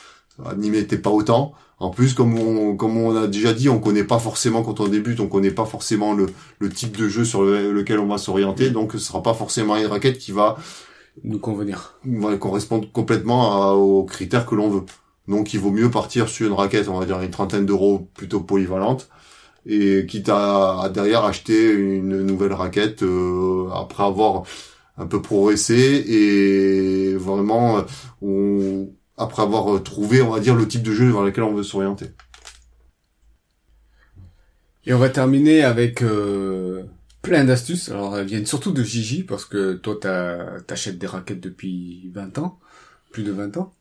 n'y 0.58 0.70
mettez 0.70 0.98
pas 0.98 1.10
autant. 1.10 1.54
En 1.80 1.92
plus, 1.92 2.14
comme 2.14 2.38
on, 2.38 2.76
comme 2.76 2.98
on 2.98 3.16
a 3.16 3.28
déjà 3.28 3.54
dit, 3.54 3.70
on 3.70 3.80
connaît 3.80 4.04
pas 4.04 4.20
forcément 4.20 4.64
quand 4.64 4.82
on 4.82 4.88
débute, 4.88 5.20
on 5.22 5.28
connaît 5.28 5.52
pas 5.52 5.66
forcément 5.66 6.14
le, 6.14 6.28
le 6.60 6.70
type 6.70 6.98
de 6.98 7.08
jeu 7.08 7.24
sur 7.24 7.44
lequel 7.44 8.00
on 8.00 8.08
va 8.08 8.18
s'orienter, 8.18 8.70
donc 8.70 8.92
ce 8.94 9.00
sera 9.00 9.24
pas 9.24 9.34
forcément 9.34 9.78
une 9.78 9.86
raquette 9.86 10.18
qui 10.18 10.34
va 10.34 10.58
nous 11.24 11.40
convenir, 11.40 11.98
va 12.06 12.36
correspondre 12.38 12.92
complètement 12.92 13.72
aux 13.74 14.04
critères 14.04 14.46
que 14.46 14.56
l'on 14.56 14.70
veut. 14.70 14.84
Donc, 15.30 15.54
il 15.54 15.60
vaut 15.60 15.72
mieux 15.72 15.90
partir 15.90 16.28
sur 16.28 16.48
une 16.48 16.54
raquette, 16.54 16.90
on 16.90 17.00
va 17.00 17.06
dire 17.06 17.22
une 17.22 17.30
trentaine 17.30 17.66
d'euros 17.66 18.10
plutôt 18.14 18.42
polyvalente, 18.42 19.10
et 19.66 20.06
quitte 20.08 20.30
à, 20.30 20.90
derrière 20.94 21.24
acheter 21.24 21.72
une 21.72 22.24
nouvelle 22.24 22.54
raquette 22.54 23.04
euh, 23.04 23.70
après 23.74 24.04
avoir 24.04 24.44
un 24.98 25.06
peu 25.06 25.22
progressé 25.22 26.04
et 26.08 27.16
vraiment 27.16 27.84
on 28.22 28.90
après 29.20 29.44
avoir 29.44 29.76
euh, 29.76 29.80
trouvé, 29.80 30.22
on 30.22 30.32
va 30.32 30.40
dire, 30.40 30.56
le 30.56 30.68
type 30.68 30.82
de 30.82 30.94
jeu 30.94 31.12
vers 31.12 31.22
lequel 31.22 31.44
on 31.44 31.54
veut 31.54 31.64
s'orienter. 31.64 32.08
Et 34.86 34.94
on 34.94 34.98
va 34.98 35.10
terminer 35.10 35.64
avec 35.64 36.02
euh, 36.02 36.84
plein 37.22 37.44
d'astuces. 37.44 37.90
Alors, 37.90 38.18
elles 38.18 38.26
viennent 38.26 38.46
surtout 38.46 38.72
de 38.72 38.82
Gigi, 38.82 39.24
parce 39.24 39.46
que 39.46 39.74
toi, 39.74 40.00
t'achètes 40.66 40.98
des 40.98 41.06
raquettes 41.06 41.42
depuis 41.42 42.10
20 42.16 42.38
ans, 42.40 42.60
plus 43.12 43.24
de 43.24 43.32
20 43.32 43.58
ans. 43.58 43.74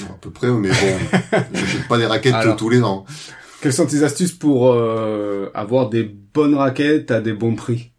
À 0.00 0.14
peu 0.20 0.30
près, 0.30 0.50
mais 0.50 0.70
bon, 0.70 1.18
j'achète 1.54 1.86
pas 1.86 1.96
des 1.96 2.06
raquettes 2.06 2.56
tous 2.58 2.68
les 2.68 2.82
ans. 2.82 3.06
Quelles 3.62 3.72
sont 3.72 3.86
tes 3.86 4.02
astuces 4.02 4.32
pour 4.32 4.72
euh, 4.72 5.50
avoir 5.54 5.88
des 5.88 6.02
bonnes 6.02 6.56
raquettes 6.56 7.12
à 7.12 7.20
des 7.20 7.32
bons 7.32 7.54
prix? 7.54 7.92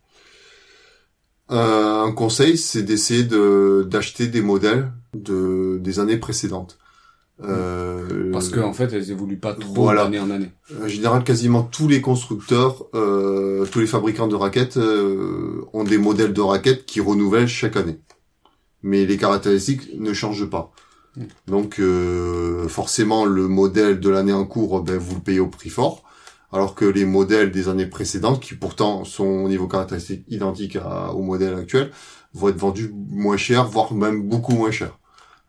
Un 1.47 2.11
conseil, 2.15 2.57
c'est 2.57 2.83
d'essayer 2.83 3.25
de 3.25 3.85
d'acheter 3.89 4.27
des 4.27 4.41
modèles 4.41 4.91
de 5.13 5.79
des 5.81 5.99
années 5.99 6.17
précédentes. 6.17 6.77
Euh, 7.43 8.31
Parce 8.31 8.49
qu'en 8.49 8.69
en 8.69 8.73
fait, 8.73 8.93
elles 8.93 9.11
évoluent 9.11 9.39
pas 9.39 9.53
trop 9.53 9.93
d'année 9.93 10.19
en 10.19 10.29
année. 10.29 10.51
En 10.81 10.87
général, 10.87 11.23
quasiment 11.23 11.63
tous 11.63 11.87
les 11.87 12.01
constructeurs, 12.01 12.85
euh, 12.93 13.65
tous 13.65 13.79
les 13.79 13.87
fabricants 13.87 14.27
de 14.27 14.35
raquettes 14.35 14.77
euh, 14.77 15.65
ont 15.73 15.83
des 15.83 15.97
modèles 15.97 16.33
de 16.33 16.41
raquettes 16.41 16.85
qui 16.85 17.01
renouvellent 17.01 17.47
chaque 17.47 17.77
année. 17.77 17.99
Mais 18.83 19.05
les 19.05 19.17
caractéristiques 19.17 19.89
ne 19.99 20.13
changent 20.13 20.49
pas. 20.49 20.71
Hmm. 21.15 21.23
Donc 21.47 21.79
euh, 21.79 22.67
forcément, 22.67 23.25
le 23.25 23.47
modèle 23.47 23.99
de 23.99 24.09
l'année 24.09 24.33
en 24.33 24.45
cours, 24.45 24.81
ben, 24.81 24.97
vous 24.97 25.15
le 25.15 25.21
payez 25.21 25.39
au 25.39 25.47
prix 25.47 25.69
fort. 25.69 26.03
Alors 26.53 26.75
que 26.75 26.83
les 26.83 27.05
modèles 27.05 27.49
des 27.49 27.69
années 27.69 27.85
précédentes, 27.85 28.41
qui 28.41 28.55
pourtant 28.55 29.05
sont 29.05 29.23
au 29.23 29.47
niveau 29.47 29.67
caractéristique 29.67 30.25
identique 30.27 30.77
au 31.15 31.21
modèle 31.21 31.53
actuel, 31.53 31.91
vont 32.33 32.49
être 32.49 32.57
vendus 32.57 32.91
moins 32.93 33.37
cher, 33.37 33.65
voire 33.65 33.93
même 33.93 34.27
beaucoup 34.27 34.51
moins 34.51 34.71
cher. 34.71 34.99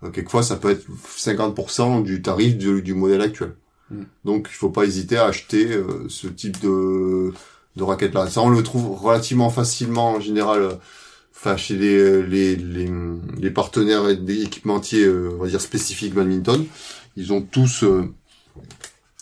Euh, 0.05 0.11
quelquefois, 0.11 0.43
ça 0.43 0.57
peut 0.57 0.71
être 0.71 0.87
50% 1.17 2.03
du 2.03 2.23
tarif 2.23 2.57
du, 2.57 2.95
modèle 2.95 3.21
actuel. 3.21 3.55
Hmm. 3.91 4.05
Donc, 4.25 4.49
il 4.51 4.55
faut 4.55 4.71
pas 4.71 4.85
hésiter 4.85 5.17
à 5.17 5.27
acheter 5.27 5.73
euh, 5.73 6.07
ce 6.09 6.27
type 6.27 6.61
de, 6.61 7.33
de 7.77 7.83
raquette-là. 7.83 8.29
Ça, 8.29 8.41
on 8.43 8.51
le 8.51 8.63
trouve 8.63 8.99
relativement 8.99 9.51
facilement 9.51 10.13
en 10.13 10.21
général 10.21 10.79
enfin 11.35 11.57
chez 11.57 11.75
les, 11.75 12.23
les, 12.23 12.55
les, 12.55 12.91
les 13.41 13.51
partenaires 13.51 14.09
et 14.09 14.17
des 14.17 14.43
équipementiers, 14.43 15.09
on 15.09 15.39
va 15.39 15.49
dire 15.49 15.61
spécifiques 15.61 16.15
badminton, 16.15 16.65
ils 17.17 17.33
ont 17.33 17.43
tous, 17.43 17.85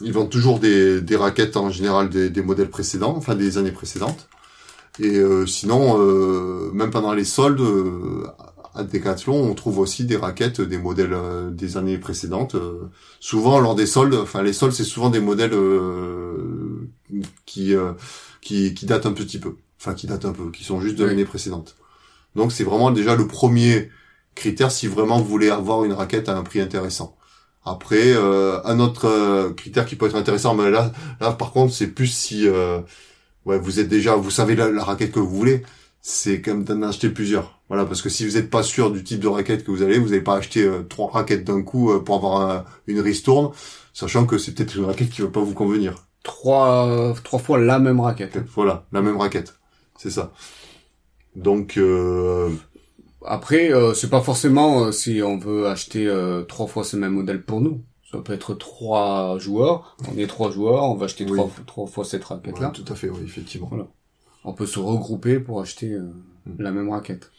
ils 0.02 0.12
vendent 0.12 0.28
toujours 0.28 0.58
des, 0.58 1.00
des 1.00 1.16
raquettes 1.16 1.56
en 1.56 1.70
général 1.70 2.10
des, 2.10 2.28
des 2.28 2.42
modèles 2.42 2.68
précédents, 2.68 3.14
enfin 3.16 3.36
des 3.36 3.56
années 3.56 3.72
précédentes. 3.72 4.28
Et 4.98 5.18
sinon, 5.46 5.96
même 6.74 6.90
pendant 6.90 7.14
les 7.14 7.24
soldes, 7.24 7.62
à 8.74 8.84
Decathlon, 8.84 9.34
on 9.34 9.54
trouve 9.54 9.78
aussi 9.78 10.04
des 10.04 10.16
raquettes 10.16 10.60
des 10.60 10.78
modèles 10.78 11.12
euh, 11.12 11.50
des 11.50 11.76
années 11.76 11.98
précédentes. 11.98 12.54
Euh, 12.54 12.88
souvent 13.18 13.58
lors 13.58 13.74
des 13.74 13.86
soldes, 13.86 14.14
enfin 14.14 14.42
les 14.42 14.52
soldes, 14.52 14.72
c'est 14.72 14.84
souvent 14.84 15.10
des 15.10 15.20
modèles 15.20 15.54
euh, 15.54 16.88
qui, 17.46 17.74
qui 18.40 18.74
qui 18.74 18.86
datent 18.86 19.06
un 19.06 19.12
petit 19.12 19.38
peu, 19.38 19.56
enfin 19.80 19.94
qui 19.94 20.06
datent 20.06 20.24
un 20.24 20.32
peu, 20.32 20.50
qui 20.50 20.64
sont 20.64 20.80
juste 20.80 20.96
de 20.96 21.04
l'année 21.04 21.24
précédente. 21.24 21.76
Donc 22.36 22.52
c'est 22.52 22.64
vraiment 22.64 22.90
déjà 22.92 23.16
le 23.16 23.26
premier 23.26 23.90
critère 24.34 24.70
si 24.70 24.86
vraiment 24.86 25.18
vous 25.18 25.28
voulez 25.28 25.50
avoir 25.50 25.84
une 25.84 25.92
raquette 25.92 26.28
à 26.28 26.36
un 26.36 26.42
prix 26.42 26.60
intéressant. 26.60 27.16
Après, 27.64 28.14
un 28.16 28.80
autre 28.80 29.52
critère 29.56 29.84
qui 29.84 29.96
peut 29.96 30.06
être 30.06 30.16
intéressant, 30.16 30.54
mais 30.54 30.70
là, 30.70 30.92
là 31.20 31.32
par 31.32 31.52
contre, 31.52 31.74
c'est 31.74 31.88
plus 31.88 32.06
si 32.06 32.48
ouais, 32.48 33.58
vous 33.58 33.80
êtes 33.80 33.88
déjà, 33.88 34.16
vous 34.16 34.30
savez 34.30 34.56
la, 34.56 34.70
la 34.70 34.84
raquette 34.84 35.12
que 35.12 35.20
vous 35.20 35.28
voulez, 35.28 35.62
c'est 36.00 36.40
comme 36.40 36.64
d'en 36.64 36.82
acheter 36.82 37.10
plusieurs 37.10 37.59
voilà, 37.70 37.86
parce 37.86 38.02
que 38.02 38.08
si 38.08 38.26
vous 38.26 38.36
n'êtes 38.36 38.50
pas 38.50 38.64
sûr 38.64 38.90
du 38.90 39.04
type 39.04 39.20
de 39.20 39.28
raquette 39.28 39.62
que 39.62 39.70
vous 39.70 39.82
allez, 39.82 40.00
vous 40.00 40.08
n'allez 40.08 40.22
pas 40.22 40.34
acheter 40.34 40.64
euh, 40.64 40.82
trois 40.82 41.08
raquettes 41.08 41.44
d'un 41.44 41.62
coup 41.62 41.92
euh, 41.92 42.00
pour 42.00 42.16
avoir 42.16 42.64
une 42.88 42.98
ristourne, 42.98 43.52
sachant 43.94 44.26
que 44.26 44.38
c'est 44.38 44.56
peut-être 44.56 44.74
une 44.74 44.86
raquette 44.86 45.10
qui 45.10 45.22
va 45.22 45.28
pas 45.28 45.40
vous 45.40 45.54
convenir. 45.54 45.94
Trois, 46.24 47.14
trois 47.22 47.38
fois 47.38 47.60
la 47.60 47.78
même 47.78 48.00
raquette. 48.00 48.38
Voilà, 48.56 48.86
la 48.90 49.02
même 49.02 49.16
raquette, 49.16 49.54
c'est 49.96 50.10
ça. 50.10 50.32
Donc 51.36 51.76
euh... 51.76 52.50
après, 53.24 53.72
euh, 53.72 53.94
c'est 53.94 54.10
pas 54.10 54.20
forcément 54.20 54.90
si 54.90 55.22
on 55.22 55.38
veut 55.38 55.68
acheter 55.68 56.12
trois 56.48 56.66
fois 56.66 56.82
ce 56.82 56.96
même 56.96 57.12
modèle 57.12 57.44
pour 57.44 57.60
nous. 57.60 57.84
Ça 58.10 58.18
peut 58.18 58.32
être 58.32 58.54
trois 58.54 59.38
joueurs. 59.38 59.96
On 60.12 60.18
est 60.18 60.26
trois 60.26 60.50
joueurs, 60.50 60.82
on 60.82 60.96
va 60.96 61.04
acheter 61.04 61.24
trois, 61.24 61.48
trois 61.68 61.86
fois 61.86 62.04
cette 62.04 62.24
raquette-là. 62.24 62.70
tout 62.70 62.92
à 62.92 62.96
fait, 62.96 63.10
oui, 63.10 63.20
effectivement. 63.22 63.68
Voilà. 63.68 63.86
On 64.42 64.54
peut 64.54 64.66
se 64.66 64.80
regrouper 64.80 65.38
pour 65.38 65.60
acheter 65.60 65.90
mm. 65.90 66.56
la 66.58 66.72
même 66.72 66.90
raquette. 66.90 67.30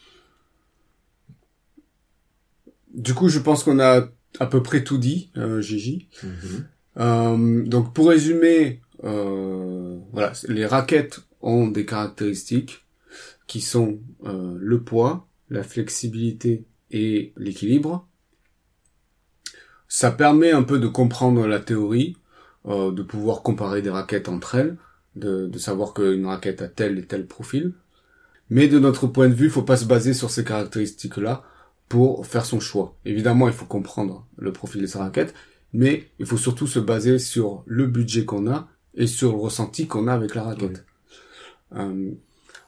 Du 2.94 3.14
coup, 3.14 3.30
je 3.30 3.40
pense 3.40 3.64
qu'on 3.64 3.80
a 3.80 4.10
à 4.40 4.46
peu 4.46 4.64
près 4.64 4.84
tout 4.84 4.98
dit, 4.98 5.32
euh, 5.38 5.62
Gigi. 5.62 6.08
Mhm. 6.24 6.66
Euh, 6.98 7.66
donc, 7.66 7.94
pour 7.94 8.10
résumer, 8.10 8.82
euh, 9.04 9.98
voilà, 10.12 10.34
les 10.48 10.66
raquettes 10.66 11.22
ont 11.42 11.68
des 11.68 11.86
caractéristiques 11.86 12.86
qui 13.48 13.62
sont 13.62 14.00
euh, 14.26 14.56
le 14.60 14.82
poids, 14.82 15.28
la 15.50 15.64
flexibilité 15.64 16.66
et 16.92 17.34
l'équilibre. 17.38 18.08
Ça 19.88 20.12
permet 20.12 20.52
un 20.52 20.64
peu 20.64 20.80
de 20.80 20.88
comprendre 20.88 21.48
la 21.48 21.60
théorie, 21.60 22.16
euh, 22.66 22.92
de 22.92 23.04
pouvoir 23.04 23.42
comparer 23.42 23.82
des 23.82 23.90
raquettes 23.90 24.30
entre 24.30 24.56
elles, 24.56 24.78
de, 25.16 25.48
de 25.48 25.60
savoir 25.60 25.94
qu'une 25.94 26.26
raquette 26.26 26.62
a 26.62 26.68
tel 26.68 26.98
et 27.00 27.06
tel 27.06 27.26
profil. 27.26 27.74
Mais 28.50 28.68
de 28.68 28.80
notre 28.80 29.08
point 29.08 29.30
de 29.30 29.34
vue, 29.34 29.46
il 29.46 29.52
faut 29.52 29.64
pas 29.64 29.78
se 29.78 29.86
baser 29.86 30.14
sur 30.14 30.30
ces 30.30 30.44
caractéristiques-là 30.44 31.44
pour 31.92 32.26
faire 32.26 32.46
son 32.46 32.62
choix. 32.62 32.96
Évidemment, 33.04 33.50
il 33.50 33.54
faut 33.54 33.66
comprendre 33.66 34.26
le 34.38 34.54
profil 34.54 34.80
de 34.80 34.88
sa 34.88 35.00
raquette, 35.00 35.34
mais 35.74 36.08
il 36.20 36.26
faut 36.26 36.38
surtout 36.38 36.66
se 36.66 36.80
baser 36.80 37.20
sur 37.20 37.64
le 37.66 37.86
budget 37.86 38.24
qu'on 38.24 38.50
a 38.50 38.70
et 38.96 39.08
sur 39.08 39.34
le 39.34 39.38
ressenti 39.38 39.88
qu'on 39.88 40.08
a 40.08 40.14
avec 40.14 40.34
la 40.34 40.44
raquette. 40.44 40.86
Euh, 41.76 42.12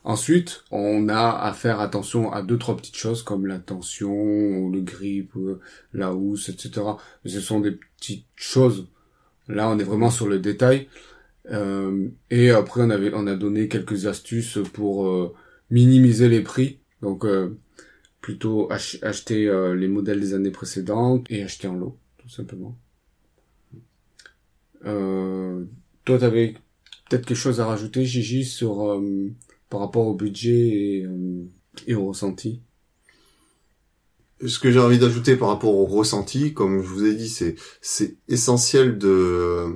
ensuite, 0.04 0.66
on 0.72 1.08
a 1.08 1.40
à 1.42 1.54
faire 1.54 1.80
attention 1.80 2.34
à 2.34 2.42
deux 2.42 2.58
trois 2.58 2.76
petites 2.76 2.98
choses 2.98 3.24
comme 3.24 3.46
la 3.46 3.60
tension, 3.60 4.68
le 4.70 4.82
grip, 4.82 5.32
euh, 5.38 5.62
la 5.94 6.14
housse, 6.14 6.50
etc. 6.50 6.82
ce 7.24 7.40
sont 7.40 7.62
des 7.62 7.72
petites 7.72 8.26
choses. 8.36 8.90
Là, 9.48 9.70
on 9.70 9.80
est 9.80 9.86
vraiment 9.86 10.10
sur 10.10 10.28
le 10.28 10.40
détail. 10.40 10.90
Euh, 11.50 12.10
et 12.30 12.50
après, 12.50 12.82
on 12.82 12.90
avait, 12.90 13.14
on 13.14 13.28
a 13.28 13.38
donné 13.38 13.70
quelques 13.70 14.06
astuces 14.06 14.60
pour 14.74 15.08
euh, 15.08 15.34
minimiser 15.70 16.28
les 16.28 16.42
prix. 16.42 16.80
Donc, 17.02 17.26
plutôt 18.24 18.72
acheter 18.72 19.50
euh, 19.50 19.76
les 19.76 19.90
modèles 19.90 20.22
des 20.22 20.34
années 20.34 20.50
précédentes 20.50 21.28
et 21.30 21.44
acheter 21.44 21.68
en 21.68 21.76
lot, 21.76 21.98
tout 22.18 22.30
simplement. 22.30 22.80
Euh, 24.86 25.66
toi, 26.06 26.18
tu 26.18 26.24
avais 26.24 26.54
peut-être 27.10 27.26
quelque 27.26 27.38
chose 27.38 27.60
à 27.60 27.66
rajouter, 27.66 28.06
Gigi, 28.06 28.46
sur 28.46 28.90
euh, 28.90 29.30
par 29.70 29.82
rapport 29.82 30.08
au 30.08 30.16
budget 30.16 30.70
et, 30.70 31.06
euh, 31.06 31.44
et 31.86 31.96
au 31.96 32.08
ressenti? 32.08 32.62
Ce 34.46 34.58
que 34.58 34.72
j'ai 34.72 34.80
envie 34.80 35.00
d'ajouter 35.00 35.36
par 35.36 35.50
rapport 35.50 35.76
au 35.76 35.86
ressenti, 35.86 36.54
comme 36.54 36.82
je 36.82 36.88
vous 36.88 37.06
ai 37.06 37.16
dit, 37.16 37.30
c'est 37.30 37.56
c'est 37.82 38.16
essentiel 38.30 38.98
de 38.98 39.68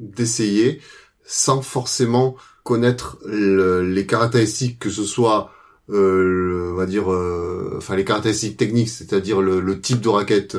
d'essayer 0.00 0.80
sans 1.24 1.62
forcément 1.62 2.36
connaître 2.64 3.18
les 3.26 4.06
caractéristiques 4.06 4.78
que 4.78 4.90
ce 4.90 5.04
soit 5.04 5.52
euh, 5.90 6.70
on 6.72 6.76
va 6.76 6.86
dire, 6.86 7.10
euh, 7.12 7.74
enfin 7.76 7.96
les 7.96 8.04
caractéristiques 8.04 8.56
techniques, 8.56 8.88
c'est-à-dire 8.88 9.40
le, 9.40 9.80
type 9.80 10.00
de 10.00 10.08
raquette 10.08 10.56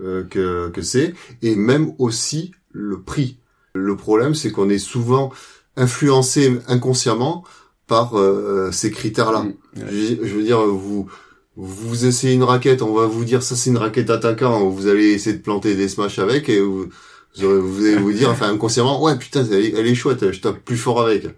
euh, 0.00 0.24
que, 0.24 0.68
que 0.70 0.82
c'est, 0.82 1.14
et 1.42 1.54
même 1.54 1.92
aussi 1.98 2.52
le 2.72 3.00
prix. 3.00 3.38
Le 3.74 3.96
problème, 3.96 4.34
c'est 4.34 4.50
qu'on 4.50 4.70
est 4.70 4.78
souvent 4.78 5.32
influencé 5.76 6.58
inconsciemment 6.68 7.44
par 7.86 8.18
euh, 8.18 8.70
ces 8.72 8.90
critères-là. 8.90 9.42
Mmh, 9.42 9.54
je, 9.90 10.34
veux 10.34 10.42
dire, 10.42 10.60
vous 10.60 11.08
vous 11.56 12.06
essayez 12.06 12.34
une 12.34 12.42
raquette, 12.42 12.82
on 12.82 12.94
va 12.94 13.06
vous 13.06 13.24
dire 13.24 13.42
ça 13.42 13.54
c'est 13.54 13.70
une 13.70 13.78
raquette 13.78 14.10
attaquant, 14.10 14.68
vous 14.68 14.88
allez 14.88 15.12
essayer 15.12 15.36
de 15.36 15.42
planter 15.42 15.76
des 15.76 15.88
smash 15.88 16.18
avec 16.18 16.48
et 16.48 16.60
vous, 16.60 16.88
vous 17.36 17.84
allez 17.84 17.96
vous 17.96 18.12
dire, 18.12 18.30
enfin 18.30 18.50
inconsciemment, 18.50 19.00
ouais 19.02 19.16
putain, 19.16 19.44
elle 19.44 19.64
est, 19.64 19.74
elle 19.76 19.86
est 19.86 19.94
chouette, 19.94 20.32
je 20.32 20.40
tape 20.40 20.58
plus 20.64 20.76
fort 20.76 21.00
avec. 21.00 21.28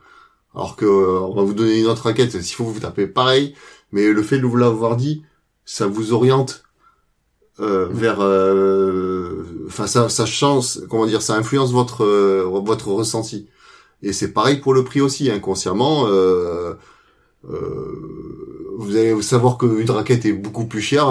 Alors 0.57 0.75
que 0.75 0.87
euh, 0.87 1.21
on 1.21 1.35
va 1.35 1.43
vous 1.43 1.53
donner 1.53 1.79
une 1.81 1.87
autre 1.87 2.05
raquette, 2.05 2.41
s'il 2.41 2.57
faut 2.57 2.65
vous 2.65 2.81
taper 2.81 3.07
pareil, 3.07 3.55
mais 3.93 4.11
le 4.11 4.23
fait 4.23 4.39
de 4.39 4.47
vous 4.47 4.57
l'avoir 4.57 4.97
dit, 4.97 5.23
ça 5.67 5.87
vous 5.87 6.15
oriente 6.15 6.65
euh, 7.61 7.89
vers, 7.91 8.21
euh, 8.21 9.45
enfin 9.67 9.87
ça, 9.87 10.09
ça 10.09 10.25
change, 10.25 10.81
comment 10.89 11.05
dire, 11.07 11.21
ça 11.21 11.37
influence 11.37 11.73
votre 11.73 12.07
votre 12.07 12.89
ressenti. 12.89 13.49
Et 14.03 14.15
c'est 14.15 14.33
pareil 14.33 14.57
pour 14.57 14.73
le 14.73 14.83
prix 14.83 15.03
aussi, 15.03 15.31
inconsciemment. 15.31 16.07
vous 17.43 18.97
allez 18.97 19.21
savoir 19.23 19.59
qu'une 19.59 19.91
raquette 19.91 20.25
est 20.25 20.33
beaucoup 20.33 20.65
plus 20.65 20.81
chère, 20.81 21.11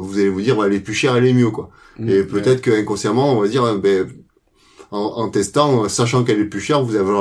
vous 0.00 0.14
allez 0.14 0.30
vous 0.30 0.40
dire, 0.40 0.62
elle 0.64 0.72
est 0.72 0.80
plus 0.80 0.94
chère, 0.94 1.14
elle 1.14 1.26
est 1.26 1.34
mieux, 1.34 1.50
quoi. 1.50 1.68
Mmh, 1.98 2.08
et 2.08 2.22
peut-être 2.22 2.62
que 2.62 2.70
inconsciemment, 2.70 3.36
on 3.36 3.40
va 3.40 3.48
dire, 3.48 3.78
ben, 3.78 4.08
en, 4.90 4.98
en 4.98 5.28
testant, 5.28 5.88
sachant 5.88 6.24
qu'elle 6.24 6.40
est 6.40 6.44
plus 6.44 6.60
chère, 6.60 6.82
vous, 6.82 6.96
avez, 6.96 7.12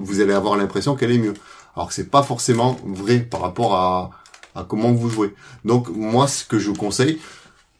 vous, 0.00 0.20
allez 0.20 0.32
avoir 0.32 0.56
l'impression 0.56 0.96
qu'elle 0.96 1.12
est 1.12 1.18
mieux. 1.18 1.34
Alors 1.76 1.88
que 1.88 1.94
c'est 1.94 2.10
pas 2.10 2.22
forcément 2.22 2.76
vrai 2.84 3.20
par 3.20 3.40
rapport 3.40 3.74
à, 3.76 4.10
à 4.54 4.64
comment 4.64 4.92
vous 4.92 5.08
jouez. 5.08 5.34
Donc 5.64 5.88
moi, 5.90 6.26
ce 6.26 6.44
que 6.44 6.58
je 6.58 6.68
vous 6.68 6.76
conseille, 6.76 7.20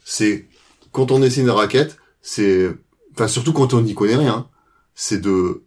c'est 0.05 0.47
quand 0.93 1.11
on 1.11 1.23
essaie 1.23 1.41
une 1.41 1.51
raquette, 1.51 1.97
c'est, 2.23 2.71
enfin 3.15 3.29
surtout 3.29 3.53
quand 3.53 3.75
on 3.75 3.81
n'y 3.81 3.95
connaît 3.95 4.17
rien, 4.17 4.47
c'est 4.95 5.21
de 5.21 5.63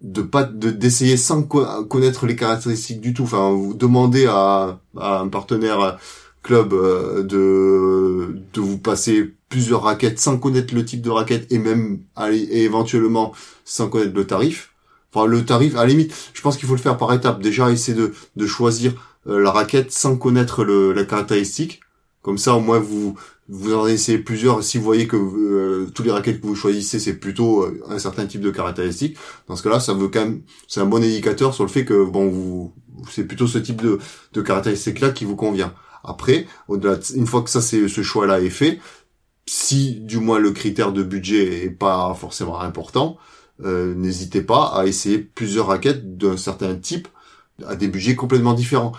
de 0.00 0.20
pas 0.20 0.42
d'essayer 0.42 1.16
sans 1.16 1.44
connaître 1.44 2.26
les 2.26 2.34
caractéristiques 2.34 3.00
du 3.00 3.14
tout. 3.14 3.22
Enfin, 3.22 3.50
vous 3.52 3.72
demandez 3.72 4.26
à, 4.26 4.80
à 4.98 5.20
un 5.20 5.28
partenaire 5.28 5.98
club 6.42 6.72
euh, 6.72 7.22
de 7.22 8.36
de 8.52 8.60
vous 8.60 8.78
passer 8.78 9.34
plusieurs 9.52 9.82
raquettes 9.82 10.18
sans 10.18 10.38
connaître 10.38 10.74
le 10.74 10.82
type 10.82 11.02
de 11.02 11.10
raquette 11.10 11.52
et 11.52 11.58
même 11.58 12.00
et 12.30 12.64
éventuellement 12.64 13.34
sans 13.66 13.90
connaître 13.90 14.14
le 14.14 14.26
tarif. 14.26 14.72
Enfin 15.12 15.26
le 15.26 15.44
tarif 15.44 15.74
à 15.76 15.80
la 15.80 15.88
limite, 15.88 16.14
je 16.32 16.40
pense 16.40 16.56
qu'il 16.56 16.66
faut 16.66 16.74
le 16.74 16.80
faire 16.80 16.96
par 16.96 17.12
étapes. 17.12 17.42
Déjà 17.42 17.70
essayer 17.70 17.94
de 17.96 18.14
de 18.34 18.46
choisir 18.46 18.94
euh, 19.26 19.42
la 19.42 19.50
raquette 19.50 19.92
sans 19.92 20.16
connaître 20.16 20.64
le, 20.64 20.94
la 20.94 21.04
caractéristique. 21.04 21.80
Comme 22.22 22.38
ça 22.38 22.54
au 22.54 22.60
moins 22.60 22.78
vous 22.78 23.14
vous 23.50 23.74
en 23.74 23.86
essayez 23.86 24.16
plusieurs. 24.16 24.64
Si 24.64 24.78
vous 24.78 24.84
voyez 24.84 25.06
que 25.06 25.16
euh, 25.16 25.90
tous 25.94 26.02
les 26.02 26.12
raquettes 26.12 26.40
que 26.40 26.46
vous 26.46 26.54
choisissez 26.54 26.98
c'est 26.98 27.18
plutôt 27.24 27.66
un 27.90 27.98
certain 27.98 28.24
type 28.24 28.40
de 28.40 28.50
caractéristique, 28.50 29.18
dans 29.48 29.56
ce 29.56 29.62
cas-là 29.62 29.80
ça 29.80 29.92
veut 29.92 30.08
quand 30.08 30.20
même 30.20 30.40
c'est 30.66 30.80
un 30.80 30.86
bon 30.86 31.02
indicateur 31.02 31.52
sur 31.52 31.64
le 31.64 31.70
fait 31.70 31.84
que 31.84 32.06
bon 32.06 32.30
vous 32.30 32.72
c'est 33.10 33.24
plutôt 33.24 33.46
ce 33.46 33.58
type 33.58 33.82
de 33.82 33.98
de 34.32 34.40
caractéristique 34.40 35.00
là 35.00 35.10
qui 35.10 35.26
vous 35.26 35.36
convient. 35.36 35.74
Après, 36.04 36.46
au-delà, 36.68 36.98
une 37.14 37.26
fois 37.26 37.42
que 37.42 37.50
ça, 37.50 37.60
c'est 37.60 37.86
ce 37.86 38.02
choix-là 38.02 38.40
est 38.40 38.50
fait, 38.50 38.80
si 39.46 39.94
du 39.94 40.18
moins 40.18 40.38
le 40.38 40.52
critère 40.52 40.92
de 40.92 41.02
budget 41.02 41.64
est 41.64 41.70
pas 41.70 42.14
forcément 42.14 42.60
important, 42.60 43.18
euh, 43.64 43.94
n'hésitez 43.94 44.42
pas 44.42 44.66
à 44.74 44.86
essayer 44.86 45.18
plusieurs 45.18 45.66
raquettes 45.68 46.16
d'un 46.16 46.36
certain 46.36 46.74
type 46.74 47.08
à 47.66 47.76
des 47.76 47.88
budgets 47.88 48.14
complètement 48.14 48.54
différents. 48.54 48.92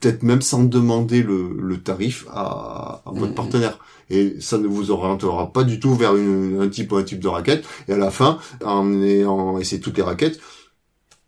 Peut-être 0.00 0.22
même 0.22 0.42
sans 0.42 0.62
demander 0.62 1.22
le, 1.22 1.78
tarif 1.82 2.26
à, 2.30 3.02
votre 3.06 3.32
mmh, 3.32 3.34
partenaire. 3.34 3.78
Et 4.10 4.36
ça 4.40 4.58
ne 4.58 4.66
vous 4.66 4.90
orientera 4.90 5.52
pas 5.52 5.64
du 5.64 5.80
tout 5.80 5.94
vers 5.94 6.12
un 6.12 6.68
type 6.68 6.92
ou 6.92 6.96
un 6.96 7.02
type 7.02 7.18
de 7.18 7.28
raquette. 7.28 7.64
Et 7.88 7.92
à 7.92 7.96
la 7.96 8.10
fin, 8.10 8.38
en 8.64 9.02
ayant 9.02 9.58
essayé 9.58 9.80
toutes 9.80 9.96
les 9.96 10.02
raquettes, 10.02 10.38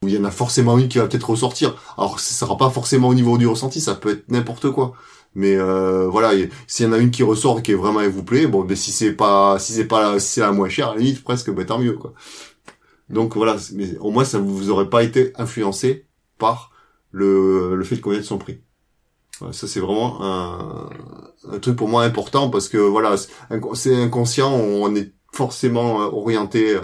il 0.02 0.10
y 0.10 0.18
en 0.18 0.24
a 0.24 0.30
forcément 0.30 0.78
une 0.78 0.88
qui 0.88 0.98
va 0.98 1.08
peut-être 1.08 1.30
ressortir. 1.30 1.74
Alors, 1.96 2.20
ça 2.20 2.34
sera 2.34 2.56
pas 2.56 2.70
forcément 2.70 3.08
au 3.08 3.14
niveau 3.14 3.36
du 3.38 3.46
ressenti, 3.46 3.80
ça 3.80 3.94
peut 3.94 4.10
être 4.10 4.30
n'importe 4.30 4.70
quoi. 4.70 4.92
Mais 5.34 5.56
euh, 5.56 6.08
voilà, 6.08 6.32
s'il 6.66 6.86
y 6.86 6.88
en 6.88 6.92
a 6.92 6.98
une 6.98 7.10
qui 7.10 7.22
ressort 7.22 7.62
qui 7.62 7.72
est 7.72 7.76
vraiment 7.76 8.00
et 8.00 8.08
vous 8.08 8.24
plaît, 8.24 8.46
bon, 8.46 8.64
ben 8.64 8.76
si 8.76 8.90
c'est 8.90 9.12
pas, 9.12 9.58
si 9.58 9.72
c'est 9.72 9.86
pas, 9.86 10.18
si 10.18 10.34
c'est 10.34 10.40
la 10.40 10.52
moins 10.52 10.68
chère, 10.68 10.88
à 10.90 10.94
la 10.94 11.00
limite 11.00 11.22
presque, 11.22 11.50
ben 11.50 11.64
tant 11.64 11.78
mieux 11.78 11.92
quoi. 11.92 12.14
Donc 13.08 13.36
voilà, 13.36 13.56
mais 13.74 13.96
au 13.98 14.10
moins 14.10 14.24
ça 14.24 14.38
vous 14.38 14.70
aurait 14.70 14.90
pas 14.90 15.02
été 15.02 15.32
influencé 15.36 16.06
par 16.38 16.72
le, 17.10 17.74
le 17.76 17.84
fait 17.84 17.96
de 17.96 18.00
connaître 18.00 18.26
son 18.26 18.38
prix. 18.38 18.60
ça 19.52 19.66
c'est 19.68 19.80
vraiment 19.80 20.22
un, 20.22 20.90
un, 21.50 21.58
truc 21.58 21.76
pour 21.76 21.88
moi 21.88 22.04
important 22.04 22.50
parce 22.50 22.68
que 22.68 22.78
voilà, 22.78 23.16
c'est 23.74 23.94
inconscient, 23.94 24.52
on 24.52 24.94
est 24.94 25.12
forcément 25.32 25.96
orienté 25.96 26.76
euh, 26.76 26.80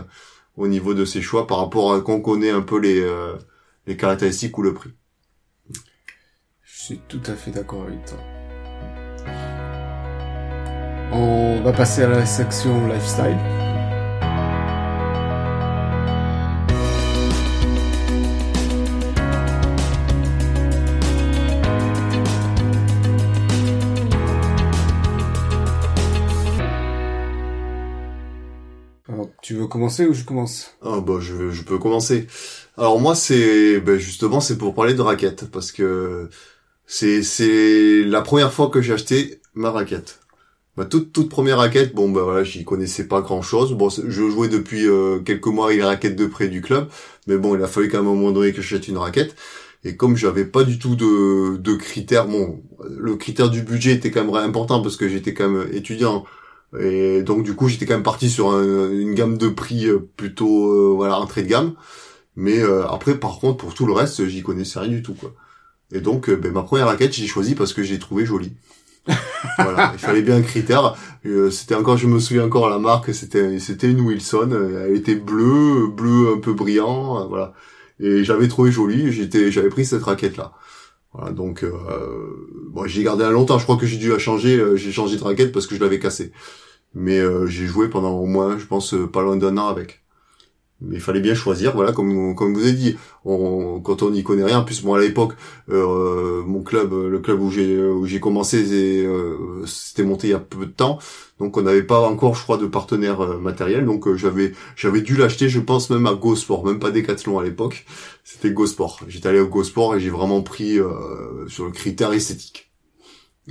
au 0.57 0.69
niveau 0.69 0.95
de 0.95 1.05
ses 1.05 1.23
choix 1.23 1.47
par 1.47 1.59
rapport 1.59 1.93
à 1.93 2.01
qu'on 2.01 2.21
connaît 2.21 2.51
un 2.51 2.63
peu 2.63 2.79
les, 2.79 3.01
euh, 3.01 3.35
les 3.87 3.97
caractéristiques 3.97 4.57
ou 4.59 4.63
le 4.63 4.75
prix. 4.75 4.91
Je 6.63 6.81
suis 6.81 7.01
tout 7.09 7.23
à 7.27 7.35
fait 7.35 7.51
d'accord 7.51 7.83
avec 7.83 8.05
toi. 8.05 8.19
On 11.13 11.61
va 11.63 11.73
passer 11.73 12.03
à 12.03 12.09
la 12.09 12.27
section 12.27 12.87
lifestyle. 12.87 13.39
Tu 29.45 29.53
veux 29.53 29.67
commencer 29.67 30.07
ou 30.07 30.15
je 30.15 30.25
commence? 30.25 30.75
Ah 30.81 31.01
bah 31.01 31.19
je, 31.21 31.63
peux 31.65 31.77
commencer. 31.77 32.27
Alors 32.79 32.99
moi 32.99 33.15
c'est 33.15 33.79
ben 33.79 33.99
justement 33.99 34.41
c'est 34.41 34.57
pour 34.57 34.75
parler 34.75 34.95
de 34.95 35.03
raquette 35.03 35.51
parce 35.51 35.71
que 35.71 36.31
c'est 36.87 38.03
la 38.07 38.23
première 38.23 38.55
fois 38.55 38.71
que 38.71 38.81
j'ai 38.81 38.95
acheté 38.95 39.43
ma 39.53 39.71
raquette. 39.71 40.21
Ma 40.77 40.85
toute 40.85 41.13
toute 41.13 41.29
première 41.29 41.59
raquette, 41.59 41.95
bon 41.95 42.11
ben 42.11 42.23
voilà, 42.23 42.43
j'y 42.43 42.65
connaissais 42.65 43.07
pas 43.07 43.21
grand 43.21 43.43
chose. 43.43 43.73
Bon, 43.75 43.89
je 43.91 44.29
jouais 44.31 44.49
depuis 44.49 44.87
euh, 44.89 45.21
quelques 45.21 45.47
mois 45.47 45.67
avec 45.67 45.79
les 45.79 45.85
raquettes 45.85 46.17
de 46.17 46.27
près 46.27 46.49
du 46.49 46.63
club, 46.63 46.89
mais 47.27 47.37
bon, 47.37 47.55
il 47.57 47.63
a 47.63 47.69
fallu 47.69 47.89
qu'à 47.89 47.99
un 47.99 48.03
moment 48.03 48.33
donné 48.33 48.53
que 48.53 48.61
j'achète 48.61 48.89
une 48.89 48.99
raquette. 48.99 49.37
Et 49.85 49.97
comme 49.97 50.17
j'avais 50.17 50.47
pas 50.47 50.65
du 50.65 50.79
tout 50.79 50.97
de, 50.97 51.59
de 51.59 51.75
critères, 51.75 52.27
bon, 52.27 52.63
le 52.89 53.17
critère 53.17 53.51
du 53.51 53.63
budget 53.63 53.93
était 53.93 54.11
quand 54.11 54.25
même 54.25 54.35
important 54.35 54.81
parce 54.83 54.97
que 54.97 55.09
j'étais 55.09 55.35
quand 55.35 55.49
même 55.49 55.69
étudiant 55.73 56.25
et 56.79 57.23
donc 57.23 57.45
du 57.45 57.55
coup, 57.55 57.69
j'étais 57.69 57.87
quand 57.87 57.95
même 57.95 58.03
parti 58.03 58.29
sur 58.31 58.59
une 58.61 59.15
gamme 59.15 59.39
de 59.39 59.49
prix 59.49 59.87
euh, 59.87 59.99
plutôt 60.17 60.73
euh, 60.73 60.95
voilà 60.95 61.19
entrée 61.19 61.43
de 61.43 61.49
gamme. 61.49 61.75
Mais 62.37 62.59
euh, 62.61 62.87
après, 62.89 63.19
par 63.19 63.39
contre, 63.39 63.59
pour 63.59 63.75
tout 63.75 63.87
le 63.87 63.93
reste, 63.93 64.27
j'y 64.27 64.43
connaissais 64.43 64.81
rien 64.81 64.91
du 64.91 65.03
tout 65.03 65.15
quoi. 65.15 65.33
Et 65.93 66.01
donc, 66.01 66.31
ben, 66.31 66.53
ma 66.53 66.63
première 66.63 66.87
raquette, 66.87 67.13
j'ai 67.13 67.27
choisi 67.27 67.55
parce 67.55 67.73
que 67.73 67.83
j'ai 67.83 67.99
trouvé 67.99 68.27
jolie. 68.27 68.53
voilà, 69.59 69.91
il 69.95 69.99
fallait 69.99 70.23
bien 70.23 70.37
un 70.37 70.43
critère. 70.43 70.97
c'était 71.51 71.75
encore, 71.75 71.97
je 71.97 72.07
me 72.07 72.19
souviens 72.19 72.45
encore 72.45 72.69
la 72.71 72.79
marque, 72.79 73.15
c'était 73.15 73.59
c'était 73.59 73.91
une 73.91 74.01
Wilson. 74.01 74.51
Elle 74.87 74.97
était 74.97 75.15
bleue, 75.15 75.89
bleu 75.89 76.33
un 76.35 76.39
peu 76.39 76.53
brillant, 76.53 77.29
voilà. 77.29 77.53
Et 78.01 78.25
j'avais 78.25 78.49
trouvé 78.49 78.73
jolie. 78.73 79.13
J'étais, 79.13 79.53
j'avais 79.53 79.69
pris 79.69 79.85
cette 79.85 80.03
raquette 80.03 80.37
là. 80.37 80.53
Voilà, 81.13 81.33
donc 81.33 81.63
euh, 81.63 81.71
bon, 82.71 82.87
j'ai 82.87 83.03
gardé 83.05 83.25
un 83.25 83.31
longtemps. 83.31 83.59
Je 83.59 83.65
crois 83.65 83.77
que 83.77 83.87
j'ai 83.87 83.99
dû 83.99 84.09
la 84.09 84.19
changer. 84.19 84.63
j'ai 84.77 84.93
changé 84.93 85.17
de 85.17 85.23
raquette 85.23 85.53
parce 85.53 85.67
que 85.67 85.77
je 85.77 85.81
l'avais 85.81 85.99
cassée 85.99 86.33
mais 86.95 87.19
euh, 87.19 87.47
j'ai 87.47 87.67
joué 87.67 87.89
pendant 87.89 88.13
au 88.13 88.27
moins, 88.27 88.59
je 88.59 88.67
pense, 88.67 88.95
euh, 88.95 89.07
pas 89.07 89.23
loin 89.23 89.37
d'un 89.37 89.59
an 89.59 89.67
avec. 89.67 90.04
Mais 90.87 90.97
il 90.97 91.01
fallait 91.01 91.21
bien 91.21 91.35
choisir, 91.35 91.75
voilà, 91.75 91.93
comme 91.93 92.35
comme 92.35 92.55
vous 92.55 92.63
avez 92.63 92.73
dit, 92.73 92.97
on, 93.25 93.81
quand 93.81 94.03
on 94.03 94.11
n'y 94.11 94.23
connaît 94.23 94.45
rien. 94.45 94.61
En 94.61 94.65
plus, 94.65 94.85
moi 94.85 94.99
à 94.99 95.01
l'époque, 95.01 95.35
euh, 95.71 96.43
mon 96.45 96.63
club, 96.63 96.93
le 96.93 97.19
club 97.21 97.41
où 97.41 97.51
j'ai 97.51 97.83
où 97.83 98.07
j'ai 98.07 98.21
commencé, 98.21 98.65
c'était 99.67 100.03
monté 100.05 100.29
il 100.29 100.31
y 100.31 100.35
a 100.35 100.39
peu 100.41 100.67
de 100.67 100.71
temps, 100.71 100.99
donc 101.39 101.57
on 101.57 101.63
n'avait 101.63 101.83
pas 101.83 102.01
encore, 102.01 102.35
je 102.35 102.43
crois, 102.43 102.59
de 102.59 102.67
partenaire 102.67 103.39
matériel. 103.39 103.85
Donc 103.85 104.15
j'avais 104.15 104.53
j'avais 104.77 105.01
dû 105.01 105.17
l'acheter, 105.17 105.49
je 105.49 105.61
pense 105.61 105.91
même 105.91 106.07
à 106.07 106.15
GoSport, 106.15 106.65
même 106.67 106.79
pas 106.79 106.91
Decathlon 106.91 107.39
à 107.39 107.45
l'époque. 107.45 107.87
C'était 108.25 108.53
GoSport. 108.53 109.01
J'étais 109.09 109.29
allé 109.29 109.41
au 109.41 109.49
GoSport 109.49 109.97
et 109.97 110.01
j'ai 110.01 110.11
vraiment 110.11 110.43
pris 110.43 110.79
sur 111.49 111.65
le 111.65 111.71
critère 111.73 112.13
esthétique. 112.13 112.73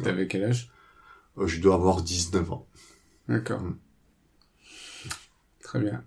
T'avais 0.02 0.28
quel 0.28 0.46
âge? 0.46 0.72
Je 1.38 1.60
dois 1.60 1.76
avoir 1.76 2.02
19 2.02 2.52
ans. 2.52 2.68
D'accord. 3.28 3.62
Mm. 3.62 3.76
Très 5.64 5.80
bien. 5.80 6.04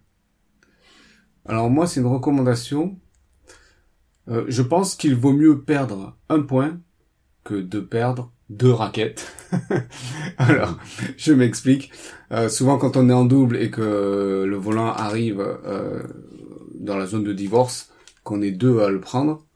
Alors 1.48 1.70
moi, 1.70 1.86
c'est 1.86 2.00
une 2.00 2.06
recommandation. 2.06 2.96
Euh, 4.28 4.44
je 4.48 4.62
pense 4.62 4.96
qu'il 4.96 5.14
vaut 5.14 5.32
mieux 5.32 5.60
perdre 5.60 6.16
un 6.28 6.42
point 6.42 6.78
que 7.44 7.54
de 7.54 7.80
perdre 7.80 8.32
deux 8.50 8.72
raquettes. 8.72 9.32
Alors, 10.38 10.78
je 11.16 11.32
m'explique. 11.32 11.90
Euh, 12.32 12.48
souvent, 12.48 12.78
quand 12.78 12.96
on 12.96 13.08
est 13.08 13.12
en 13.12 13.24
double 13.24 13.56
et 13.56 13.70
que 13.70 14.44
le 14.46 14.56
volant 14.56 14.92
arrive 14.92 15.40
euh, 15.40 16.02
dans 16.74 16.96
la 16.96 17.06
zone 17.06 17.24
de 17.24 17.32
divorce, 17.32 17.92
qu'on 18.24 18.42
est 18.42 18.50
deux 18.50 18.80
à 18.80 18.88
le 18.88 19.00
prendre, 19.00 19.46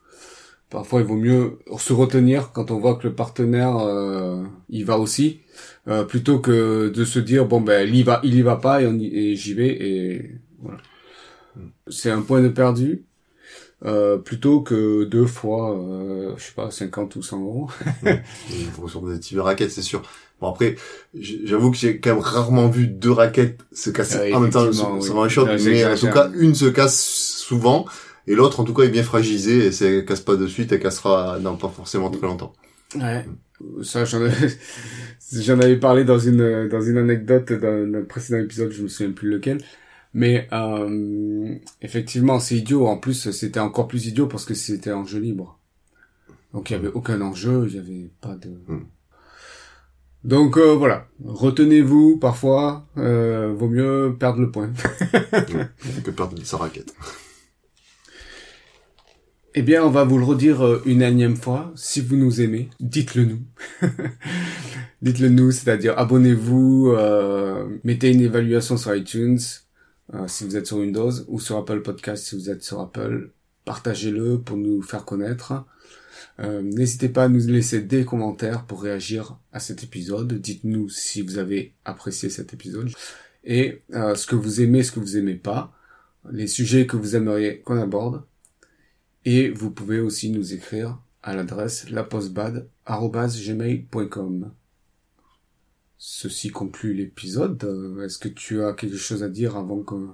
parfois 0.68 1.00
il 1.00 1.06
vaut 1.06 1.16
mieux 1.16 1.58
se 1.78 1.92
retenir 1.92 2.52
quand 2.52 2.70
on 2.70 2.78
voit 2.78 2.94
que 2.94 3.08
le 3.08 3.14
partenaire 3.14 3.76
il 4.68 4.84
va 4.84 4.96
aussi 4.98 5.40
euh, 5.88 6.04
plutôt 6.04 6.38
que 6.38 6.88
de 6.90 7.04
se 7.04 7.18
dire 7.18 7.46
bon 7.46 7.60
ben 7.60 7.88
il 7.88 7.96
y 7.96 8.02
va 8.02 8.20
il 8.22 8.34
y 8.34 8.42
va 8.42 8.56
pas 8.56 8.82
et, 8.82 9.34
j'y 9.34 9.54
vais 9.54 9.68
et 9.68 10.34
voilà 10.60 10.78
c'est 11.90 12.10
un 12.10 12.22
point 12.22 12.40
de 12.40 12.48
perdu 12.48 13.04
euh, 13.86 14.18
plutôt 14.18 14.60
que 14.60 15.04
deux 15.04 15.24
fois 15.24 15.74
euh, 15.74 16.34
je 16.36 16.44
sais 16.44 16.52
pas 16.54 16.70
50 16.70 17.16
ou 17.16 17.22
100 17.22 17.40
euros. 17.40 17.70
Sur 18.88 19.02
des 19.02 19.18
types 19.18 19.36
de 19.36 19.40
raquettes 19.40 19.70
c'est 19.70 19.82
sûr. 19.82 20.02
Bon 20.40 20.50
après 20.50 20.76
j'avoue 21.14 21.70
que 21.70 21.78
j'ai 21.78 21.98
quand 21.98 22.14
même 22.14 22.22
rarement 22.22 22.68
vu 22.68 22.88
deux 22.88 23.10
raquettes 23.10 23.60
se 23.72 23.90
casser 23.90 24.34
en 24.34 24.40
même 24.40 24.50
temps 24.50 24.70
sur, 24.72 25.22
un 25.22 25.28
shot 25.28 25.46
mais 25.64 25.84
en 25.84 25.96
tout 25.96 26.10
cas 26.10 26.30
une 26.34 26.54
se 26.54 26.66
casse 26.66 27.02
souvent 27.02 27.86
et 28.26 28.34
l'autre 28.34 28.60
en 28.60 28.64
tout 28.64 28.74
cas 28.74 28.82
est 28.82 28.90
bien 28.90 29.02
fragilisée 29.02 29.66
et 29.66 29.72
si 29.72 29.84
elle 29.84 30.04
casse 30.04 30.20
pas 30.20 30.36
de 30.36 30.46
suite 30.46 30.72
elle 30.72 30.80
cassera 30.80 31.38
dans 31.38 31.56
pas 31.56 31.68
forcément 31.68 32.10
très 32.10 32.26
longtemps. 32.26 32.52
Ouais. 32.96 33.24
Ça 33.82 34.04
j'en 34.04 34.20
J'en 35.32 35.60
avais 35.60 35.76
parlé 35.76 36.04
dans 36.04 36.18
une 36.18 36.68
dans 36.68 36.80
une 36.80 36.98
anecdote 36.98 37.52
dans 37.52 37.98
un 37.98 38.02
précédent 38.02 38.42
épisode, 38.42 38.72
je 38.72 38.82
me 38.82 38.88
souviens 38.88 39.12
plus 39.12 39.30
lequel. 39.30 39.58
Mais 40.12 40.48
euh, 40.52 41.54
effectivement, 41.82 42.40
c'est 42.40 42.56
idiot. 42.56 42.86
En 42.86 42.96
plus, 42.96 43.30
c'était 43.30 43.60
encore 43.60 43.88
plus 43.88 44.06
idiot 44.06 44.26
parce 44.26 44.44
que 44.44 44.54
c'était 44.54 44.92
en 44.92 45.04
jeu 45.04 45.20
libre. 45.20 45.58
Donc 46.52 46.70
il 46.70 46.72
y 46.72 46.76
avait 46.76 46.88
aucun 46.88 47.20
enjeu, 47.20 47.66
il 47.68 47.76
y 47.76 47.78
avait 47.78 48.10
pas 48.20 48.34
de. 48.34 48.48
Hmm. 48.66 48.86
Donc 50.24 50.58
euh, 50.58 50.74
voilà, 50.74 51.06
retenez-vous 51.24 52.18
parfois, 52.18 52.86
euh, 52.98 53.54
vaut 53.56 53.68
mieux 53.68 54.16
perdre 54.18 54.40
le 54.40 54.50
point 54.50 54.70
que 56.04 56.10
perdre 56.10 56.36
sa 56.44 56.58
raquette. 56.58 56.92
Eh 59.54 59.62
bien, 59.62 59.84
on 59.84 59.90
va 59.90 60.04
vous 60.04 60.16
le 60.16 60.24
redire 60.24 60.64
euh, 60.64 60.82
une 60.86 61.02
énième 61.02 61.36
fois. 61.36 61.72
Si 61.74 62.00
vous 62.00 62.16
nous 62.16 62.40
aimez, 62.40 62.68
dites-le 62.78 63.24
nous. 63.24 63.42
dites-le 65.02 65.28
nous, 65.28 65.50
c'est-à-dire 65.50 65.98
abonnez-vous, 65.98 66.92
euh, 66.96 67.66
mettez 67.82 68.12
une 68.12 68.20
évaluation 68.20 68.76
sur 68.76 68.94
iTunes 68.94 69.40
euh, 70.14 70.28
si 70.28 70.44
vous 70.44 70.56
êtes 70.56 70.66
sur 70.66 70.78
Windows 70.78 71.12
ou 71.28 71.40
sur 71.40 71.56
Apple 71.56 71.82
Podcast 71.82 72.24
si 72.24 72.36
vous 72.36 72.50
êtes 72.50 72.62
sur 72.62 72.80
Apple. 72.80 73.32
Partagez-le 73.64 74.40
pour 74.40 74.56
nous 74.56 74.82
faire 74.82 75.04
connaître. 75.04 75.64
N'hésitez 76.38 77.10
pas 77.10 77.24
à 77.24 77.28
nous 77.28 77.46
laisser 77.46 77.82
des 77.82 78.06
commentaires 78.06 78.64
pour 78.64 78.82
réagir 78.82 79.38
à 79.52 79.60
cet 79.60 79.84
épisode. 79.84 80.32
Dites-nous 80.32 80.88
si 80.88 81.20
vous 81.20 81.36
avez 81.36 81.74
apprécié 81.84 82.30
cet 82.30 82.54
épisode 82.54 82.88
et 83.44 83.82
ce 83.92 84.26
que 84.26 84.36
vous 84.36 84.62
aimez, 84.62 84.82
ce 84.82 84.90
que 84.90 85.00
vous 85.00 85.18
aimez 85.18 85.34
pas, 85.34 85.74
les 86.30 86.46
sujets 86.46 86.86
que 86.86 86.96
vous 86.96 87.14
aimeriez 87.14 87.60
qu'on 87.60 87.78
aborde. 87.78 88.22
Et 89.24 89.48
vous 89.50 89.70
pouvez 89.70 90.00
aussi 90.00 90.30
nous 90.30 90.54
écrire 90.54 90.98
à 91.22 91.34
l'adresse 91.34 91.90
lapostbad.gmail.com. 91.90 94.52
Ceci 96.02 96.50
conclut 96.50 96.94
l'épisode. 96.94 97.62
Euh, 97.62 98.06
est-ce 98.06 98.16
que 98.16 98.28
tu 98.28 98.64
as 98.64 98.72
quelque 98.72 98.96
chose 98.96 99.22
à 99.22 99.28
dire 99.28 99.58
avant 99.58 99.82
qu'on 99.82 100.08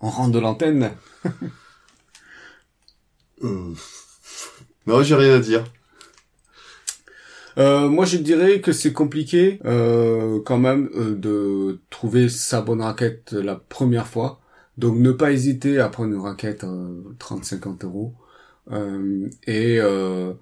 rentre 0.00 0.32
de 0.32 0.40
l'antenne? 0.40 0.90
Euh, 3.42 3.72
Non, 4.86 5.02
j'ai 5.02 5.14
rien 5.14 5.36
à 5.36 5.38
dire. 5.38 5.64
Euh, 7.56 7.88
moi, 7.88 8.04
je 8.04 8.18
dirais 8.18 8.60
que 8.60 8.70
c'est 8.70 8.92
compliqué 8.92 9.58
quand 9.64 10.58
même 10.58 10.90
de 11.18 11.80
trouver 11.88 12.28
sa 12.28 12.60
bonne 12.60 12.82
raquette 12.82 13.32
la 13.32 13.56
première 13.56 14.06
fois. 14.06 14.42
Donc, 14.76 14.98
ne 14.98 15.10
pas 15.10 15.32
hésiter 15.32 15.78
à 15.78 15.88
prendre 15.88 16.12
une 16.12 16.20
raquette 16.20 16.66
30-50 17.18 17.86
euros 17.86 18.14
et 19.46 19.80
euh, 19.80 20.34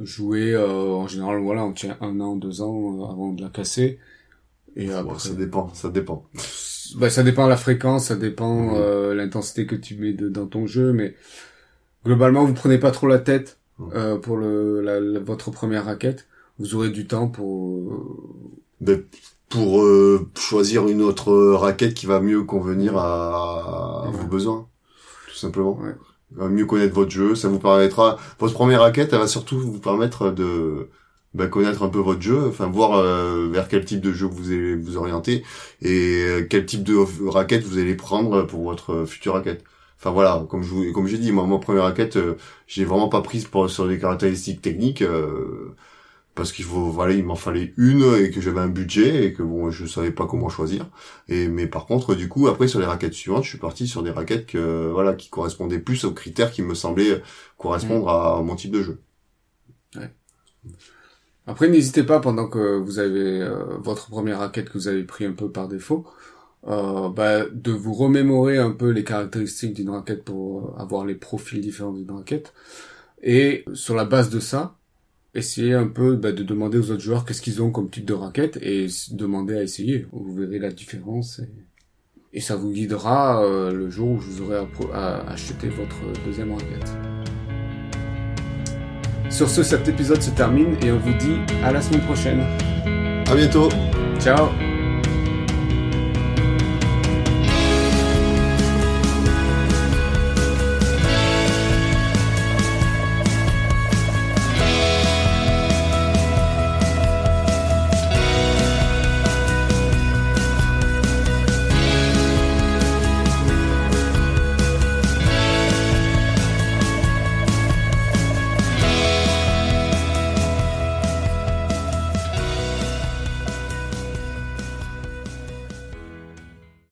jouer 0.00 0.54
en 0.56 1.06
général 1.06 1.38
voilà 1.40 1.64
on 1.64 1.72
tient 1.72 1.96
un 2.02 2.20
an 2.20 2.36
deux 2.36 2.60
ans 2.60 3.08
avant 3.10 3.32
de 3.32 3.42
la 3.42 3.48
casser 3.48 3.98
et 4.76 4.92
après, 4.92 5.18
ça 5.18 5.34
dépend 5.34 5.72
ça 5.74 5.88
dépend 5.88 6.26
bah 6.96 7.10
ça 7.10 7.22
dépend 7.22 7.46
la 7.46 7.56
fréquence 7.56 8.06
ça 8.06 8.16
dépend 8.16 8.74
mhm. 8.74 9.12
l'intensité 9.12 9.66
que 9.66 9.74
tu 9.74 9.96
mets 9.96 10.12
de, 10.12 10.28
dans 10.28 10.46
ton 10.46 10.66
jeu 10.66 10.92
mais 10.92 11.14
globalement, 12.04 12.44
vous 12.44 12.54
prenez 12.54 12.78
pas 12.78 12.90
trop 12.90 13.06
la 13.06 13.18
tête 13.18 13.58
euh, 13.94 14.16
pour 14.16 14.36
le 14.36 14.80
la, 14.80 15.20
votre 15.20 15.50
première 15.50 15.86
raquette. 15.86 16.26
Vous 16.58 16.74
aurez 16.74 16.90
du 16.90 17.06
temps 17.06 17.28
pour 17.28 17.92
ben, 18.80 19.02
pour 19.48 19.82
euh, 19.82 20.28
choisir 20.36 20.88
une 20.88 21.02
autre 21.02 21.32
raquette 21.54 21.94
qui 21.94 22.06
va 22.06 22.20
mieux 22.20 22.42
convenir 22.42 22.96
à, 22.96 24.10
vos 24.12 24.26
besoins, 24.26 24.68
tout 25.28 25.36
simplement. 25.36 25.78
Ouais. 25.80 26.48
Mieux 26.48 26.66
connaître 26.66 26.94
votre 26.94 27.12
jeu, 27.12 27.34
ça 27.34 27.48
vous 27.48 27.60
permettra. 27.60 28.18
Votre 28.40 28.54
première 28.54 28.80
raquette, 28.80 29.12
elle 29.12 29.20
va 29.20 29.28
surtout 29.28 29.58
vous 29.58 29.78
permettre 29.78 30.30
de 30.30 30.88
ben, 31.34 31.48
connaître 31.48 31.82
un 31.82 31.88
peu 31.88 31.98
votre 31.98 32.22
jeu, 32.22 32.48
enfin 32.48 32.68
voir 32.68 32.94
euh, 32.98 33.48
vers 33.50 33.68
quel 33.68 33.84
type 33.84 34.00
de 34.00 34.12
jeu 34.12 34.26
vous 34.26 34.50
allez 34.50 34.76
vous 34.76 34.96
orienter 34.96 35.44
et 35.82 36.46
quel 36.50 36.66
type 36.66 36.84
de 36.84 36.96
raquette 37.28 37.64
vous 37.64 37.78
allez 37.78 37.94
prendre 37.94 38.42
pour 38.46 38.62
votre 38.64 39.04
future 39.04 39.34
raquette. 39.34 39.64
Enfin 40.04 40.12
voilà, 40.12 40.46
comme 40.50 40.62
je 40.62 40.92
comme 40.92 41.06
j'ai 41.06 41.16
dit, 41.18 41.32
moi, 41.32 41.46
ma 41.46 41.58
première 41.58 41.84
raquette, 41.84 42.16
euh, 42.16 42.36
j'ai 42.66 42.84
vraiment 42.84 43.08
pas 43.08 43.22
prise 43.22 43.46
pour, 43.46 43.70
sur 43.70 43.88
des 43.88 43.98
caractéristiques 43.98 44.60
techniques 44.60 45.00
euh, 45.00 45.74
parce 46.34 46.52
qu'il 46.52 46.64
faut, 46.66 46.90
voilà, 46.90 47.14
il 47.14 47.24
m'en 47.24 47.36
fallait 47.36 47.72
une 47.78 48.02
et 48.20 48.30
que 48.30 48.40
j'avais 48.42 48.60
un 48.60 48.68
budget 48.68 49.24
et 49.26 49.32
que 49.32 49.42
bon, 49.42 49.70
je 49.70 49.86
savais 49.86 50.10
pas 50.10 50.26
comment 50.26 50.50
choisir. 50.50 50.90
Et 51.28 51.48
mais 51.48 51.66
par 51.66 51.86
contre, 51.86 52.14
du 52.14 52.28
coup, 52.28 52.48
après 52.48 52.68
sur 52.68 52.80
les 52.80 52.86
raquettes 52.86 53.14
suivantes, 53.14 53.44
je 53.44 53.50
suis 53.50 53.58
parti 53.58 53.86
sur 53.88 54.02
des 54.02 54.10
raquettes 54.10 54.46
que 54.46 54.90
voilà 54.92 55.14
qui 55.14 55.30
correspondaient 55.30 55.78
plus 55.80 56.04
aux 56.04 56.12
critères 56.12 56.52
qui 56.52 56.62
me 56.62 56.74
semblaient 56.74 57.22
correspondre 57.56 58.08
à 58.10 58.42
mon 58.42 58.56
type 58.56 58.72
de 58.72 58.82
jeu. 58.82 59.00
Ouais. 59.96 60.10
Après, 61.46 61.68
n'hésitez 61.68 62.04
pas 62.04 62.20
pendant 62.20 62.48
que 62.48 62.78
vous 62.78 62.98
avez 62.98 63.42
euh, 63.42 63.76
votre 63.78 64.08
première 64.08 64.38
raquette 64.38 64.70
que 64.70 64.78
vous 64.78 64.88
avez 64.88 65.04
pris 65.04 65.24
un 65.26 65.32
peu 65.32 65.50
par 65.50 65.68
défaut 65.68 66.06
euh, 66.66 67.10
bah, 67.10 67.44
de 67.52 67.72
vous 67.72 67.92
remémorer 67.92 68.56
un 68.56 68.70
peu 68.70 68.90
les 68.90 69.04
caractéristiques 69.04 69.74
d'une 69.74 69.90
raquette 69.90 70.24
pour 70.24 70.74
avoir 70.80 71.04
les 71.04 71.14
profils 71.14 71.60
différents 71.60 71.92
d'une 71.92 72.10
raquette. 72.10 72.54
Et 73.22 73.64
sur 73.74 73.94
la 73.94 74.04
base 74.04 74.30
de 74.30 74.40
ça, 74.40 74.76
essayer 75.34 75.74
un 75.74 75.88
peu 75.88 76.16
bah, 76.16 76.32
de 76.32 76.42
demander 76.42 76.78
aux 76.78 76.90
autres 76.90 77.02
joueurs 77.02 77.24
qu'est-ce 77.24 77.42
qu'ils 77.42 77.62
ont 77.62 77.70
comme 77.70 77.90
type 77.90 78.06
de 78.06 78.14
raquette 78.14 78.58
et 78.62 78.86
demander 79.10 79.56
à 79.56 79.62
essayer. 79.62 80.06
Vous 80.12 80.34
verrez 80.34 80.58
la 80.58 80.70
différence 80.70 81.40
et, 82.32 82.40
ça 82.40 82.56
vous 82.56 82.72
guidera 82.72 83.44
euh, 83.44 83.70
le 83.72 83.90
jour 83.90 84.08
où 84.08 84.16
vous 84.16 84.42
aurez 84.42 84.66
à, 84.92 85.30
acheter 85.30 85.68
votre 85.68 86.24
deuxième 86.24 86.52
raquette. 86.52 86.90
Sur 89.30 89.48
ce, 89.48 89.62
cet 89.62 89.88
épisode 89.88 90.22
se 90.22 90.30
termine 90.30 90.76
et 90.82 90.92
on 90.92 90.98
vous 90.98 91.14
dit 91.14 91.36
à 91.64 91.72
la 91.72 91.80
semaine 91.80 92.02
prochaine. 92.02 92.44
À 93.26 93.34
bientôt. 93.34 93.68
Ciao. 94.20 94.48